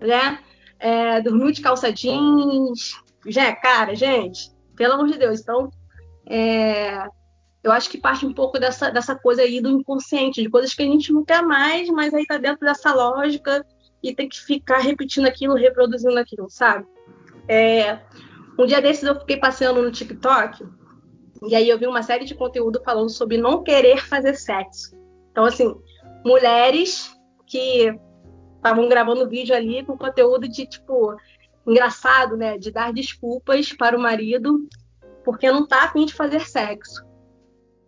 né? 0.00 0.40
É, 0.78 1.20
dormir 1.20 1.52
de 1.52 1.60
calça 1.60 1.92
jeans. 1.92 2.98
Já, 3.26 3.54
cara, 3.54 3.94
gente, 3.94 4.50
pelo 4.74 4.94
amor 4.94 5.08
de 5.08 5.18
Deus. 5.18 5.40
Então, 5.40 5.70
é, 6.26 7.06
eu 7.62 7.70
acho 7.70 7.90
que 7.90 7.98
parte 7.98 8.24
um 8.24 8.32
pouco 8.32 8.58
dessa, 8.58 8.90
dessa 8.90 9.14
coisa 9.14 9.42
aí 9.42 9.60
do 9.60 9.68
inconsciente, 9.68 10.42
de 10.42 10.48
coisas 10.48 10.72
que 10.72 10.82
a 10.82 10.86
gente 10.86 11.12
não 11.12 11.22
quer 11.22 11.42
mais, 11.42 11.90
mas 11.90 12.14
aí 12.14 12.24
tá 12.24 12.38
dentro 12.38 12.66
dessa 12.66 12.94
lógica 12.94 13.64
e 14.02 14.14
tem 14.14 14.26
que 14.26 14.40
ficar 14.40 14.78
repetindo 14.78 15.26
aquilo, 15.26 15.54
reproduzindo 15.54 16.18
aquilo, 16.18 16.48
sabe? 16.48 16.86
É, 17.46 17.98
um 18.58 18.64
dia 18.64 18.80
desses 18.80 19.04
eu 19.04 19.20
fiquei 19.20 19.36
passeando 19.36 19.82
no 19.82 19.92
TikTok 19.92 20.79
e 21.42 21.54
aí 21.54 21.68
eu 21.68 21.78
vi 21.78 21.86
uma 21.86 22.02
série 22.02 22.24
de 22.24 22.34
conteúdo 22.34 22.80
falando 22.84 23.10
sobre 23.10 23.38
não 23.38 23.62
querer 23.62 24.04
fazer 24.04 24.34
sexo. 24.34 24.96
Então, 25.30 25.44
assim, 25.44 25.74
mulheres 26.24 27.16
que 27.46 27.94
estavam 28.56 28.88
gravando 28.88 29.28
vídeo 29.28 29.54
ali 29.54 29.84
com 29.84 29.96
conteúdo 29.96 30.46
de, 30.46 30.66
tipo, 30.66 31.16
engraçado, 31.66 32.36
né? 32.36 32.58
De 32.58 32.70
dar 32.70 32.92
desculpas 32.92 33.72
para 33.72 33.96
o 33.96 34.00
marido 34.00 34.68
porque 35.24 35.50
não 35.50 35.66
tá 35.66 35.84
afim 35.84 36.04
de 36.06 36.14
fazer 36.14 36.40
sexo. 36.46 37.04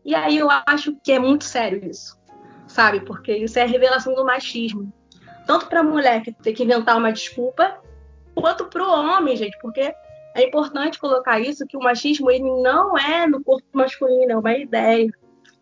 E 0.05 0.15
aí 0.15 0.39
eu 0.39 0.49
acho 0.67 0.97
que 1.03 1.13
é 1.13 1.19
muito 1.19 1.45
sério 1.45 1.85
isso, 1.85 2.19
sabe? 2.67 3.01
Porque 3.01 3.35
isso 3.37 3.59
é 3.59 3.63
a 3.63 3.67
revelação 3.67 4.15
do 4.15 4.25
machismo. 4.25 4.93
Tanto 5.47 5.67
para 5.67 5.81
a 5.81 5.85
mulher 5.85 6.23
que 6.23 6.33
tem 6.33 6.55
que 6.55 6.63
inventar 6.63 6.97
uma 6.97 7.13
desculpa, 7.13 7.81
quanto 8.35 8.67
para 8.67 8.83
o 8.83 8.91
homem, 8.91 9.37
gente, 9.37 9.59
porque 9.61 9.95
é 10.35 10.47
importante 10.47 10.99
colocar 10.99 11.41
isso 11.41 11.67
que 11.67 11.77
o 11.77 11.83
machismo 11.83 12.31
ele 12.31 12.51
não 12.63 12.97
é 12.97 13.27
no 13.27 13.43
corpo 13.43 13.67
masculino, 13.73 14.33
é 14.33 14.37
uma 14.37 14.57
ideia, 14.57 15.11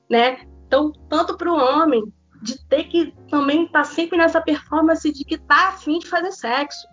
né? 0.09 0.41
Então, 0.66 0.93
tanto 1.09 1.37
para 1.37 1.51
o 1.51 1.57
homem 1.57 2.12
de 2.43 2.62
ter 2.66 2.85
que 2.85 3.12
também 3.29 3.64
estar 3.64 3.81
tá 3.81 3.85
sempre 3.85 4.16
nessa 4.16 4.41
performance 4.41 5.12
de 5.12 5.25
que 5.25 5.37
tá 5.37 5.68
afim 5.68 5.99
de 5.99 6.09
fazer 6.09 6.33
sexo, 6.33 6.87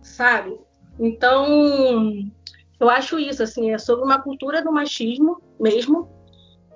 sabe? 0.00 0.58
Então, 0.98 1.46
eu 2.78 2.90
acho 2.90 3.18
isso 3.18 3.42
assim, 3.42 3.72
é 3.72 3.78
sobre 3.78 4.04
uma 4.04 4.20
cultura 4.20 4.62
do 4.62 4.72
machismo 4.72 5.40
mesmo. 5.58 6.10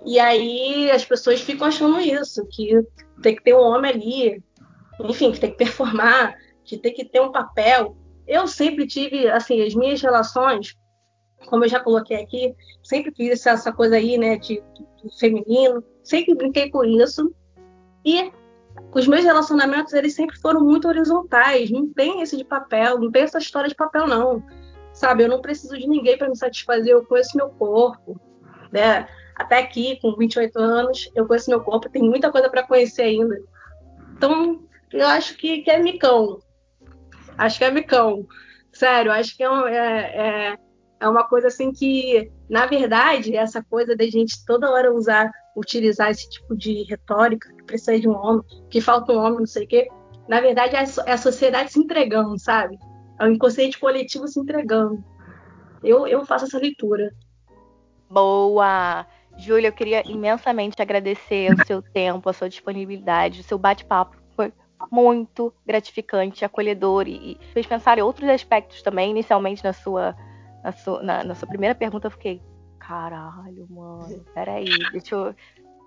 E 0.04 0.20
aí 0.20 0.90
as 0.90 1.04
pessoas 1.04 1.40
ficam 1.40 1.66
achando 1.66 1.98
isso, 1.98 2.46
que 2.46 2.80
tem 3.20 3.34
que 3.34 3.42
ter 3.42 3.54
um 3.54 3.60
homem 3.60 3.90
ali, 3.90 4.44
enfim, 5.00 5.32
que 5.32 5.40
tem 5.40 5.50
que 5.50 5.56
performar, 5.58 6.34
que 6.64 6.78
tem 6.78 6.94
que 6.94 7.04
ter 7.04 7.20
um 7.20 7.32
papel 7.32 7.96
eu 8.26 8.46
sempre 8.46 8.86
tive, 8.86 9.28
assim, 9.28 9.62
as 9.62 9.74
minhas 9.74 10.00
relações, 10.02 10.76
como 11.48 11.64
eu 11.64 11.68
já 11.68 11.80
coloquei 11.80 12.16
aqui, 12.16 12.54
sempre 12.82 13.12
fiz 13.14 13.46
essa, 13.46 13.72
coisa 13.72 13.96
aí, 13.96 14.18
né, 14.18 14.36
de, 14.36 14.62
de, 14.74 15.18
feminino, 15.18 15.82
sempre 16.02 16.34
brinquei 16.34 16.70
com 16.70 16.84
isso. 16.84 17.32
E 18.04 18.32
os 18.92 19.06
meus 19.06 19.24
relacionamentos, 19.24 19.92
eles 19.92 20.14
sempre 20.14 20.38
foram 20.38 20.60
muito 20.60 20.88
horizontais, 20.88 21.70
não 21.70 21.92
tem 21.92 22.22
esse 22.22 22.36
de 22.36 22.44
papel, 22.44 22.98
não 22.98 23.10
tem 23.10 23.22
essa 23.22 23.38
história 23.38 23.68
de 23.68 23.74
papel, 23.74 24.06
não. 24.06 24.42
Sabe, 24.92 25.24
eu 25.24 25.28
não 25.28 25.42
preciso 25.42 25.76
de 25.76 25.86
ninguém 25.86 26.16
para 26.16 26.28
me 26.28 26.36
satisfazer, 26.36 26.92
eu 26.92 27.04
conheço 27.04 27.36
meu 27.36 27.50
corpo, 27.50 28.18
né? 28.72 29.06
Até 29.34 29.58
aqui, 29.58 30.00
com 30.00 30.16
28 30.16 30.58
anos, 30.58 31.10
eu 31.14 31.26
conheço 31.26 31.50
meu 31.50 31.60
corpo, 31.60 31.90
tem 31.90 32.02
muita 32.02 32.32
coisa 32.32 32.48
para 32.48 32.66
conhecer 32.66 33.02
ainda. 33.02 33.38
Então, 34.16 34.62
eu 34.90 35.06
acho 35.06 35.36
que, 35.36 35.60
que 35.60 35.70
é 35.70 35.78
micão, 35.78 36.40
Acho 37.38 37.58
que 37.58 37.64
é 37.64 37.70
micão. 37.70 38.26
Sério, 38.72 39.12
acho 39.12 39.36
que 39.36 39.42
é, 39.42 39.50
um, 39.50 39.66
é, 39.66 40.52
é, 40.52 40.58
é, 41.00 41.08
uma 41.08 41.26
coisa 41.26 41.48
assim 41.48 41.72
que, 41.72 42.30
na 42.48 42.66
verdade, 42.66 43.36
essa 43.36 43.62
coisa 43.62 43.96
da 43.96 44.04
gente 44.04 44.44
toda 44.44 44.70
hora 44.70 44.92
usar, 44.92 45.30
utilizar 45.56 46.10
esse 46.10 46.28
tipo 46.28 46.56
de 46.56 46.82
retórica, 46.84 47.50
que 47.54 47.64
precisa 47.64 47.98
de 47.98 48.08
um 48.08 48.14
homem, 48.14 48.42
que 48.68 48.80
falta 48.80 49.12
um 49.12 49.18
homem, 49.18 49.38
não 49.40 49.46
sei 49.46 49.64
o 49.64 49.68
quê. 49.68 49.88
Na 50.28 50.40
verdade, 50.40 50.76
é, 50.76 50.84
é 51.06 51.12
a 51.12 51.18
sociedade 51.18 51.72
se 51.72 51.78
entregando, 51.78 52.38
sabe? 52.38 52.78
É 53.18 53.24
o 53.24 53.30
inconsciente 53.30 53.78
coletivo 53.78 54.28
se 54.28 54.38
entregando. 54.38 55.02
Eu, 55.82 56.06
eu 56.06 56.24
faço 56.26 56.44
essa 56.44 56.58
leitura. 56.58 57.10
Boa! 58.10 59.06
Júlia, 59.38 59.68
eu 59.68 59.72
queria 59.72 60.02
imensamente 60.06 60.80
agradecer 60.80 61.52
o 61.52 61.66
seu 61.66 61.82
tempo, 61.82 62.28
a 62.28 62.32
sua 62.32 62.48
disponibilidade, 62.48 63.40
o 63.40 63.44
seu 63.44 63.58
bate-papo 63.58 64.25
muito 64.90 65.52
gratificante, 65.64 66.44
acolhedor 66.44 67.08
e, 67.08 67.32
e 67.32 67.44
fez 67.52 67.66
pensar 67.66 67.98
em 67.98 68.02
outros 68.02 68.28
aspectos 68.28 68.82
também. 68.82 69.10
Inicialmente, 69.10 69.64
na 69.64 69.72
sua, 69.72 70.14
na 70.62 70.72
sua, 70.72 71.02
na, 71.02 71.24
na 71.24 71.34
sua 71.34 71.48
primeira 71.48 71.74
pergunta, 71.74 72.06
eu 72.06 72.10
fiquei, 72.10 72.42
caralho, 72.78 73.66
mano, 73.70 74.24
peraí, 74.34 74.68
deixa 74.92 75.14
eu. 75.14 75.34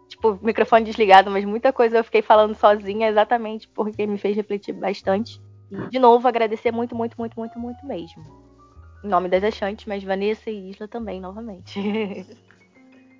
Tipo, 0.07 0.39
microfone 0.41 0.85
desligado, 0.85 1.29
mas 1.29 1.45
muita 1.45 1.71
coisa 1.71 1.97
eu 1.97 2.03
fiquei 2.03 2.23
falando 2.23 2.55
sozinha, 2.55 3.07
exatamente 3.09 3.67
porque 3.67 4.07
me 4.07 4.17
fez 4.17 4.35
refletir 4.35 4.73
bastante. 4.73 5.39
E, 5.69 5.87
de 5.87 5.99
novo, 5.99 6.27
agradecer 6.27 6.71
muito, 6.71 6.95
muito, 6.95 7.15
muito, 7.15 7.39
muito, 7.39 7.59
muito 7.59 7.85
mesmo. 7.85 8.25
Em 9.03 9.07
nome 9.07 9.29
das 9.29 9.43
achantes, 9.43 9.85
mas 9.85 10.03
Vanessa 10.03 10.49
e 10.49 10.71
Isla 10.71 10.87
também, 10.87 11.21
novamente. 11.21 11.79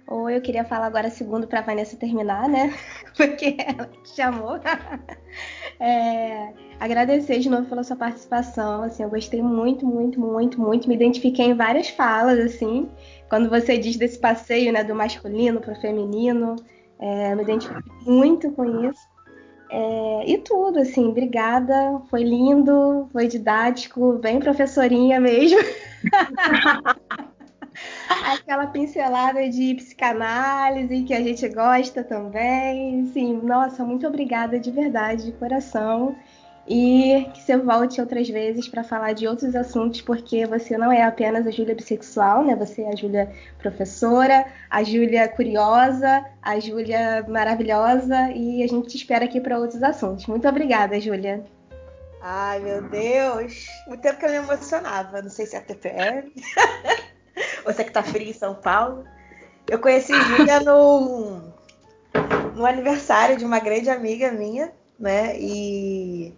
Ou 0.10 0.28
eu 0.28 0.42
queria 0.42 0.66
falar 0.66 0.88
agora 0.88 1.12
segundo 1.12 1.46
para 1.46 1.62
Vanessa 1.62 1.96
terminar, 1.96 2.50
né? 2.50 2.74
Porque 3.16 3.56
ela 3.60 3.86
te 4.04 4.16
chamou. 4.16 4.60
É, 5.82 6.52
agradecer 6.78 7.40
de 7.40 7.50
novo 7.50 7.70
pela 7.70 7.86
sua 7.86 7.96
participação. 7.96 8.84
Assim, 8.84 9.02
eu 9.02 9.10
gostei 9.10 9.42
muito, 9.42 9.86
muito, 9.86 10.20
muito, 10.20 10.60
muito. 10.60 10.90
Me 10.90 10.96
identifiquei 10.96 11.46
em 11.46 11.54
várias 11.54 11.88
falas, 11.88 12.38
assim. 12.38 12.90
Quando 13.30 13.50
você 13.50 13.78
diz 13.78 13.96
desse 13.96 14.20
passeio, 14.20 14.74
né, 14.74 14.84
do 14.84 14.94
masculino 14.94 15.62
para 15.62 15.72
o 15.72 15.80
feminino, 15.80 16.58
é, 17.00 17.34
me 17.34 17.44
identifiquei 17.44 17.94
muito 18.06 18.52
com 18.52 18.90
isso. 18.90 19.00
É, 19.72 20.24
e 20.30 20.38
tudo, 20.40 20.80
assim, 20.80 21.08
obrigada. 21.08 22.02
Foi 22.10 22.24
lindo, 22.24 23.08
foi 23.14 23.26
didático, 23.26 24.14
bem 24.14 24.42
professorinha 24.42 25.18
mesmo. 25.22 25.60
aquela 28.10 28.68
pincelada 28.68 29.48
de 29.50 29.76
psicanálise 29.76 31.04
que 31.04 31.14
a 31.14 31.22
gente 31.22 31.48
gosta 31.50 32.04
também. 32.04 33.06
Sim, 33.14 33.40
nossa, 33.44 33.84
muito 33.84 34.08
obrigada 34.08 34.60
de 34.60 34.72
verdade, 34.72 35.26
de 35.26 35.32
coração. 35.34 36.16
e 36.68 37.28
que 37.34 37.42
você 37.42 37.58
volte 37.58 38.00
outras 38.00 38.30
vezes 38.30 38.68
para 38.68 38.84
falar 38.84 39.14
de 39.14 39.28
outros 39.28 39.56
assuntos, 39.56 40.02
porque 40.02 40.46
você 40.46 40.78
não 40.78 40.92
é 40.92 41.02
apenas 41.02 41.48
a 41.48 41.52
Júlia 41.52 41.74
bissexual, 41.74 42.46
né? 42.46 42.56
Você 42.56 42.84
é 42.84 42.90
a 42.90 42.96
Júlia 42.96 43.32
professora, 43.58 44.46
a 44.70 44.84
Júlia 44.84 45.28
curiosa, 45.28 46.24
a 46.42 46.60
Júlia 46.60 47.26
maravilhosa 47.28 48.32
e 48.36 48.62
a 48.62 48.68
gente 48.68 48.90
te 48.90 48.98
espera 48.98 49.26
aqui 49.26 49.42
para 49.42 49.58
outros 49.58 49.82
assuntos. 49.82 50.28
Muito 50.28 50.48
obrigada, 50.48 51.00
Júlia. 51.00 51.44
Ai, 52.22 52.60
meu 52.60 52.82
Deus. 52.88 53.66
Muito 53.88 54.02
tempo 54.02 54.20
que 54.20 54.26
eu 54.26 54.30
me 54.30 54.36
emocionava. 54.36 55.22
Não 55.22 55.30
sei 55.30 55.46
se 55.48 55.56
é 55.56 55.60
a 55.60 55.62
TPM. 55.64 56.32
Você 57.66 57.84
que 57.84 57.92
tá 57.92 58.04
frio 58.04 58.30
em 58.30 58.34
São 58.34 58.56
Paulo. 58.56 59.04
Eu 59.68 59.80
conheci 59.80 60.14
Júlia 60.14 60.60
no, 60.62 61.42
no 62.56 62.66
aniversário 62.66 63.38
de 63.38 63.46
uma 63.46 63.60
grande 63.60 63.90
amiga 63.90 64.32
minha, 64.32 64.72
né? 65.00 65.38
E 65.40 66.34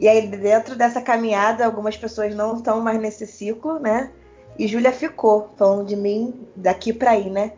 e 0.00 0.08
aí, 0.08 0.26
dentro 0.26 0.74
dessa 0.74 1.02
caminhada, 1.02 1.66
algumas 1.66 1.94
pessoas 1.94 2.34
não 2.34 2.56
estão 2.56 2.80
mais 2.80 2.98
nesse 2.98 3.26
ciclo, 3.26 3.78
né? 3.78 4.10
E 4.58 4.66
Júlia 4.66 4.92
ficou, 4.92 5.50
falando 5.58 5.86
de 5.86 5.94
mim 5.94 6.48
daqui 6.56 6.90
para 6.90 7.10
aí, 7.10 7.28
né? 7.28 7.52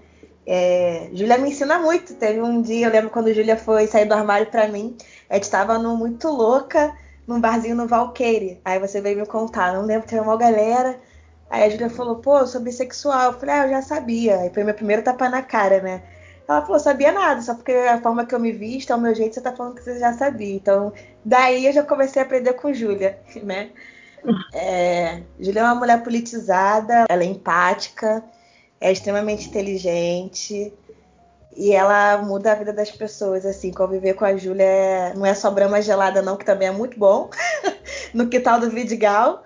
É, 0.44 1.08
Júlia 1.12 1.38
me 1.38 1.50
ensina 1.50 1.78
muito. 1.78 2.14
Teve 2.14 2.42
um 2.42 2.60
dia, 2.60 2.88
eu 2.88 2.92
lembro 2.92 3.10
quando 3.10 3.32
Júlia 3.32 3.56
foi 3.56 3.86
sair 3.86 4.06
do 4.06 4.14
armário 4.14 4.48
para 4.48 4.66
mim, 4.66 4.96
a 5.30 5.34
gente 5.34 5.44
estava 5.44 5.78
no 5.78 5.96
muito 5.96 6.28
louca, 6.28 6.92
num 7.28 7.40
barzinho 7.40 7.76
no 7.76 7.86
Valqueire. 7.86 8.60
Aí 8.64 8.80
você 8.80 9.00
veio 9.00 9.18
me 9.20 9.26
contar, 9.26 9.72
não 9.72 9.86
lembro, 9.86 10.08
teve 10.08 10.20
uma 10.20 10.36
galera. 10.36 10.98
Aí 11.52 11.64
a 11.64 11.68
Júlia 11.68 11.90
falou, 11.90 12.16
pô, 12.16 12.38
eu 12.38 12.46
sou 12.46 12.62
bissexual. 12.62 13.32
Eu 13.32 13.38
falei, 13.38 13.54
ah, 13.54 13.66
eu 13.66 13.70
já 13.70 13.82
sabia. 13.82 14.38
Aí 14.38 14.48
foi 14.48 14.64
meu 14.64 14.72
primeiro 14.72 15.02
tapa 15.02 15.28
na 15.28 15.42
cara, 15.42 15.82
né? 15.82 16.02
Ela 16.48 16.62
falou, 16.62 16.80
sabia 16.80 17.12
nada, 17.12 17.42
só 17.42 17.54
porque 17.54 17.72
a 17.72 18.00
forma 18.00 18.24
que 18.24 18.34
eu 18.34 18.40
me 18.40 18.52
visto, 18.52 18.92
o 18.94 18.98
meu 18.98 19.14
jeito, 19.14 19.34
você 19.34 19.40
tá 19.42 19.54
falando 19.54 19.74
que 19.74 19.82
você 19.82 19.98
já 19.98 20.14
sabia. 20.14 20.54
Então, 20.54 20.94
daí 21.22 21.66
eu 21.66 21.72
já 21.74 21.82
comecei 21.82 22.22
a 22.22 22.24
aprender 22.24 22.54
com 22.54 22.72
Júlia, 22.72 23.20
né? 23.44 23.68
É, 24.54 25.22
Júlia 25.38 25.60
é 25.60 25.64
uma 25.64 25.74
mulher 25.74 26.02
politizada, 26.02 27.04
ela 27.06 27.22
é 27.22 27.26
empática, 27.26 28.24
é 28.80 28.90
extremamente 28.90 29.48
inteligente 29.48 30.72
e 31.54 31.72
ela 31.72 32.16
muda 32.18 32.52
a 32.52 32.54
vida 32.54 32.72
das 32.72 32.90
pessoas, 32.90 33.44
assim, 33.44 33.70
conviver 33.72 34.14
com 34.14 34.24
a 34.24 34.36
Júlia 34.36 34.64
é, 34.64 35.14
não 35.14 35.26
é 35.26 35.34
só 35.34 35.50
brama 35.50 35.82
gelada 35.82 36.22
não, 36.22 36.36
que 36.36 36.46
também 36.46 36.68
é 36.68 36.72
muito 36.72 36.98
bom, 36.98 37.28
no 38.14 38.28
quintal 38.28 38.58
do 38.58 38.70
Vidigal, 38.70 39.42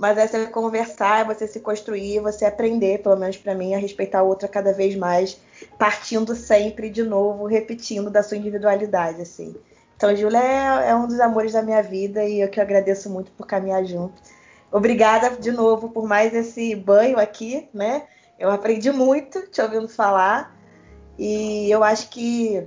mas 0.00 0.16
é 0.16 0.26
você 0.26 0.46
conversar, 0.46 1.20
é 1.20 1.24
você 1.24 1.46
se 1.46 1.60
construir, 1.60 2.20
você 2.20 2.46
aprender, 2.46 3.02
pelo 3.02 3.16
menos 3.16 3.36
para 3.36 3.54
mim, 3.54 3.74
a 3.74 3.78
respeitar 3.78 4.22
o 4.22 4.28
outro 4.28 4.48
cada 4.48 4.72
vez 4.72 4.96
mais, 4.96 5.38
partindo 5.78 6.34
sempre 6.34 6.88
de 6.88 7.02
novo, 7.02 7.44
repetindo 7.44 8.10
da 8.10 8.22
sua 8.22 8.38
individualidade, 8.38 9.20
assim. 9.20 9.54
Então, 9.94 10.16
Júlia 10.16 10.40
é, 10.40 10.88
é 10.88 10.96
um 10.96 11.06
dos 11.06 11.20
amores 11.20 11.52
da 11.52 11.60
minha 11.60 11.82
vida 11.82 12.24
e 12.24 12.40
eu 12.40 12.48
que 12.48 12.58
agradeço 12.58 13.10
muito 13.10 13.30
por 13.32 13.46
caminhar 13.46 13.84
junto. 13.84 14.14
Obrigada 14.72 15.36
de 15.36 15.52
novo 15.52 15.90
por 15.90 16.08
mais 16.08 16.32
esse 16.32 16.74
banho 16.74 17.18
aqui, 17.18 17.68
né? 17.74 18.04
Eu 18.38 18.50
aprendi 18.50 18.90
muito 18.90 19.46
te 19.48 19.60
ouvindo 19.60 19.88
falar 19.88 20.56
e 21.18 21.70
eu 21.70 21.84
acho 21.84 22.08
que 22.08 22.66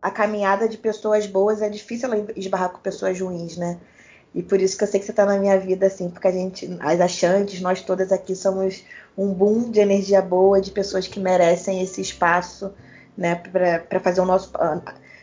a 0.00 0.12
caminhada 0.12 0.68
de 0.68 0.78
pessoas 0.78 1.26
boas 1.26 1.60
é 1.60 1.68
difícil 1.68 2.08
esbarrar 2.36 2.70
com 2.70 2.78
pessoas 2.78 3.20
ruins, 3.20 3.56
né? 3.56 3.80
E 4.34 4.42
por 4.42 4.60
isso 4.60 4.78
que 4.78 4.84
eu 4.84 4.88
sei 4.88 4.98
que 4.98 5.06
você 5.06 5.12
está 5.12 5.26
na 5.26 5.38
minha 5.38 5.58
vida, 5.58 5.86
assim, 5.86 6.08
porque 6.08 6.28
a 6.28 6.32
gente, 6.32 6.76
as 6.80 7.00
achantes, 7.00 7.60
nós 7.60 7.82
todas 7.82 8.10
aqui 8.10 8.34
somos 8.34 8.84
um 9.16 9.32
boom 9.32 9.70
de 9.70 9.78
energia 9.80 10.22
boa, 10.22 10.60
de 10.60 10.70
pessoas 10.70 11.06
que 11.06 11.20
merecem 11.20 11.82
esse 11.82 12.00
espaço, 12.00 12.72
né, 13.16 13.34
para 13.34 14.00
fazer 14.00 14.22
o 14.22 14.24
nosso. 14.24 14.50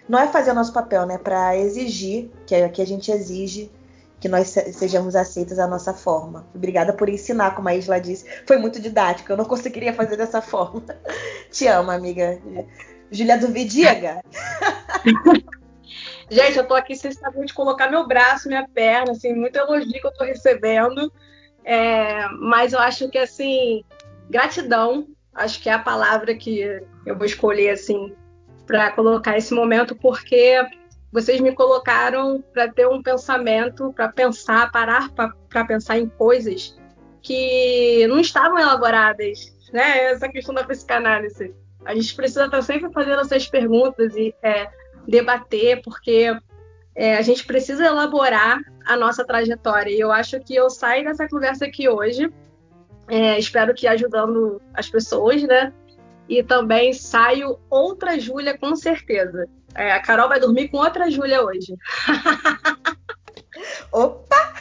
Não 0.08 0.20
é 0.20 0.28
fazer 0.28 0.52
o 0.52 0.56
nosso 0.56 0.72
papel, 0.72 1.06
né, 1.08 1.18
para 1.18 1.58
exigir, 1.58 2.30
que 2.46 2.54
é 2.54 2.70
que 2.70 2.82
a 2.82 2.86
gente 2.86 3.12
exige 3.12 3.72
que 4.20 4.28
nós 4.28 4.50
sejamos 4.50 5.16
aceitas 5.16 5.58
da 5.58 5.66
nossa 5.66 5.94
forma. 5.94 6.46
Obrigada 6.54 6.92
por 6.92 7.10
ensinar, 7.10 7.56
como 7.56 7.70
a 7.70 7.76
Isla 7.76 8.00
disse. 8.00 8.26
Foi 8.46 8.58
muito 8.58 8.80
didático, 8.80 9.32
eu 9.32 9.38
não 9.38 9.46
conseguiria 9.46 9.94
fazer 9.94 10.18
dessa 10.18 10.42
forma. 10.42 10.84
Te 11.50 11.68
amo, 11.68 11.90
amiga. 11.90 12.40
Julia 13.12 13.38
do 13.38 13.48
Vidiga. 13.48 14.22
Gente, 16.30 16.58
eu 16.58 16.68
tô 16.68 16.76
aqui 16.76 16.96
saber 16.96 17.46
de 17.46 17.54
colocar 17.54 17.90
meu 17.90 18.06
braço, 18.08 18.48
minha 18.48 18.68
perna, 18.68 19.12
assim, 19.12 19.34
muito 19.34 19.58
elogio 19.58 19.92
que 19.92 20.06
eu 20.06 20.14
tô 20.14 20.24
recebendo. 20.24 21.12
É, 21.64 22.28
mas 22.40 22.74
eu 22.74 22.80
acho 22.80 23.10
que, 23.10 23.18
assim, 23.18 23.84
gratidão, 24.30 25.08
acho 25.34 25.62
que 25.62 25.70
é 25.70 25.74
a 25.74 25.80
palavra 25.80 26.36
que 26.36 26.62
eu 27.06 27.18
vou 27.18 27.26
escolher, 27.26 27.72
assim, 27.72 28.16
para 28.68 28.92
colocar 28.92 29.38
esse 29.38 29.54
momento, 29.54 29.96
porque 29.96 30.64
vocês 31.12 31.42
me 31.42 31.54
colocaram 31.54 32.44
para 32.54 32.72
ter 32.72 32.88
um 32.88 33.02
pensamento, 33.02 33.92
para 33.94 34.10
pensar, 34.10 34.72
parar 34.72 35.10
para 35.10 35.66
pensar 35.66 35.98
em 35.98 36.08
coisas 36.08 36.78
que 37.22 38.06
não 38.08 38.20
estavam 38.20 38.60
elaboradas, 38.60 39.56
né? 39.74 40.12
Essa 40.12 40.30
questão 40.30 40.54
da 40.54 40.64
psicanálise. 40.64 41.54
A 41.86 41.96
gente 41.96 42.16
precisa 42.16 42.46
estar 42.46 42.62
sempre 42.62 42.92
fazendo 42.94 43.22
essas 43.22 43.48
perguntas 43.48 44.16
e 44.16 44.36
é, 44.44 44.70
debater, 45.10 45.82
porque 45.82 46.32
é, 46.96 47.18
a 47.18 47.22
gente 47.22 47.46
precisa 47.46 47.86
elaborar 47.86 48.60
a 48.86 48.96
nossa 48.96 49.26
trajetória. 49.26 49.92
E 49.92 50.00
eu 50.00 50.12
acho 50.12 50.40
que 50.40 50.56
eu 50.56 50.70
saio 50.70 51.04
dessa 51.04 51.28
conversa 51.28 51.66
aqui 51.66 51.90
hoje, 51.90 52.32
é, 53.08 53.40
espero 53.40 53.74
que 53.74 53.88
ajudando 53.88 54.62
as 54.74 54.90
pessoas, 54.90 55.42
né? 55.44 55.74
E 56.28 56.44
também 56.44 56.94
saio 56.94 57.60
outra 57.70 58.20
Júlia, 58.20 58.58
com 58.58 58.76
certeza. 58.76 59.48
É, 59.76 59.92
a 59.92 60.00
Carol 60.00 60.30
vai 60.30 60.40
dormir 60.40 60.70
com 60.70 60.78
outra 60.78 61.10
Júlia 61.10 61.44
hoje. 61.44 61.76
Opa! 63.92 64.54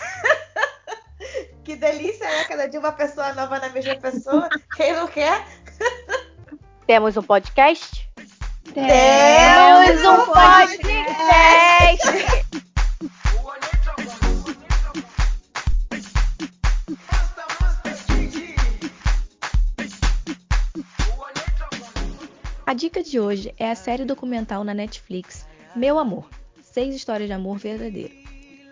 que 1.63 1.77
delícia, 1.77 2.27
né? 2.27 2.45
Cada 2.45 2.67
dia 2.67 2.81
uma 2.81 2.93
pessoa 2.93 3.35
nova 3.35 3.59
na 3.59 3.69
mesma 3.69 3.97
pessoa. 3.97 4.49
Quem 4.75 4.95
não 4.95 5.07
quer? 5.07 5.45
Temos 6.87 7.19
um 7.19 7.23
podcast? 7.23 8.08
Temos 8.75 10.05
um 10.05 10.27
podcast! 10.27 12.09
A 22.67 22.75
dica 22.75 23.03
de 23.03 23.19
hoje 23.19 23.55
é 23.59 23.71
a 23.71 23.75
série 23.75 24.05
documental 24.05 24.63
na 24.63 24.75
Netflix 24.75 25.47
Meu 25.75 25.99
Amor 25.99 26.29
Seis 26.63 26.95
Histórias 26.95 27.27
de 27.27 27.33
Amor 27.33 27.59
Verdadeiro. 27.59 28.15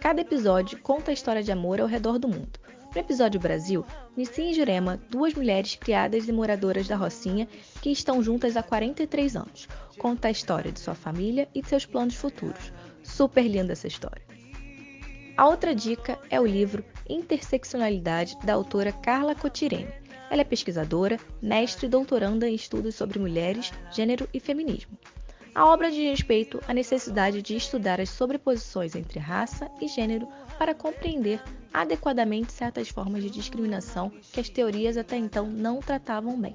Cada 0.01 0.21
episódio 0.21 0.79
conta 0.81 1.11
a 1.11 1.15
história 1.15 1.43
de 1.43 1.51
amor 1.51 1.81
ao 1.81 1.87
redor 1.87 2.19
do 2.19 2.29
mundo. 2.29 2.66
No 2.97 3.01
episódio 3.01 3.39
Brasil, 3.39 3.85
Nissim 4.17 4.49
e 4.49 4.55
Jurema, 4.55 4.99
duas 5.11 5.35
mulheres 5.35 5.75
criadas 5.75 6.27
e 6.27 6.33
moradoras 6.33 6.89
da 6.89 6.97
Rocinha 6.97 7.47
que 7.83 7.91
estão 7.91 8.23
juntas 8.23 8.57
há 8.57 8.63
43 8.63 9.37
anos, 9.37 9.69
conta 9.99 10.29
a 10.29 10.31
história 10.31 10.73
de 10.73 10.81
sua 10.81 10.95
família 10.95 11.47
e 11.55 11.61
de 11.61 11.69
seus 11.69 11.85
planos 11.85 12.15
futuros. 12.15 12.73
Super 13.03 13.47
linda 13.47 13.75
essa 13.75 13.87
história. 13.87 14.23
A 15.37 15.47
outra 15.47 15.75
dica 15.75 16.19
é 16.31 16.41
o 16.41 16.47
livro 16.47 16.83
Interseccionalidade 17.07 18.35
da 18.43 18.55
autora 18.55 18.93
Carla 18.93 19.35
Cotirene. 19.35 19.93
Ela 20.31 20.41
é 20.41 20.45
pesquisadora, 20.45 21.21
mestre 21.43 21.89
e 21.89 21.91
doutoranda 21.91 22.49
em 22.49 22.55
estudos 22.55 22.95
sobre 22.95 23.19
mulheres, 23.19 23.75
gênero 23.93 24.27
e 24.33 24.41
feminismo. 24.41 24.97
A 25.57 25.65
obra 25.65 25.91
diz 25.91 26.05
respeito 26.11 26.61
à 26.69 26.75
necessidade 26.75 27.41
de 27.41 27.57
estudar 27.57 27.99
as 27.99 28.11
sobreposições 28.11 28.95
entre 28.95 29.19
raça 29.19 29.71
e 29.81 29.89
gênero 29.89 30.29
para 30.59 30.75
compreender 30.75 31.43
adequadamente 31.73 32.53
certas 32.53 32.91
formas 32.91 33.23
de 33.23 33.31
discriminação 33.31 34.13
que 34.35 34.39
as 34.39 34.51
teorias 34.51 34.99
até 34.99 35.17
então 35.17 35.47
não 35.47 35.81
tratavam 35.81 36.39
bem. 36.39 36.55